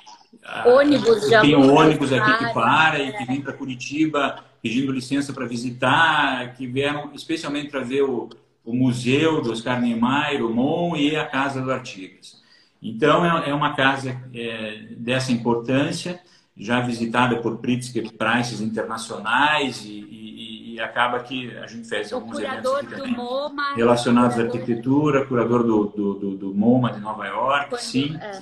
ônibus 0.65 1.29
já 1.29 1.41
tem 1.41 1.55
ônibus 1.55 2.13
aqui 2.13 2.45
que 2.45 2.53
para 2.53 2.99
e 2.99 3.11
que 3.11 3.25
vem 3.25 3.41
para 3.41 3.53
Curitiba 3.53 4.43
pedindo 4.61 4.91
licença 4.91 5.33
para 5.33 5.45
visitar, 5.45 6.53
que 6.55 6.65
vieram 6.67 7.11
especialmente 7.13 7.69
para 7.69 7.81
ver 7.81 8.03
o, 8.03 8.29
o 8.65 8.73
museu 8.73 9.41
do 9.41 9.51
Oscar 9.51 9.81
Niemeyer, 9.81 10.43
o 10.43 10.53
MON 10.53 10.95
e 10.95 11.15
a 11.15 11.25
casa 11.25 11.61
do 11.61 11.71
Artigas. 11.71 12.41
Então 12.81 13.25
é, 13.25 13.49
é 13.49 13.53
uma 13.53 13.75
casa 13.75 14.21
é, 14.33 14.87
dessa 14.97 15.31
importância 15.31 16.19
já 16.55 16.79
visitada 16.81 17.37
por 17.37 17.57
Pritzker 17.57 18.11
Prices 18.13 18.61
internacionais 18.61 19.83
e, 19.85 19.89
e, 19.89 20.73
e, 20.73 20.79
acaba 20.79 21.19
que 21.19 21.55
a 21.57 21.67
gente 21.67 21.87
fez 21.87 22.11
o 22.11 22.15
alguns 22.15 22.39
eventos 22.39 22.73
aqui 22.75 22.95
também 22.95 23.15
MoMA, 23.15 23.75
relacionados 23.75 24.39
à 24.39 24.43
arquitetura, 24.43 25.25
curador 25.25 25.63
do, 25.63 25.85
do, 25.85 26.13
do, 26.13 26.37
do, 26.37 26.53
MoMA 26.53 26.91
de 26.91 26.99
Nova 26.99 27.25
York, 27.25 27.69
Quando, 27.69 27.79
sim. 27.79 28.17
É. 28.19 28.41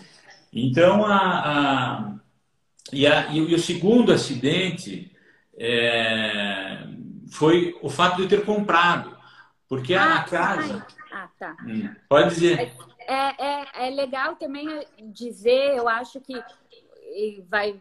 Então, 0.58 1.06
a, 1.06 1.18
a, 1.18 2.16
e, 2.94 3.06
a, 3.06 3.28
e, 3.34 3.54
o 3.54 3.60
segundo 3.60 4.14
acidente 4.14 5.14
é, 5.58 6.88
foi 7.30 7.78
o 7.82 7.90
fato 7.90 8.16
de 8.16 8.22
eu 8.24 8.30
ter 8.30 8.46
comprado, 8.46 9.18
porque 9.68 9.94
ah, 9.94 10.16
a 10.16 10.24
casa... 10.24 10.88
Ah, 11.12 11.30
tá. 11.38 11.58
Hum, 11.62 11.94
pode 12.08 12.30
dizer. 12.30 12.74
É, 13.00 13.46
é, 13.46 13.88
é 13.88 13.90
legal 13.90 14.38
também 14.38 14.66
dizer, 15.12 15.76
eu 15.76 15.90
acho 15.90 16.22
que 16.22 16.42
vai 17.50 17.80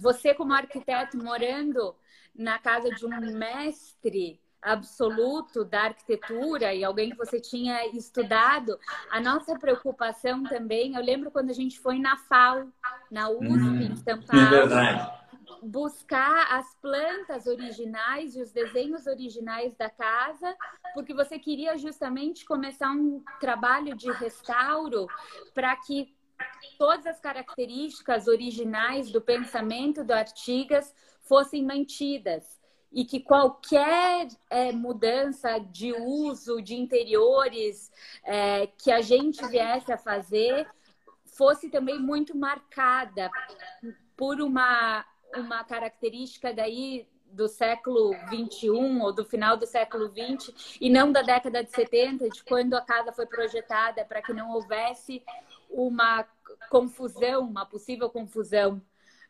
você 0.00 0.34
como 0.34 0.52
arquiteto 0.52 1.16
morando 1.16 1.94
na 2.34 2.58
casa 2.58 2.90
de 2.90 3.04
um 3.06 3.20
mestre 3.32 4.40
absoluto 4.64 5.64
da 5.64 5.82
arquitetura 5.84 6.74
e 6.74 6.82
alguém 6.82 7.10
que 7.10 7.16
você 7.16 7.40
tinha 7.40 7.86
estudado, 7.88 8.78
a 9.10 9.20
nossa 9.20 9.58
preocupação 9.58 10.42
também, 10.44 10.94
eu 10.94 11.02
lembro 11.02 11.30
quando 11.30 11.50
a 11.50 11.54
gente 11.54 11.78
foi 11.78 11.98
na 11.98 12.16
FAO, 12.16 12.72
na 13.10 13.28
USP, 13.28 13.46
hum, 13.46 13.80
em 13.82 13.96
São 13.96 14.14
é 14.14 14.26
Paulo, 14.26 14.74
é 14.74 15.24
buscar 15.62 16.52
as 16.52 16.74
plantas 16.76 17.46
originais 17.46 18.36
e 18.36 18.42
os 18.42 18.52
desenhos 18.52 19.06
originais 19.06 19.74
da 19.76 19.88
casa, 19.88 20.54
porque 20.92 21.14
você 21.14 21.38
queria 21.38 21.76
justamente 21.76 22.44
começar 22.44 22.90
um 22.90 23.22
trabalho 23.40 23.96
de 23.96 24.10
restauro 24.12 25.06
para 25.54 25.74
que 25.76 26.14
todas 26.78 27.06
as 27.06 27.20
características 27.20 28.26
originais 28.26 29.10
do 29.10 29.20
pensamento 29.20 30.04
do 30.04 30.12
Artigas 30.12 30.94
fossem 31.22 31.64
mantidas 31.64 32.63
e 32.94 33.04
que 33.04 33.18
qualquer 33.18 34.28
é, 34.48 34.70
mudança 34.70 35.58
de 35.58 35.92
uso 35.92 36.62
de 36.62 36.76
interiores 36.76 37.90
é, 38.22 38.68
que 38.78 38.92
a 38.92 39.02
gente 39.02 39.44
viesse 39.48 39.92
a 39.92 39.98
fazer 39.98 40.66
fosse 41.24 41.68
também 41.68 41.98
muito 41.98 42.36
marcada 42.36 43.28
por 44.16 44.40
uma, 44.40 45.04
uma 45.34 45.64
característica 45.64 46.54
daí 46.54 47.08
do 47.26 47.48
século 47.48 48.14
21 48.30 49.02
ou 49.02 49.12
do 49.12 49.24
final 49.24 49.56
do 49.56 49.66
século 49.66 50.08
20 50.08 50.78
e 50.80 50.88
não 50.88 51.10
da 51.10 51.20
década 51.20 51.64
de 51.64 51.72
70, 51.72 52.28
de 52.30 52.44
quando 52.44 52.74
a 52.74 52.80
casa 52.80 53.12
foi 53.12 53.26
projetada 53.26 54.04
para 54.04 54.22
que 54.22 54.32
não 54.32 54.52
houvesse 54.52 55.20
uma 55.68 56.24
confusão, 56.70 57.40
uma 57.40 57.66
possível 57.66 58.08
confusão 58.08 58.80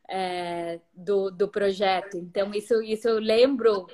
é, 0.09 0.81
do, 0.93 1.31
do 1.31 1.49
projeto. 1.49 2.17
Então, 2.17 2.53
isso, 2.55 2.83
isso 2.83 3.09
eu 3.09 3.19
lembro 3.19 3.87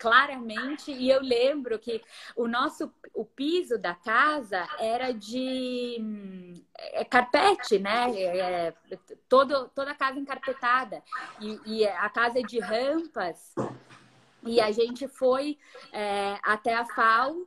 claramente 0.00 0.90
e 0.90 1.10
eu 1.10 1.20
lembro 1.20 1.78
que 1.78 2.02
o 2.34 2.48
nosso 2.48 2.90
o 3.12 3.22
piso 3.22 3.76
da 3.76 3.94
casa 3.94 4.66
era 4.78 5.12
de 5.12 6.64
é, 6.78 7.04
carpete 7.04 7.78
né? 7.78 8.10
É, 8.18 8.74
todo, 9.28 9.68
toda 9.74 9.90
a 9.90 9.94
casa 9.94 10.18
encarpetada. 10.18 11.02
E, 11.38 11.60
e, 11.66 11.86
a 11.86 12.08
casa 12.08 12.38
é 12.38 12.42
de 12.42 12.58
rampas. 12.58 13.54
E 14.42 14.58
a 14.58 14.70
gente 14.70 15.06
foi 15.06 15.58
é, 15.92 16.38
até 16.42 16.74
a 16.74 16.86
FAO 16.86 17.46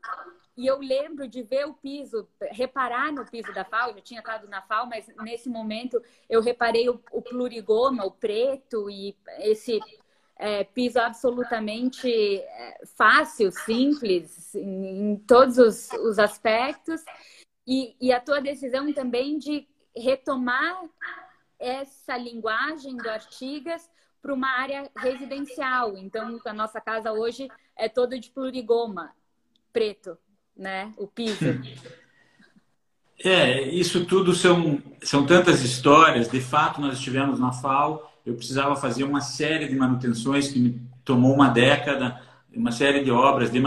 e 0.56 0.68
eu 0.68 0.78
lembro 0.78 1.28
de 1.28 1.42
ver 1.42 1.66
o 1.66 1.74
piso, 1.74 2.28
reparar 2.52 3.12
no 3.12 3.26
piso 3.26 3.52
da 3.54 3.66
FAO, 3.66 3.92
eu 3.92 4.02
tinha 4.02 4.20
estado 4.20 4.48
na 4.48 4.62
FAO, 4.62 4.88
mas 4.88 5.08
nesse 5.24 5.50
momento 5.50 6.02
eu 6.30 6.42
reparei 6.42 6.88
o, 6.90 7.02
o 7.12 7.22
plurigoma, 7.22 8.06
o 8.06 8.12
preto 8.12 8.90
e 8.90 9.18
esse 9.40 9.80
é, 10.36 10.64
piso 10.64 11.00
absolutamente 11.00 12.08
é, 12.08 12.86
fácil, 12.96 13.52
simples, 13.52 14.54
em, 14.54 15.14
em 15.14 15.16
todos 15.18 15.58
os, 15.58 15.92
os 15.94 16.20
aspectos. 16.20 17.04
E, 17.66 17.96
e, 18.00 18.12
a 18.12 18.20
tua 18.20 18.40
decisão 18.40 18.92
também 18.94 19.40
de 19.40 19.68
retomar 19.96 20.84
essa 21.58 22.18
linguagem 22.18 22.96
do 22.98 23.10
Artigas 23.10 23.90
para 24.22 24.34
uma 24.34 24.50
área 24.60 24.92
residencial. 24.98 25.98
Então, 25.98 26.40
a 26.46 26.54
nossa 26.54 26.80
casa 26.80 27.12
hoje 27.12 27.48
é 27.76 27.90
toda 27.90 28.20
de 28.20 28.30
plurigoma, 28.30 29.16
preto 29.72 30.18
né? 30.58 30.92
O 30.98 31.08
piso. 31.08 31.38
É, 33.26 33.70
isso 33.70 34.04
tudo 34.04 34.36
são, 34.36 34.82
são 35.02 35.26
tantas 35.26 35.62
histórias. 35.62 36.30
De 36.30 36.42
fato, 36.42 36.82
nós 36.82 36.98
estivemos 36.98 37.40
na 37.40 37.54
FAO, 37.54 38.12
eu 38.26 38.36
precisava 38.36 38.76
fazer 38.76 39.06
uma 39.06 39.22
série 39.22 39.70
de 39.70 39.76
manutenções 39.78 40.50
que 40.50 40.60
me 40.60 40.82
tomou 41.06 41.34
uma 41.34 41.48
década, 41.48 42.22
uma 42.54 42.74
série 42.74 43.02
de 43.02 43.12
obras, 43.12 43.50
de 43.50 43.62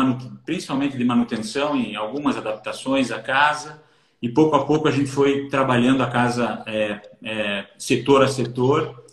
principalmente 0.45 0.99
de 0.99 1.05
manutenção 1.05 1.75
e 1.75 1.97
algumas 1.97 2.37
adaptações 2.37 3.11
à 3.11 3.19
casa. 3.19 3.83
E 4.21 4.29
pouco 4.29 4.57
a 4.57 4.67
pouco 4.67 4.89
a 4.89 4.91
gente 4.91 5.11
foi 5.11 5.49
trabalhando 5.49 6.03
a 6.03 6.11
casa 6.11 6.63
é, 6.67 7.01
é, 7.23 7.67
setor 7.79 8.23
a 8.23 8.29
setor. 8.29 9.07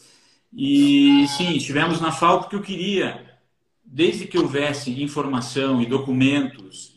E 0.52 1.26
sim, 1.38 1.56
estivemos 1.56 2.02
na 2.02 2.12
FAO 2.12 2.42
porque 2.42 2.56
eu 2.56 2.62
queria, 2.62 3.38
desde 3.84 4.28
que 4.28 4.38
houvesse 4.38 5.02
informação 5.02 5.82
e 5.82 5.86
documentos 5.86 6.93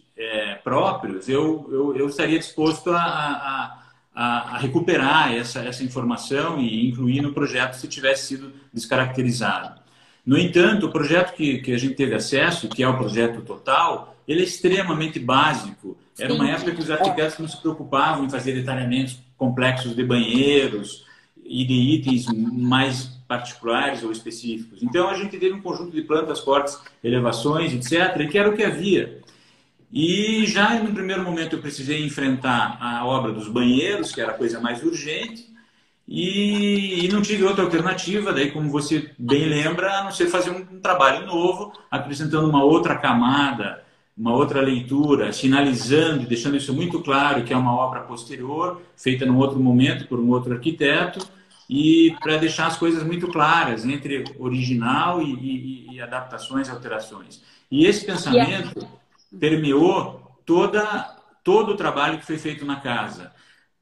próprios, 0.66 1.28
eu, 1.28 1.64
eu, 1.70 1.96
eu, 1.96 2.08
estaria 2.08 2.40
disposto 2.40 2.90
a, 2.90 2.98
a, 3.00 3.78
a, 4.12 4.54
a, 4.56 4.58
recuperar 4.58 5.32
essa, 5.32 5.60
essa 5.60 5.84
informação 5.84 6.58
e 6.58 6.88
incluir 6.88 7.22
no 7.22 7.32
projeto 7.32 7.74
se 7.74 7.86
tivesse 7.86 8.26
sido 8.26 8.52
descaracterizado. 8.74 9.80
No 10.26 10.36
entanto, 10.36 10.86
o 10.86 10.90
projeto 10.90 11.34
que, 11.34 11.58
que 11.58 11.72
a 11.72 11.78
gente 11.78 11.94
teve 11.94 12.16
acesso, 12.16 12.68
que 12.68 12.82
é 12.82 12.88
o 12.88 12.98
projeto 12.98 13.42
Total, 13.42 14.16
ele 14.26 14.40
é 14.40 14.42
extremamente 14.42 15.20
básico. 15.20 15.96
Era 16.18 16.34
uma 16.34 16.50
época 16.50 16.72
que 16.72 16.80
os 16.80 16.90
arquitetos 16.90 17.38
não 17.38 17.46
se 17.46 17.60
preocupavam 17.60 18.24
em 18.24 18.28
fazer 18.28 18.52
detalhamentos 18.52 19.20
complexos 19.38 19.94
de 19.94 20.02
banheiros 20.02 21.06
e 21.44 21.64
de 21.64 21.74
itens 21.74 22.26
mais 22.26 23.04
particulares 23.28 24.02
ou 24.02 24.10
específicos. 24.10 24.82
Então, 24.82 25.08
a 25.08 25.14
gente 25.14 25.38
teve 25.38 25.54
um 25.54 25.62
conjunto 25.62 25.92
de 25.92 26.02
plantas, 26.02 26.40
cortes, 26.40 26.76
elevações, 27.04 27.72
etc., 27.72 28.28
que 28.28 28.36
era 28.36 28.50
o 28.50 28.56
que 28.56 28.64
havia. 28.64 29.24
E 29.92 30.44
já 30.46 30.82
no 30.82 30.92
primeiro 30.92 31.22
momento 31.22 31.56
eu 31.56 31.62
precisei 31.62 32.04
enfrentar 32.04 32.76
a 32.80 33.04
obra 33.06 33.32
dos 33.32 33.48
banheiros, 33.48 34.12
que 34.12 34.20
era 34.20 34.32
a 34.32 34.36
coisa 34.36 34.60
mais 34.60 34.82
urgente, 34.82 35.54
e, 36.08 37.04
e, 37.04 37.08
não 37.08 37.20
tive 37.20 37.42
outra 37.42 37.64
alternativa, 37.64 38.32
daí 38.32 38.52
como 38.52 38.70
você 38.70 39.10
bem 39.18 39.44
lembra, 39.46 39.98
a 39.98 40.04
não 40.04 40.12
ser 40.12 40.28
fazer 40.28 40.50
um, 40.50 40.76
um 40.76 40.80
trabalho 40.80 41.26
novo, 41.26 41.72
acrescentando 41.90 42.48
uma 42.48 42.62
outra 42.62 42.96
camada, 42.96 43.82
uma 44.16 44.32
outra 44.32 44.60
leitura, 44.60 45.32
sinalizando 45.32 46.22
e 46.22 46.26
deixando 46.26 46.56
isso 46.56 46.72
muito 46.72 47.02
claro 47.02 47.42
que 47.42 47.52
é 47.52 47.56
uma 47.56 47.74
obra 47.74 48.02
posterior, 48.02 48.80
feita 48.96 49.26
num 49.26 49.36
outro 49.36 49.58
momento 49.58 50.06
por 50.06 50.20
um 50.20 50.30
outro 50.30 50.54
arquiteto, 50.54 51.26
e 51.68 52.14
para 52.20 52.36
deixar 52.36 52.68
as 52.68 52.76
coisas 52.76 53.02
muito 53.02 53.26
claras 53.26 53.84
entre 53.84 54.22
original 54.38 55.20
e, 55.20 55.32
e, 55.34 55.94
e 55.94 56.00
adaptações 56.00 56.70
alterações. 56.70 57.42
E 57.68 57.84
esse 57.84 58.06
pensamento 58.06 58.86
permeou 59.38 60.40
toda, 60.44 60.82
todo 61.42 61.72
o 61.72 61.76
trabalho 61.76 62.18
que 62.18 62.26
foi 62.26 62.38
feito 62.38 62.64
na 62.64 62.76
casa. 62.76 63.32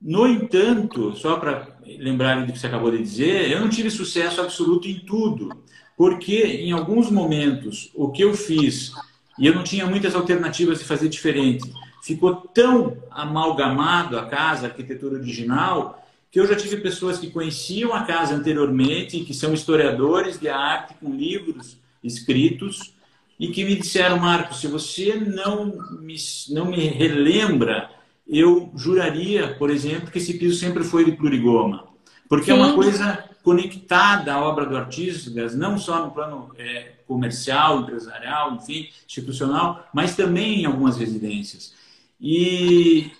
No 0.00 0.26
entanto, 0.26 1.16
só 1.16 1.36
para 1.36 1.78
lembrar 1.84 2.44
do 2.44 2.52
que 2.52 2.58
você 2.58 2.66
acabou 2.66 2.90
de 2.90 2.98
dizer, 2.98 3.50
eu 3.50 3.60
não 3.60 3.70
tive 3.70 3.90
sucesso 3.90 4.40
absoluto 4.40 4.88
em 4.88 5.00
tudo, 5.00 5.48
porque 5.96 6.42
em 6.42 6.72
alguns 6.72 7.10
momentos 7.10 7.90
o 7.94 8.10
que 8.10 8.22
eu 8.22 8.34
fiz, 8.34 8.92
e 9.38 9.46
eu 9.46 9.54
não 9.54 9.64
tinha 9.64 9.86
muitas 9.86 10.14
alternativas 10.14 10.78
de 10.78 10.84
fazer 10.84 11.08
diferente, 11.08 11.72
ficou 12.02 12.34
tão 12.34 12.98
amalgamado 13.10 14.18
a 14.18 14.26
casa, 14.26 14.66
a 14.66 14.70
arquitetura 14.70 15.14
original, 15.14 16.04
que 16.30 16.38
eu 16.38 16.46
já 16.46 16.56
tive 16.56 16.78
pessoas 16.78 17.18
que 17.18 17.30
conheciam 17.30 17.94
a 17.94 18.02
casa 18.02 18.34
anteriormente, 18.34 19.20
que 19.20 19.32
são 19.32 19.54
historiadores 19.54 20.38
de 20.38 20.48
arte 20.48 20.94
com 21.00 21.14
livros 21.14 21.78
escritos, 22.02 22.93
e 23.38 23.48
que 23.48 23.64
me 23.64 23.76
disseram, 23.76 24.18
Marcos, 24.18 24.60
se 24.60 24.66
você 24.66 25.14
não 25.16 25.78
me, 26.00 26.16
não 26.50 26.66
me 26.66 26.86
relembra 26.88 27.90
eu 28.26 28.72
juraria, 28.74 29.54
por 29.54 29.70
exemplo, 29.70 30.10
que 30.10 30.18
esse 30.18 30.34
piso 30.38 30.58
sempre 30.58 30.82
foi 30.82 31.04
de 31.04 31.12
plurigoma. 31.12 31.86
Porque 32.28 32.46
Sim. 32.46 32.52
é 32.52 32.54
uma 32.54 32.74
coisa 32.74 33.24
conectada 33.42 34.32
à 34.32 34.40
obra 34.40 34.64
do 34.64 34.76
Artistas, 34.76 35.54
não 35.54 35.76
só 35.76 36.04
no 36.04 36.10
plano 36.10 36.50
é, 36.56 36.94
comercial, 37.06 37.80
empresarial, 37.80 38.54
enfim, 38.54 38.88
institucional, 39.06 39.86
mas 39.92 40.16
também 40.16 40.62
em 40.62 40.64
algumas 40.64 40.96
residências. 40.96 41.74
E, 42.18 43.10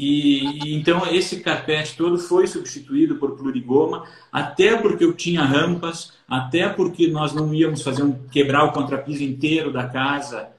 e 0.00 0.76
então 0.76 1.04
esse 1.12 1.40
carpete 1.40 1.96
todo 1.96 2.18
foi 2.18 2.46
substituído 2.46 3.16
por 3.16 3.36
plurigoma, 3.36 4.04
até 4.30 4.76
porque 4.76 5.04
eu 5.04 5.12
tinha 5.12 5.42
rampas, 5.42 6.12
até 6.28 6.68
porque 6.68 7.08
nós 7.08 7.32
não 7.32 7.52
íamos 7.52 7.82
fazer 7.82 8.04
um 8.04 8.12
quebrar 8.28 8.64
o 8.64 8.72
contrapiso 8.72 9.24
inteiro 9.24 9.72
da 9.72 9.88
casa 9.88 10.50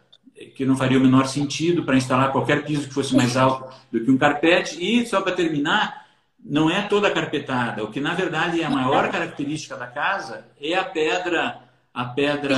que 0.56 0.66
não 0.66 0.76
faria 0.76 0.98
o 0.98 1.02
menor 1.02 1.28
sentido 1.28 1.84
para 1.84 1.98
instalar 1.98 2.32
qualquer 2.32 2.66
piso 2.66 2.88
que 2.88 2.94
fosse 2.94 3.16
mais 3.16 3.36
alto 3.36 3.74
do 3.92 4.04
que 4.04 4.12
um 4.12 4.18
carpete. 4.18 4.78
E, 4.80 5.06
só 5.06 5.22
para 5.22 5.34
terminar, 5.34 6.06
não 6.44 6.70
é 6.70 6.82
toda 6.84 7.12
carpetada. 7.12 7.84
O 7.84 7.92
que, 7.92 8.00
na 8.00 8.14
verdade, 8.14 8.62
é 8.62 8.66
a 8.66 8.70
maior 8.70 9.10
característica 9.12 9.76
da 9.76 9.88
casa 9.88 10.46
é 10.60 10.76
a 10.76 10.84
pedra, 10.84 11.60
a 11.94 12.06
pedra 12.06 12.58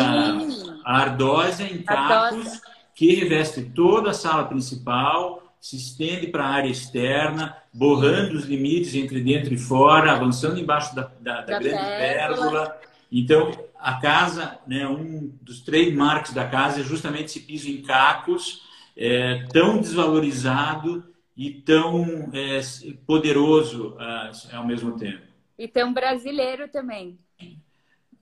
ardósia 0.85 1.65
em 1.65 1.81
cacos, 1.81 2.61
que 2.93 3.15
reveste 3.15 3.63
toda 3.63 4.11
a 4.11 4.13
sala 4.13 4.45
principal, 4.45 5.50
se 5.61 5.77
estende 5.77 6.25
para 6.25 6.43
a 6.43 6.49
área 6.49 6.69
externa, 6.69 7.55
borrando 7.71 8.35
os 8.35 8.45
limites 8.45 8.95
entre 8.95 9.21
dentro 9.21 9.53
e 9.53 9.57
fora, 9.59 10.11
avançando 10.11 10.59
embaixo 10.59 10.95
da, 10.95 11.03
da, 11.03 11.41
da, 11.41 11.41
da 11.41 11.59
grande 11.59 11.77
pérgola. 11.77 12.81
Então, 13.11 13.51
a 13.79 14.01
casa, 14.01 14.57
né, 14.65 14.87
um 14.87 15.31
dos 15.39 15.61
trademarks 15.61 16.33
da 16.33 16.47
casa 16.47 16.81
é 16.81 16.83
justamente 16.83 17.25
esse 17.25 17.41
piso 17.41 17.69
em 17.69 17.83
cacos, 17.83 18.63
é, 18.97 19.45
tão 19.53 19.79
desvalorizado 19.79 21.05
e 21.37 21.51
tão 21.51 22.31
é, 22.33 22.59
poderoso 23.05 23.95
é, 23.99 24.55
ao 24.55 24.65
mesmo 24.65 24.97
tempo. 24.97 25.21
E 25.59 25.67
tão 25.67 25.93
brasileiro 25.93 26.67
também. 26.69 27.19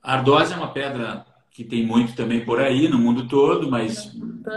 Ardósia 0.03 0.55
é 0.55 0.57
uma 0.57 0.73
pedra 0.73 1.25
que 1.51 1.63
tem 1.63 1.85
muito 1.85 2.15
também 2.15 2.43
por 2.43 2.59
aí, 2.59 2.89
no 2.89 2.99
mundo 2.99 3.29
todo, 3.29 3.69
mas 3.71 4.13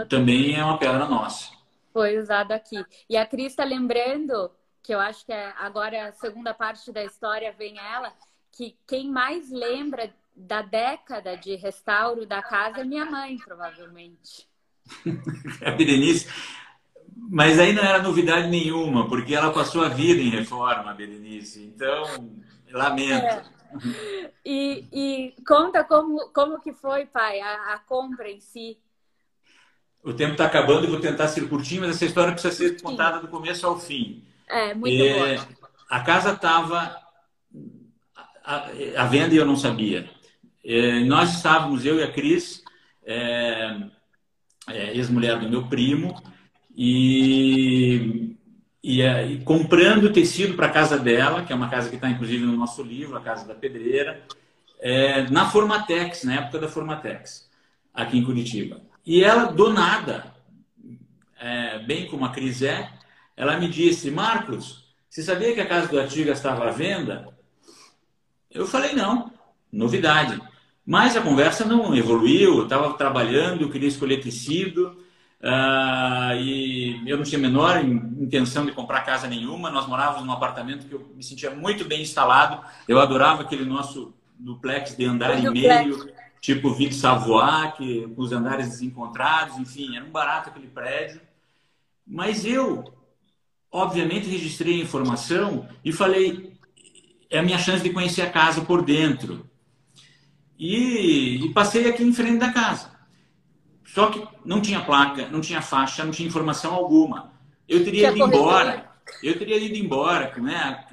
também 0.09 0.55
é 0.55 0.63
uma 0.63 0.77
pedra 0.77 1.05
nossa. 1.07 1.62
Foi 1.93 2.17
usado 2.17 2.51
aqui. 2.51 2.83
E 3.09 3.15
a 3.15 3.25
Cris 3.25 3.51
está 3.51 3.63
lembrando, 3.63 4.51
que 4.81 4.93
eu 4.93 4.99
acho 4.99 5.25
que 5.25 5.31
é 5.31 5.53
agora 5.57 6.09
a 6.09 6.11
segunda 6.11 6.53
parte 6.53 6.91
da 6.91 7.03
história 7.03 7.53
vem 7.57 7.79
ela, 7.79 8.11
que 8.51 8.75
quem 8.85 9.09
mais 9.09 9.49
lembra 9.49 10.13
da 10.35 10.61
década 10.61 11.37
de 11.37 11.55
restauro 11.55 12.25
da 12.25 12.41
casa 12.41 12.81
é 12.81 12.83
minha 12.83 13.05
mãe, 13.05 13.37
provavelmente. 13.37 14.47
a 15.63 15.71
Berenice. 15.71 16.27
Mas 17.15 17.59
aí 17.59 17.73
não 17.73 17.83
era 17.83 18.01
novidade 18.01 18.49
nenhuma, 18.49 19.07
porque 19.07 19.35
ela 19.35 19.53
passou 19.53 19.83
a 19.83 19.89
vida 19.89 20.19
em 20.19 20.29
reforma, 20.29 20.93
Berenice. 20.93 21.63
Então, 21.63 22.03
lamento. 22.71 23.25
É. 23.25 23.43
E, 24.45 24.87
e, 24.91 25.35
conta 25.47 25.83
como, 25.83 26.29
como 26.31 26.59
que 26.59 26.73
foi, 26.73 27.05
pai, 27.05 27.39
a, 27.39 27.73
a 27.73 27.79
compra 27.79 28.29
em 28.29 28.39
si. 28.39 28.77
O 30.03 30.13
tempo 30.13 30.33
está 30.33 30.45
acabando 30.45 30.85
e 30.85 30.89
vou 30.89 30.99
tentar 30.99 31.27
ser 31.29 31.47
curtinho, 31.47 31.81
mas 31.81 31.91
essa 31.91 32.05
história 32.05 32.33
precisa 32.33 32.53
ser 32.53 32.81
contada 32.81 33.19
do 33.19 33.27
começo 33.27 33.65
ao 33.65 33.79
fim. 33.79 34.23
É, 34.49 34.73
muito 34.73 35.01
é, 35.01 35.35
boa. 35.35 35.47
A 35.89 35.99
casa 36.01 36.33
estava 36.33 36.97
à 38.43 39.05
venda 39.05 39.33
e 39.33 39.37
eu 39.37 39.45
não 39.45 39.55
sabia. 39.55 40.09
É, 40.63 40.99
nós 41.01 41.35
estávamos, 41.35 41.85
eu 41.85 41.99
e 41.99 42.03
a 42.03 42.11
Cris, 42.11 42.63
é, 43.05 43.77
é, 44.69 44.97
ex-mulher 44.97 45.39
do 45.39 45.49
meu 45.49 45.67
primo, 45.67 46.21
e, 46.75 48.35
e, 48.83 49.01
é, 49.01 49.25
e 49.27 49.43
comprando 49.43 50.11
tecido 50.11 50.55
para 50.55 50.67
a 50.67 50.71
casa 50.71 50.97
dela, 50.97 51.43
que 51.43 51.53
é 51.53 51.55
uma 51.55 51.69
casa 51.69 51.89
que 51.89 51.95
está 51.95 52.09
inclusive 52.09 52.45
no 52.45 52.57
nosso 52.57 52.81
livro, 52.81 53.17
a 53.17 53.21
Casa 53.21 53.47
da 53.47 53.53
Pedreira, 53.53 54.21
é, 54.79 55.29
na 55.29 55.49
Formatex, 55.49 56.23
na 56.23 56.35
época 56.35 56.59
da 56.59 56.67
Formatex, 56.67 57.49
aqui 57.93 58.17
em 58.17 58.23
Curitiba. 58.23 58.81
E 59.05 59.23
ela, 59.23 59.45
do 59.45 59.71
nada, 59.71 60.33
é, 61.39 61.79
bem 61.79 62.07
como 62.07 62.25
a 62.25 62.29
Cris 62.29 62.61
é, 62.61 62.89
ela 63.35 63.57
me 63.57 63.67
disse, 63.67 64.09
Marcos, 64.09 64.83
você 65.09 65.21
sabia 65.21 65.53
que 65.53 65.61
a 65.61 65.67
casa 65.67 65.87
do 65.87 65.99
Artigas 65.99 66.37
estava 66.37 66.67
à 66.67 66.71
venda? 66.71 67.27
Eu 68.49 68.65
falei, 68.65 68.93
não, 68.93 69.31
novidade. 69.71 70.41
Mas 70.85 71.15
a 71.15 71.21
conversa 71.21 71.65
não 71.65 71.95
evoluiu, 71.95 72.57
eu 72.57 72.63
estava 72.63 72.93
trabalhando, 72.93 73.61
eu 73.61 73.69
queria 73.69 73.87
escolher 73.87 74.21
tecido, 74.21 74.97
uh, 75.41 76.35
e 76.37 77.01
eu 77.05 77.17
não 77.17 77.23
tinha 77.23 77.39
a 77.39 77.41
menor 77.41 77.83
intenção 77.83 78.65
de 78.65 78.71
comprar 78.71 79.01
casa 79.01 79.27
nenhuma. 79.27 79.69
Nós 79.69 79.87
morávamos 79.87 80.25
num 80.25 80.33
apartamento 80.33 80.87
que 80.87 80.93
eu 80.93 81.11
me 81.15 81.23
sentia 81.23 81.51
muito 81.51 81.85
bem 81.85 82.01
instalado, 82.01 82.61
eu 82.87 82.99
adorava 82.99 83.43
aquele 83.43 83.65
nosso 83.65 84.13
duplex 84.37 84.95
de 84.95 85.05
andar 85.05 85.37
e 85.37 85.49
meio, 85.49 86.09
tipo 86.43 86.73
Ville 86.73 86.93
Savoie, 86.93 87.71
que, 87.77 88.07
com 88.09 88.21
os 88.21 88.33
andares 88.33 88.67
desencontrados, 88.67 89.57
enfim, 89.57 89.95
era 89.95 90.03
um 90.03 90.11
barato 90.11 90.49
aquele 90.49 90.67
prédio. 90.67 91.21
Mas 92.05 92.43
eu, 92.43 92.83
obviamente, 93.71 94.29
registrei 94.29 94.81
a 94.81 94.83
informação 94.83 95.65
e 95.85 95.93
falei: 95.93 96.53
é 97.29 97.39
a 97.39 97.43
minha 97.43 97.57
chance 97.57 97.81
de 97.81 97.91
conhecer 97.91 98.23
a 98.23 98.29
casa 98.29 98.59
por 98.59 98.83
dentro. 98.83 99.49
E, 100.59 101.45
e, 101.45 101.53
passei 101.53 101.89
aqui 101.89 102.03
em 102.03 102.13
frente 102.13 102.39
da 102.39 102.51
casa. 102.51 102.91
Só 103.85 104.07
que 104.07 104.27
não 104.43 104.59
tinha 104.59 104.81
placa, 104.81 105.29
não 105.29 105.39
tinha 105.39 105.61
faixa, 105.61 106.03
não 106.03 106.11
tinha 106.11 106.27
informação 106.27 106.73
alguma. 106.73 107.31
Eu 107.69 107.85
teria 107.85 108.11
ido 108.11 108.21
embora. 108.21 108.91
Eu 109.21 109.39
teria 109.39 109.57
ido 109.57 109.77
embora, 109.77 110.33
né? 110.41 110.85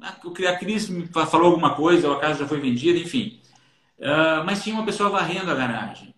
A 0.00 0.56
Cris 0.56 0.88
me 0.88 1.06
falou 1.06 1.46
alguma 1.46 1.76
coisa, 1.76 2.08
ou 2.08 2.16
a 2.16 2.20
casa 2.20 2.40
já 2.40 2.48
foi 2.48 2.58
vendida, 2.58 2.98
enfim. 2.98 3.39
Uh, 4.00 4.44
mas 4.44 4.62
tinha 4.62 4.74
uma 4.74 4.84
pessoa 4.84 5.10
varrendo 5.10 5.50
a 5.50 5.54
garagem. 5.54 6.14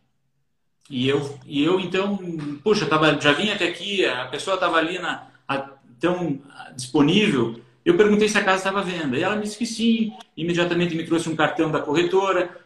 E 0.88 1.08
eu, 1.08 1.38
e 1.46 1.62
eu 1.64 1.80
então, 1.80 2.18
puxa, 2.62 2.86
tava, 2.86 3.18
já 3.20 3.32
vim 3.32 3.50
até 3.50 3.66
aqui, 3.66 4.04
a 4.06 4.26
pessoa 4.26 4.54
estava 4.54 4.76
ali 4.76 4.98
na, 4.98 5.26
a, 5.48 5.58
tão 5.98 6.40
disponível. 6.76 7.60
Eu 7.84 7.96
perguntei 7.96 8.28
se 8.28 8.38
a 8.38 8.44
casa 8.44 8.58
estava 8.58 8.80
à 8.80 8.82
venda. 8.82 9.16
E 9.16 9.22
ela 9.22 9.36
me 9.36 9.42
disse 9.42 9.58
que 9.58 9.66
sim. 9.66 10.12
Imediatamente 10.36 10.94
me 10.94 11.04
trouxe 11.04 11.28
um 11.28 11.36
cartão 11.36 11.70
da 11.70 11.80
corretora 11.80 12.62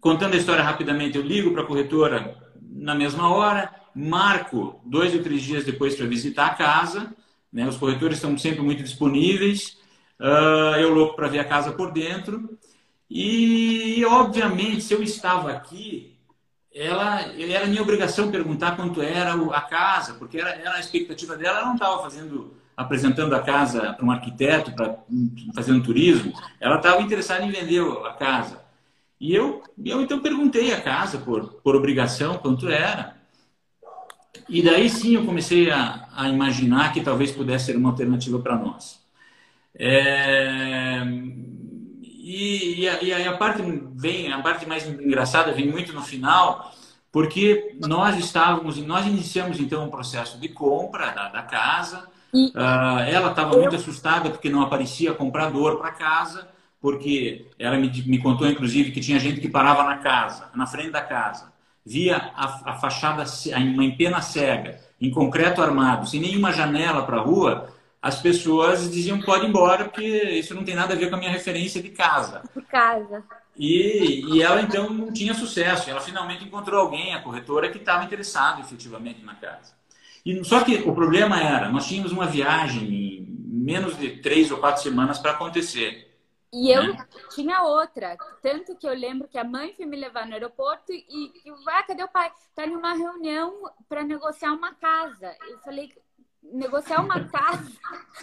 Contando 0.00 0.34
a 0.34 0.36
história 0.36 0.62
rapidamente, 0.62 1.16
eu 1.16 1.24
ligo 1.24 1.50
para 1.52 1.62
a 1.62 1.66
corretora 1.66 2.36
na 2.62 2.94
mesma 2.94 3.34
hora, 3.34 3.74
marco 3.94 4.80
dois 4.86 5.12
ou 5.12 5.22
três 5.22 5.42
dias 5.42 5.64
depois 5.64 5.96
para 5.96 6.06
visitar 6.06 6.46
a 6.46 6.54
casa. 6.54 7.12
Né? 7.52 7.66
Os 7.66 7.76
corretores 7.76 8.18
estão 8.18 8.36
sempre 8.38 8.62
muito 8.62 8.82
disponíveis. 8.82 9.76
Uh, 10.20 10.78
eu 10.78 10.94
louco 10.94 11.16
para 11.16 11.28
ver 11.28 11.40
a 11.40 11.44
casa 11.44 11.72
por 11.72 11.90
dentro. 11.92 12.56
E, 13.10 14.04
obviamente, 14.04 14.82
se 14.82 14.92
eu 14.92 15.02
estava 15.02 15.50
aqui, 15.52 16.16
ela 16.74 17.22
era 17.22 17.66
minha 17.66 17.82
obrigação 17.82 18.30
perguntar 18.30 18.76
quanto 18.76 19.00
era 19.02 19.34
a 19.34 19.60
casa, 19.62 20.14
porque 20.14 20.38
era, 20.38 20.50
era 20.50 20.74
a 20.74 20.80
expectativa 20.80 21.36
dela, 21.36 21.58
ela 21.58 21.66
não 21.66 21.74
estava 21.74 22.02
fazendo 22.02 22.56
apresentando 22.76 23.34
a 23.34 23.42
casa 23.42 23.92
para 23.94 24.06
um 24.06 24.10
arquiteto, 24.10 24.70
para 24.72 24.98
fazendo 25.52 25.82
turismo, 25.82 26.32
ela 26.60 26.76
estava 26.76 27.02
interessada 27.02 27.44
em 27.44 27.50
vender 27.50 27.82
a 28.06 28.12
casa. 28.12 28.62
E 29.20 29.34
eu, 29.34 29.64
eu 29.84 30.00
então 30.00 30.20
perguntei 30.20 30.72
a 30.72 30.80
casa 30.80 31.18
por, 31.18 31.54
por 31.54 31.74
obrigação 31.74 32.38
quanto 32.38 32.68
era. 32.68 33.16
E 34.48 34.62
daí 34.62 34.88
sim 34.88 35.16
eu 35.16 35.26
comecei 35.26 35.68
a, 35.72 36.08
a 36.14 36.28
imaginar 36.28 36.92
que 36.92 37.00
talvez 37.02 37.32
pudesse 37.32 37.66
ser 37.66 37.76
uma 37.76 37.90
alternativa 37.90 38.38
para 38.38 38.56
nós. 38.56 39.00
É, 39.74 41.02
e, 42.30 42.80
e, 42.82 42.88
a, 42.88 43.02
e, 43.02 43.26
a, 43.26 43.36
parte 43.38 43.62
vem, 43.94 44.30
a 44.30 44.42
parte 44.42 44.66
mais 44.66 44.86
engraçada 44.86 45.50
vem 45.50 45.66
muito 45.66 45.94
no 45.94 46.02
final, 46.02 46.70
porque 47.10 47.74
nós 47.80 48.18
estávamos, 48.18 48.76
nós 48.76 49.06
iniciamos 49.06 49.58
então 49.58 49.86
um 49.86 49.90
processo 49.90 50.38
de 50.38 50.46
compra 50.50 51.10
da, 51.12 51.28
da 51.30 51.42
casa. 51.42 52.06
Uh, 52.34 53.00
ela 53.08 53.30
estava 53.30 53.56
muito 53.56 53.74
assustada 53.74 54.28
porque 54.28 54.50
não 54.50 54.60
aparecia 54.60 55.14
comprador 55.14 55.78
para 55.78 55.90
casa, 55.92 56.46
porque 56.78 57.46
ela 57.58 57.78
me, 57.78 57.88
me 58.02 58.18
contou 58.18 58.46
inclusive 58.46 58.90
que 58.90 59.00
tinha 59.00 59.18
gente 59.18 59.40
que 59.40 59.48
parava 59.48 59.82
na 59.84 59.96
casa, 59.96 60.50
na 60.54 60.66
frente 60.66 60.90
da 60.90 61.00
casa, 61.00 61.50
via 61.82 62.18
a, 62.36 62.72
a 62.72 62.74
fachada 62.74 63.24
uma 63.56 63.84
empena 63.84 64.20
cega, 64.20 64.78
em 65.00 65.10
concreto 65.10 65.62
armado, 65.62 66.06
sem 66.06 66.20
nenhuma 66.20 66.52
janela 66.52 67.06
para 67.06 67.16
a 67.16 67.22
rua, 67.22 67.72
as 68.00 68.20
pessoas 68.20 68.90
diziam 68.90 69.20
pode 69.20 69.44
ir 69.44 69.48
embora 69.48 69.84
porque 69.84 70.04
isso 70.04 70.54
não 70.54 70.64
tem 70.64 70.74
nada 70.74 70.94
a 70.94 70.96
ver 70.96 71.10
com 71.10 71.16
a 71.16 71.18
minha 71.18 71.30
referência 71.30 71.82
de 71.82 71.90
casa. 71.90 72.42
De 72.54 72.62
casa. 72.62 73.24
E, 73.56 74.24
e 74.32 74.42
ela 74.42 74.62
então 74.62 74.88
não 74.88 75.12
tinha 75.12 75.34
sucesso. 75.34 75.90
Ela 75.90 76.00
finalmente 76.00 76.44
encontrou 76.44 76.80
alguém, 76.80 77.12
a 77.12 77.20
corretora, 77.20 77.70
que 77.70 77.78
estava 77.78 78.04
interessado 78.04 78.60
efetivamente 78.60 79.24
na 79.24 79.34
casa. 79.34 79.74
E, 80.24 80.44
só 80.44 80.62
que 80.62 80.76
o 80.76 80.94
problema 80.94 81.40
era, 81.40 81.68
nós 81.68 81.86
tínhamos 81.88 82.12
uma 82.12 82.26
viagem 82.26 82.84
em 82.84 83.26
menos 83.28 83.98
de 83.98 84.10
três 84.22 84.50
ou 84.50 84.58
quatro 84.58 84.82
semanas 84.82 85.18
para 85.18 85.32
acontecer. 85.32 86.06
E 86.52 86.70
eu 86.70 86.94
né? 86.94 87.06
tinha 87.34 87.62
outra, 87.62 88.16
tanto 88.40 88.74
que 88.76 88.86
eu 88.86 88.94
lembro 88.94 89.28
que 89.28 89.36
a 89.36 89.44
mãe 89.44 89.74
foi 89.74 89.84
me 89.84 89.98
levar 89.98 90.26
no 90.26 90.32
aeroporto 90.32 90.92
e, 90.92 91.04
e 91.44 91.52
ah, 91.68 91.82
cadê 91.82 92.02
o 92.02 92.08
pai? 92.08 92.32
Tá 92.54 92.66
em 92.66 92.74
uma 92.74 92.94
reunião 92.94 93.70
para 93.86 94.02
negociar 94.02 94.52
uma 94.52 94.74
casa. 94.74 95.36
Eu 95.46 95.58
falei, 95.58 95.92
negociar 96.42 97.00
uma 97.00 97.28
casa. 97.28 97.72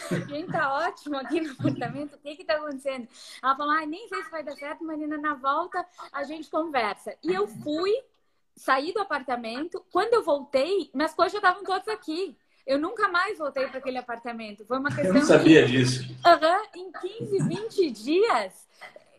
Gente, 0.28 0.51
tá 0.51 0.74
ótimo 0.74 1.18
aqui 1.18 1.41
no 1.41 1.51
apartamento. 1.53 2.16
O 2.16 2.20
que 2.20 2.36
que 2.36 2.45
tá 2.45 2.55
acontecendo? 2.55 3.07
Ela 3.41 3.55
falou, 3.55 3.74
ah, 3.74 3.86
nem 3.86 4.07
sei 4.07 4.24
se 4.24 4.32
vai 4.32 4.43
dar 4.43 4.55
certo, 4.55 4.84
Marina, 4.84 5.18
na 5.18 5.36
volta 5.36 5.86
a 6.11 6.24
gente 6.24 6.49
conversa. 6.49 7.16
E 7.24 7.34
eu 7.34 7.47
fui, 7.47 7.91
saí 8.55 8.93
do 8.93 8.99
apartamento. 8.99 9.84
Quando 9.91 10.13
eu 10.13 10.24
voltei, 10.24 10.89
minhas 10.93 11.13
coisas 11.13 11.34
já 11.34 11.39
estavam 11.39 11.63
todas 11.63 11.88
aqui. 11.88 12.38
Eu 12.66 12.80
nunca 12.80 13.07
mais 13.07 13.38
voltei 13.38 13.68
para 13.68 13.78
aquele 13.78 13.99
apartamento. 13.99 14.66
Foi 14.66 14.80
uma 14.80 14.89
questão. 14.89 15.07
Eu 15.07 15.13
não 15.13 15.24
sabia 15.24 15.68
disso. 15.68 16.03
Uhum, 16.26 16.82
em 16.82 16.91
15, 16.91 17.47
20 17.47 17.91
dias, 17.91 18.68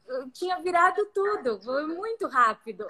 eu 0.09 0.29
tinha 0.31 0.59
virado 0.61 1.07
tudo. 1.15 1.61
Foi 1.63 1.87
muito 1.87 2.27
rápido. 2.27 2.85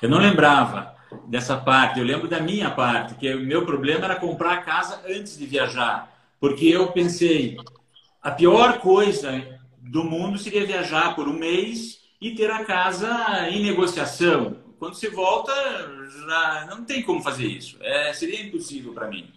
Eu 0.00 0.08
não 0.08 0.18
lembrava 0.18 0.94
dessa 1.26 1.56
parte. 1.56 1.98
Eu 1.98 2.04
lembro 2.04 2.28
da 2.28 2.40
minha 2.40 2.70
parte, 2.70 3.14
que 3.14 3.32
o 3.34 3.40
meu 3.40 3.64
problema 3.64 4.04
era 4.04 4.16
comprar 4.16 4.54
a 4.54 4.62
casa 4.62 5.02
antes 5.08 5.38
de 5.38 5.46
viajar, 5.46 6.12
porque 6.40 6.66
eu 6.66 6.92
pensei 6.92 7.56
a 8.22 8.30
pior 8.30 8.80
coisa 8.80 9.58
do 9.80 10.04
mundo 10.04 10.38
seria 10.38 10.66
viajar 10.66 11.14
por 11.14 11.28
um 11.28 11.32
mês 11.32 12.00
e 12.20 12.34
ter 12.34 12.50
a 12.50 12.64
casa 12.64 13.48
em 13.48 13.62
negociação. 13.62 14.56
Quando 14.78 14.94
você 14.94 15.08
volta, 15.08 15.52
já 16.26 16.66
não 16.68 16.84
tem 16.84 17.02
como 17.02 17.22
fazer 17.22 17.46
isso. 17.46 17.76
É, 17.80 18.12
seria 18.12 18.44
impossível 18.44 18.92
para 18.92 19.08
mim. 19.08 19.30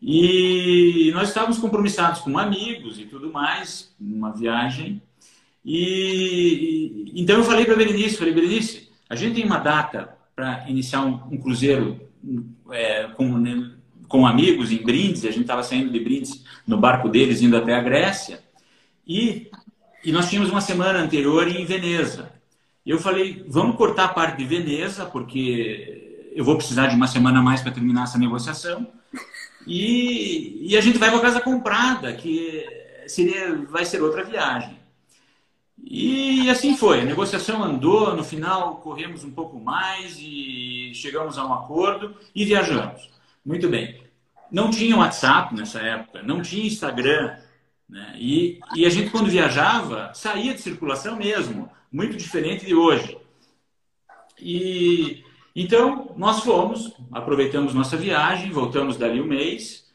E 0.00 1.10
nós 1.14 1.28
estávamos 1.28 1.58
compromissados 1.58 2.20
com 2.20 2.38
amigos 2.38 2.98
e 2.98 3.06
tudo 3.06 3.32
mais, 3.32 3.94
numa 3.98 4.32
viagem. 4.32 5.00
E 5.64 7.12
então 7.14 7.38
eu 7.38 7.44
falei 7.44 7.64
para 7.64 7.74
a 7.74 7.76
Berenice, 7.76 8.16
falei, 8.16 8.34
Berenice, 8.34 8.85
a 9.08 9.14
gente 9.14 9.36
tem 9.36 9.44
uma 9.44 9.58
data 9.58 10.16
para 10.34 10.68
iniciar 10.68 11.04
um, 11.04 11.20
um 11.30 11.38
cruzeiro 11.38 12.00
é, 12.70 13.04
com, 13.14 13.38
né, 13.38 13.72
com 14.08 14.26
amigos 14.26 14.70
em 14.70 14.82
Brindes, 14.82 15.24
a 15.24 15.30
gente 15.30 15.42
estava 15.42 15.62
saindo 15.62 15.90
de 15.90 16.00
Brindes 16.00 16.44
no 16.66 16.78
barco 16.78 17.08
deles, 17.08 17.40
indo 17.40 17.56
até 17.56 17.74
a 17.74 17.80
Grécia, 17.80 18.40
e, 19.06 19.50
e 20.04 20.12
nós 20.12 20.28
tínhamos 20.28 20.50
uma 20.50 20.60
semana 20.60 20.98
anterior 20.98 21.48
em 21.48 21.64
Veneza. 21.64 22.30
Eu 22.84 22.98
falei, 22.98 23.44
vamos 23.48 23.76
cortar 23.76 24.04
a 24.04 24.08
parte 24.08 24.38
de 24.38 24.44
Veneza, 24.44 25.06
porque 25.06 26.30
eu 26.34 26.44
vou 26.44 26.56
precisar 26.56 26.88
de 26.88 26.96
uma 26.96 27.06
semana 27.06 27.40
a 27.40 27.42
mais 27.42 27.62
para 27.62 27.72
terminar 27.72 28.04
essa 28.04 28.18
negociação, 28.18 28.86
e, 29.66 30.68
e 30.70 30.76
a 30.76 30.80
gente 30.80 30.98
vai 30.98 31.10
para 31.10 31.20
casa 31.20 31.40
comprada, 31.40 32.12
que 32.12 32.64
seria, 33.06 33.56
vai 33.68 33.84
ser 33.84 34.02
outra 34.02 34.22
viagem. 34.22 34.78
E 35.78 36.48
assim 36.50 36.76
foi, 36.76 37.00
a 37.00 37.04
negociação 37.04 37.62
andou, 37.62 38.16
no 38.16 38.24
final 38.24 38.76
corremos 38.76 39.24
um 39.24 39.30
pouco 39.30 39.58
mais 39.60 40.16
e 40.18 40.92
chegamos 40.94 41.38
a 41.38 41.46
um 41.46 41.52
acordo 41.52 42.14
e 42.34 42.44
viajamos. 42.44 43.10
Muito 43.44 43.68
bem. 43.68 44.02
Não 44.50 44.70
tinha 44.70 44.96
WhatsApp 44.96 45.54
nessa 45.54 45.80
época, 45.80 46.22
não 46.22 46.40
tinha 46.40 46.66
Instagram. 46.66 47.36
Né? 47.88 48.16
E, 48.18 48.58
e 48.74 48.86
a 48.86 48.90
gente, 48.90 49.10
quando 49.10 49.30
viajava, 49.30 50.12
saía 50.14 50.54
de 50.54 50.60
circulação 50.60 51.16
mesmo, 51.16 51.70
muito 51.92 52.16
diferente 52.16 52.64
de 52.64 52.74
hoje. 52.74 53.16
E 54.38 55.24
então 55.54 56.12
nós 56.16 56.40
fomos, 56.40 56.92
aproveitamos 57.12 57.72
nossa 57.72 57.96
viagem, 57.96 58.50
voltamos 58.50 58.96
dali 58.96 59.20
um 59.20 59.26
mês 59.26 59.85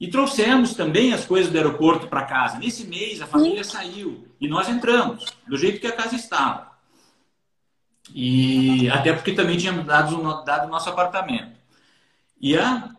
e 0.00 0.08
trouxemos 0.08 0.74
também 0.74 1.12
as 1.12 1.24
coisas 1.24 1.50
do 1.50 1.56
aeroporto 1.56 2.08
para 2.08 2.24
casa. 2.24 2.58
Nesse 2.58 2.86
mês, 2.86 3.20
a 3.20 3.26
família 3.26 3.62
saiu 3.62 4.28
e 4.40 4.48
nós 4.48 4.68
entramos, 4.68 5.24
do 5.46 5.56
jeito 5.56 5.80
que 5.80 5.86
a 5.86 5.92
casa 5.92 6.16
estava. 6.16 6.72
E 8.12 8.88
até 8.90 9.12
porque 9.12 9.32
também 9.32 9.56
tínhamos 9.56 9.86
dado, 9.86 10.44
dado 10.44 10.66
o 10.66 10.70
nosso 10.70 10.90
apartamento. 10.90 11.56
E 12.40 12.56
a. 12.56 12.90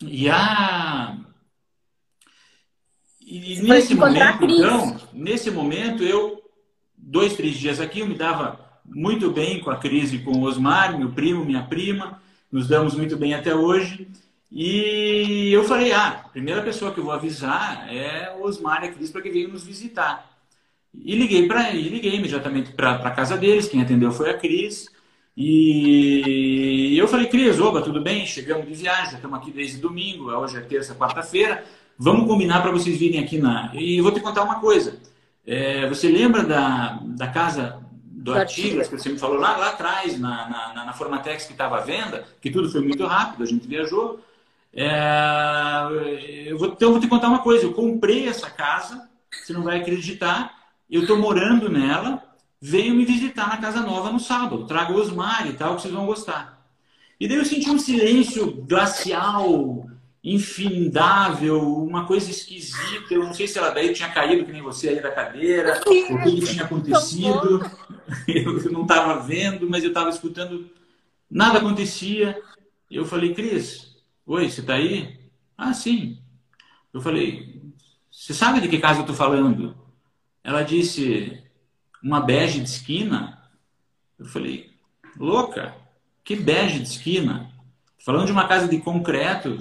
E 0.00 0.28
a. 0.30 1.16
E 3.20 3.60
nesse 3.62 3.94
momento, 3.94 4.44
então, 4.44 5.00
nesse 5.12 5.50
momento, 5.50 6.02
eu, 6.02 6.42
dois, 6.96 7.34
três 7.34 7.56
dias 7.56 7.78
aqui, 7.78 8.00
eu 8.00 8.06
me 8.06 8.14
dava 8.14 8.58
muito 8.84 9.30
bem 9.30 9.60
com 9.60 9.70
a 9.70 9.76
crise 9.76 10.20
com 10.20 10.32
o 10.32 10.42
Osmar, 10.42 10.98
meu 10.98 11.10
primo, 11.10 11.44
minha 11.44 11.62
prima, 11.62 12.22
nos 12.50 12.66
damos 12.66 12.94
muito 12.94 13.16
bem 13.16 13.34
até 13.34 13.54
hoje. 13.54 14.08
E 14.50 15.50
eu 15.52 15.64
falei, 15.64 15.92
ah, 15.92 16.22
a 16.24 16.28
primeira 16.28 16.62
pessoa 16.62 16.92
que 16.92 16.98
eu 16.98 17.04
vou 17.04 17.12
avisar 17.12 17.86
é 17.92 18.34
o 18.38 18.44
Osmar 18.44 18.82
e 18.82 18.88
a 18.88 18.92
Cris 18.92 19.10
para 19.10 19.20
que 19.20 19.30
venham 19.30 19.50
nos 19.50 19.64
visitar. 19.64 20.26
E 20.94 21.14
liguei 21.14 21.46
para 21.46 21.70
e 21.72 21.88
liguei 21.88 22.14
imediatamente 22.14 22.72
para 22.72 22.92
a 22.92 23.10
casa 23.10 23.36
deles, 23.36 23.68
quem 23.68 23.82
atendeu 23.82 24.10
foi 24.10 24.30
a 24.30 24.38
Cris. 24.38 24.88
E 25.36 26.96
eu 26.98 27.06
falei, 27.06 27.26
Cris, 27.28 27.60
oba, 27.60 27.82
tudo 27.82 28.00
bem? 28.00 28.26
Chegamos 28.26 28.66
de 28.66 28.74
viagem, 28.74 29.14
estamos 29.16 29.38
aqui 29.38 29.52
desde 29.52 29.78
domingo, 29.78 30.30
hoje 30.30 30.56
é 30.56 30.60
terça, 30.60 30.94
quarta-feira. 30.94 31.64
Vamos 31.98 32.26
combinar 32.26 32.62
para 32.62 32.70
vocês 32.70 32.98
virem 32.98 33.22
aqui 33.22 33.38
na. 33.38 33.70
E 33.74 34.00
vou 34.00 34.10
te 34.12 34.20
contar 34.20 34.42
uma 34.42 34.60
coisa. 34.60 34.98
É, 35.46 35.88
você 35.88 36.08
lembra 36.08 36.42
da, 36.42 37.00
da 37.04 37.28
casa 37.28 37.80
do 38.04 38.34
Artigas, 38.34 38.88
que 38.88 38.98
você 38.98 39.08
me 39.10 39.18
falou 39.18 39.38
lá, 39.38 39.56
lá 39.56 39.68
atrás, 39.68 40.18
na, 40.18 40.48
na, 40.74 40.84
na 40.86 40.92
Formatex 40.92 41.44
que 41.44 41.52
estava 41.52 41.78
à 41.78 41.80
venda, 41.80 42.24
que 42.40 42.50
tudo 42.50 42.70
foi 42.70 42.80
muito 42.80 43.04
rápido, 43.06 43.42
a 43.42 43.46
gente 43.46 43.66
viajou. 43.66 44.20
É, 44.72 46.46
eu 46.46 46.58
vou, 46.58 46.68
então, 46.68 46.88
eu 46.88 46.92
vou 46.92 47.00
te 47.00 47.08
contar 47.08 47.28
uma 47.28 47.40
coisa. 47.40 47.64
Eu 47.64 47.72
comprei 47.72 48.28
essa 48.28 48.50
casa, 48.50 49.08
você 49.30 49.52
não 49.52 49.62
vai 49.62 49.80
acreditar. 49.80 50.54
Eu 50.90 51.02
estou 51.02 51.18
morando 51.18 51.68
nela. 51.68 52.22
Venho 52.60 52.94
me 52.94 53.04
visitar 53.04 53.48
na 53.48 53.58
casa 53.58 53.80
nova 53.80 54.10
no 54.10 54.18
sábado. 54.18 54.66
Trago 54.66 54.94
o 54.94 54.96
Osmar 54.96 55.46
e 55.46 55.52
tal, 55.52 55.76
que 55.76 55.82
vocês 55.82 55.94
vão 55.94 56.06
gostar. 56.06 56.66
E 57.20 57.26
daí 57.26 57.36
eu 57.36 57.44
senti 57.44 57.70
um 57.70 57.78
silêncio 57.78 58.64
glacial, 58.68 59.88
infindável, 60.22 61.60
uma 61.60 62.06
coisa 62.06 62.30
esquisita. 62.30 63.12
Eu 63.12 63.24
não 63.24 63.34
sei 63.34 63.46
se 63.46 63.58
ela 63.58 63.70
daí 63.70 63.92
tinha 63.92 64.08
caído, 64.08 64.44
que 64.44 64.52
nem 64.52 64.62
você 64.62 64.90
aí 64.90 65.00
da 65.00 65.10
cadeira, 65.10 65.80
o 65.84 66.22
que 66.22 66.40
tinha 66.40 66.64
acontecido. 66.64 67.60
Eu 68.26 68.72
não 68.72 68.82
estava 68.82 69.20
vendo, 69.20 69.68
mas 69.68 69.84
eu 69.84 69.90
estava 69.90 70.08
escutando. 70.08 70.70
Nada 71.30 71.58
acontecia. 71.58 72.40
Eu 72.90 73.04
falei, 73.04 73.34
Cris, 73.34 73.87
Oi, 74.30 74.50
você 74.50 74.60
está 74.60 74.74
aí? 74.74 75.18
Ah, 75.56 75.72
sim. 75.72 76.22
Eu 76.92 77.00
falei, 77.00 77.62
você 78.10 78.34
sabe 78.34 78.60
de 78.60 78.68
que 78.68 78.78
casa 78.78 78.98
eu 78.98 79.00
estou 79.00 79.16
falando? 79.16 79.74
Ela 80.44 80.62
disse, 80.62 81.42
uma 82.02 82.20
bege 82.20 82.60
de 82.60 82.68
esquina. 82.68 83.42
Eu 84.18 84.26
falei, 84.26 84.70
louca, 85.16 85.74
que 86.22 86.36
bege 86.36 86.78
de 86.78 86.88
esquina? 86.90 87.50
Falando 88.04 88.26
de 88.26 88.32
uma 88.32 88.46
casa 88.46 88.68
de 88.68 88.78
concreto, 88.78 89.56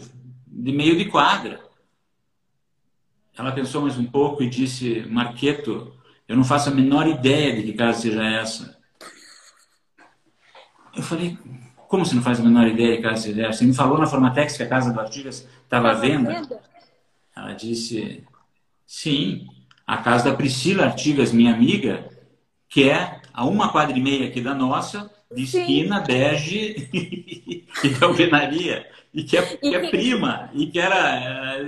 de 0.45 0.73
meio 0.73 0.97
de 0.97 1.05
quadra. 1.05 1.63
Ela 3.37 3.53
pensou 3.53 3.83
mais 3.83 3.97
um 3.97 4.05
pouco 4.05 4.43
e 4.43 4.49
disse, 4.49 4.99
Marqueto, 5.09 5.97
Eu 6.27 6.35
não 6.35 6.43
faço 6.43 6.67
a 6.67 6.73
menor 6.73 7.07
ideia 7.07 7.55
de 7.55 7.63
que 7.63 7.71
casa 7.71 8.01
seja 8.01 8.21
essa. 8.21 8.77
Eu 10.93 11.03
falei, 11.03 11.37
como 11.87 12.05
você 12.05 12.15
não 12.15 12.21
faz 12.21 12.39
a 12.39 12.43
menor 12.43 12.67
ideia 12.67 12.97
de 12.97 13.01
casa 13.01 13.29
essa? 13.41 13.59
Você 13.59 13.65
me 13.65 13.73
falou 13.73 13.97
na 13.97 14.05
Formatex 14.05 14.57
que 14.57 14.63
a 14.63 14.67
casa 14.67 14.91
do 14.91 14.99
Artigas 14.99 15.47
estava 15.63 15.91
à 15.91 15.93
venda? 15.93 16.45
Ela 17.35 17.53
disse, 17.53 18.23
sim, 18.85 19.47
a 19.85 19.97
casa 19.97 20.31
da 20.31 20.35
Priscila 20.35 20.85
Artigas, 20.85 21.31
minha 21.31 21.53
amiga, 21.53 22.09
que 22.67 22.89
é 22.89 23.21
a 23.33 23.45
uma 23.45 23.71
quadra 23.71 23.97
e 23.97 24.01
meia 24.01 24.27
aqui 24.27 24.41
da 24.41 24.53
nossa, 24.53 25.09
de 25.33 25.43
esquina, 25.43 25.99
Sim. 25.99 26.05
bege 26.07 26.89
e 27.83 27.89
de 27.89 28.03
alvenaria. 28.03 28.85
E 29.13 29.23
que 29.23 29.37
é, 29.37 29.41
que 29.41 29.75
é 29.75 29.89
prima, 29.89 30.49
e 30.53 30.67
que 30.67 30.79
era, 30.79 30.97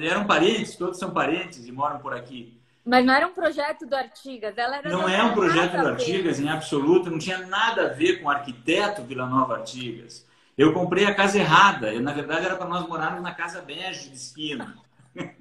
eram 0.04 0.26
parentes, 0.26 0.76
todos 0.76 1.00
são 1.00 1.12
parentes 1.12 1.68
e 1.68 1.72
moram 1.72 2.00
por 2.00 2.14
aqui. 2.14 2.59
Mas 2.90 3.06
não 3.06 3.14
era 3.14 3.28
um 3.28 3.34
projeto 3.34 3.86
do 3.86 3.96
Artigas, 3.96 4.58
ela 4.58 4.78
era. 4.78 4.90
Não 4.90 5.08
é 5.08 5.24
um 5.24 5.32
projeto 5.32 5.80
do 5.80 5.88
Artigas, 5.90 6.40
em 6.40 6.50
absoluto, 6.50 7.12
não 7.12 7.20
tinha 7.20 7.38
nada 7.46 7.86
a 7.86 7.94
ver 7.94 8.20
com 8.20 8.26
o 8.26 8.32
arquiteto 8.32 9.04
Vila 9.04 9.28
Nova 9.28 9.58
Artigas. 9.58 10.26
Eu 10.58 10.74
comprei 10.74 11.06
a 11.06 11.14
casa 11.14 11.38
errada, 11.38 11.94
eu, 11.94 12.02
na 12.02 12.12
verdade 12.12 12.48
era 12.48 12.56
para 12.56 12.68
nós 12.68 12.88
morarmos 12.88 13.22
na 13.22 13.32
casa 13.32 13.62
bege 13.62 14.10
de 14.10 14.16
esquina. 14.16 14.76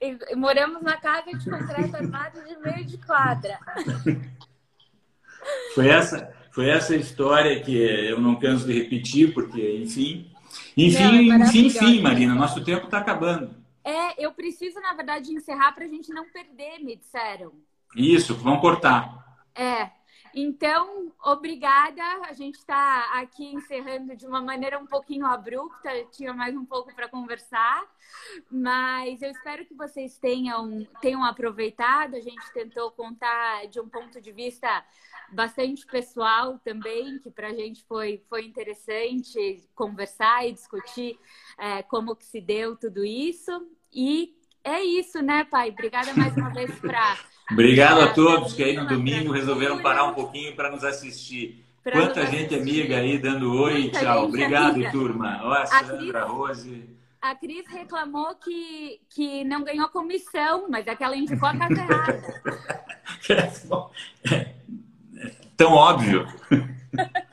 E, 0.00 0.36
moramos 0.36 0.80
na 0.82 0.96
casa 0.98 1.36
de 1.36 1.50
concreto 1.50 1.96
armado 1.96 2.40
de 2.44 2.56
meio 2.58 2.86
de 2.86 2.96
quadra. 2.98 3.58
Foi 5.74 5.88
essa, 5.88 6.32
foi 6.52 6.68
essa 6.68 6.94
história 6.94 7.60
que 7.60 7.76
eu 7.76 8.20
não 8.20 8.36
canso 8.36 8.64
de 8.64 8.72
repetir, 8.72 9.34
porque, 9.34 9.80
enfim. 9.82 10.30
Enfim, 10.76 11.26
não, 11.26 11.34
é 11.34 11.38
enfim, 11.40 11.66
enfim, 11.66 12.00
Marina, 12.00 12.36
nosso 12.36 12.62
tempo 12.62 12.84
está 12.84 12.98
acabando. 12.98 13.57
É, 13.88 14.22
eu 14.22 14.34
preciso, 14.34 14.78
na 14.80 14.92
verdade, 14.92 15.32
encerrar 15.32 15.72
para 15.72 15.86
a 15.86 15.88
gente 15.88 16.12
não 16.12 16.28
perder, 16.28 16.78
me 16.80 16.94
disseram. 16.94 17.54
Isso, 17.96 18.34
vamos 18.34 18.60
cortar. 18.60 19.40
É. 19.54 19.90
Então, 20.34 21.10
obrigada. 21.24 22.02
A 22.28 22.34
gente 22.34 22.56
está 22.56 23.18
aqui 23.18 23.46
encerrando 23.46 24.14
de 24.14 24.26
uma 24.26 24.42
maneira 24.42 24.78
um 24.78 24.86
pouquinho 24.86 25.24
abrupta, 25.24 25.88
tinha 26.12 26.34
mais 26.34 26.54
um 26.54 26.66
pouco 26.66 26.94
para 26.94 27.08
conversar, 27.08 27.82
mas 28.50 29.22
eu 29.22 29.30
espero 29.30 29.64
que 29.64 29.72
vocês 29.74 30.18
tenham, 30.18 30.86
tenham 31.00 31.24
aproveitado. 31.24 32.14
A 32.14 32.20
gente 32.20 32.52
tentou 32.52 32.90
contar 32.90 33.68
de 33.68 33.80
um 33.80 33.88
ponto 33.88 34.20
de 34.20 34.32
vista 34.32 34.84
bastante 35.32 35.86
pessoal 35.86 36.58
também, 36.58 37.18
que 37.20 37.30
para 37.30 37.48
a 37.48 37.54
gente 37.54 37.82
foi, 37.84 38.22
foi 38.28 38.44
interessante 38.44 39.66
conversar 39.74 40.46
e 40.46 40.52
discutir 40.52 41.18
é, 41.56 41.82
como 41.82 42.14
que 42.14 42.26
se 42.26 42.40
deu 42.40 42.76
tudo 42.76 43.02
isso. 43.02 43.77
E 43.92 44.30
é 44.64 44.82
isso, 44.82 45.22
né, 45.22 45.44
pai? 45.44 45.70
Obrigada 45.70 46.12
mais 46.14 46.36
uma 46.36 46.50
vez 46.50 46.70
para. 46.78 47.18
Obrigado 47.50 48.00
a 48.02 48.12
todos 48.12 48.52
que 48.52 48.62
aí 48.62 48.76
no 48.76 48.86
domingo 48.86 49.32
resolveram 49.32 49.80
parar 49.80 50.04
um 50.04 50.14
pouquinho 50.14 50.54
para 50.54 50.70
nos 50.70 50.84
assistir. 50.84 51.64
Pra 51.82 51.92
Quanta 51.92 52.20
nos 52.22 52.30
gente 52.30 52.54
assistir. 52.54 52.82
amiga 52.82 52.98
aí 52.98 53.18
dando 53.18 53.54
oi, 53.62 53.80
Muita 53.82 54.00
tchau. 54.00 54.24
Obrigado, 54.26 54.74
amiga. 54.74 54.90
turma. 54.90 55.40
Ó, 55.42 55.52
a 55.52 55.66
Sandra, 55.66 56.22
a 56.22 56.26
Rose. 56.26 56.98
A 57.20 57.34
Cris 57.34 57.66
reclamou 57.66 58.34
que, 58.36 59.00
que 59.10 59.42
não 59.44 59.64
ganhou 59.64 59.88
comissão, 59.88 60.66
mas 60.68 60.86
é 60.86 60.94
que 60.94 61.02
ela 61.02 61.16
indicou 61.16 61.48
a 61.48 61.56
casa 61.56 61.74
errada. 61.74 62.42
Tão 65.56 65.72
óbvio. 65.72 66.26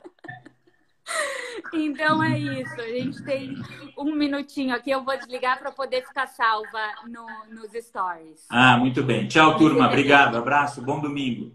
Então 1.72 2.22
é 2.22 2.38
isso. 2.38 2.80
A 2.80 2.88
gente 2.88 3.22
tem 3.24 3.54
um 3.96 4.14
minutinho 4.14 4.74
aqui. 4.74 4.90
Eu 4.90 5.04
vou 5.04 5.16
desligar 5.16 5.58
para 5.58 5.70
poder 5.70 6.06
ficar 6.06 6.26
salva 6.26 6.80
no, 7.06 7.26
nos 7.54 7.72
stories. 7.84 8.46
Ah, 8.50 8.76
muito 8.76 9.02
bem. 9.02 9.26
Tchau, 9.28 9.56
turma. 9.56 9.86
Obrigado. 9.86 10.36
Abraço. 10.36 10.82
Bom 10.82 11.00
domingo. 11.00 11.52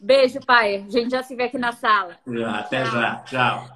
Beijo, 0.00 0.40
pai. 0.46 0.84
A 0.86 0.90
gente 0.90 1.10
já 1.10 1.22
se 1.22 1.34
vê 1.34 1.44
aqui 1.44 1.58
na 1.58 1.72
sala. 1.72 2.18
Até 2.58 2.82
Tchau. 2.82 2.92
já. 2.92 3.16
Tchau. 3.24 3.73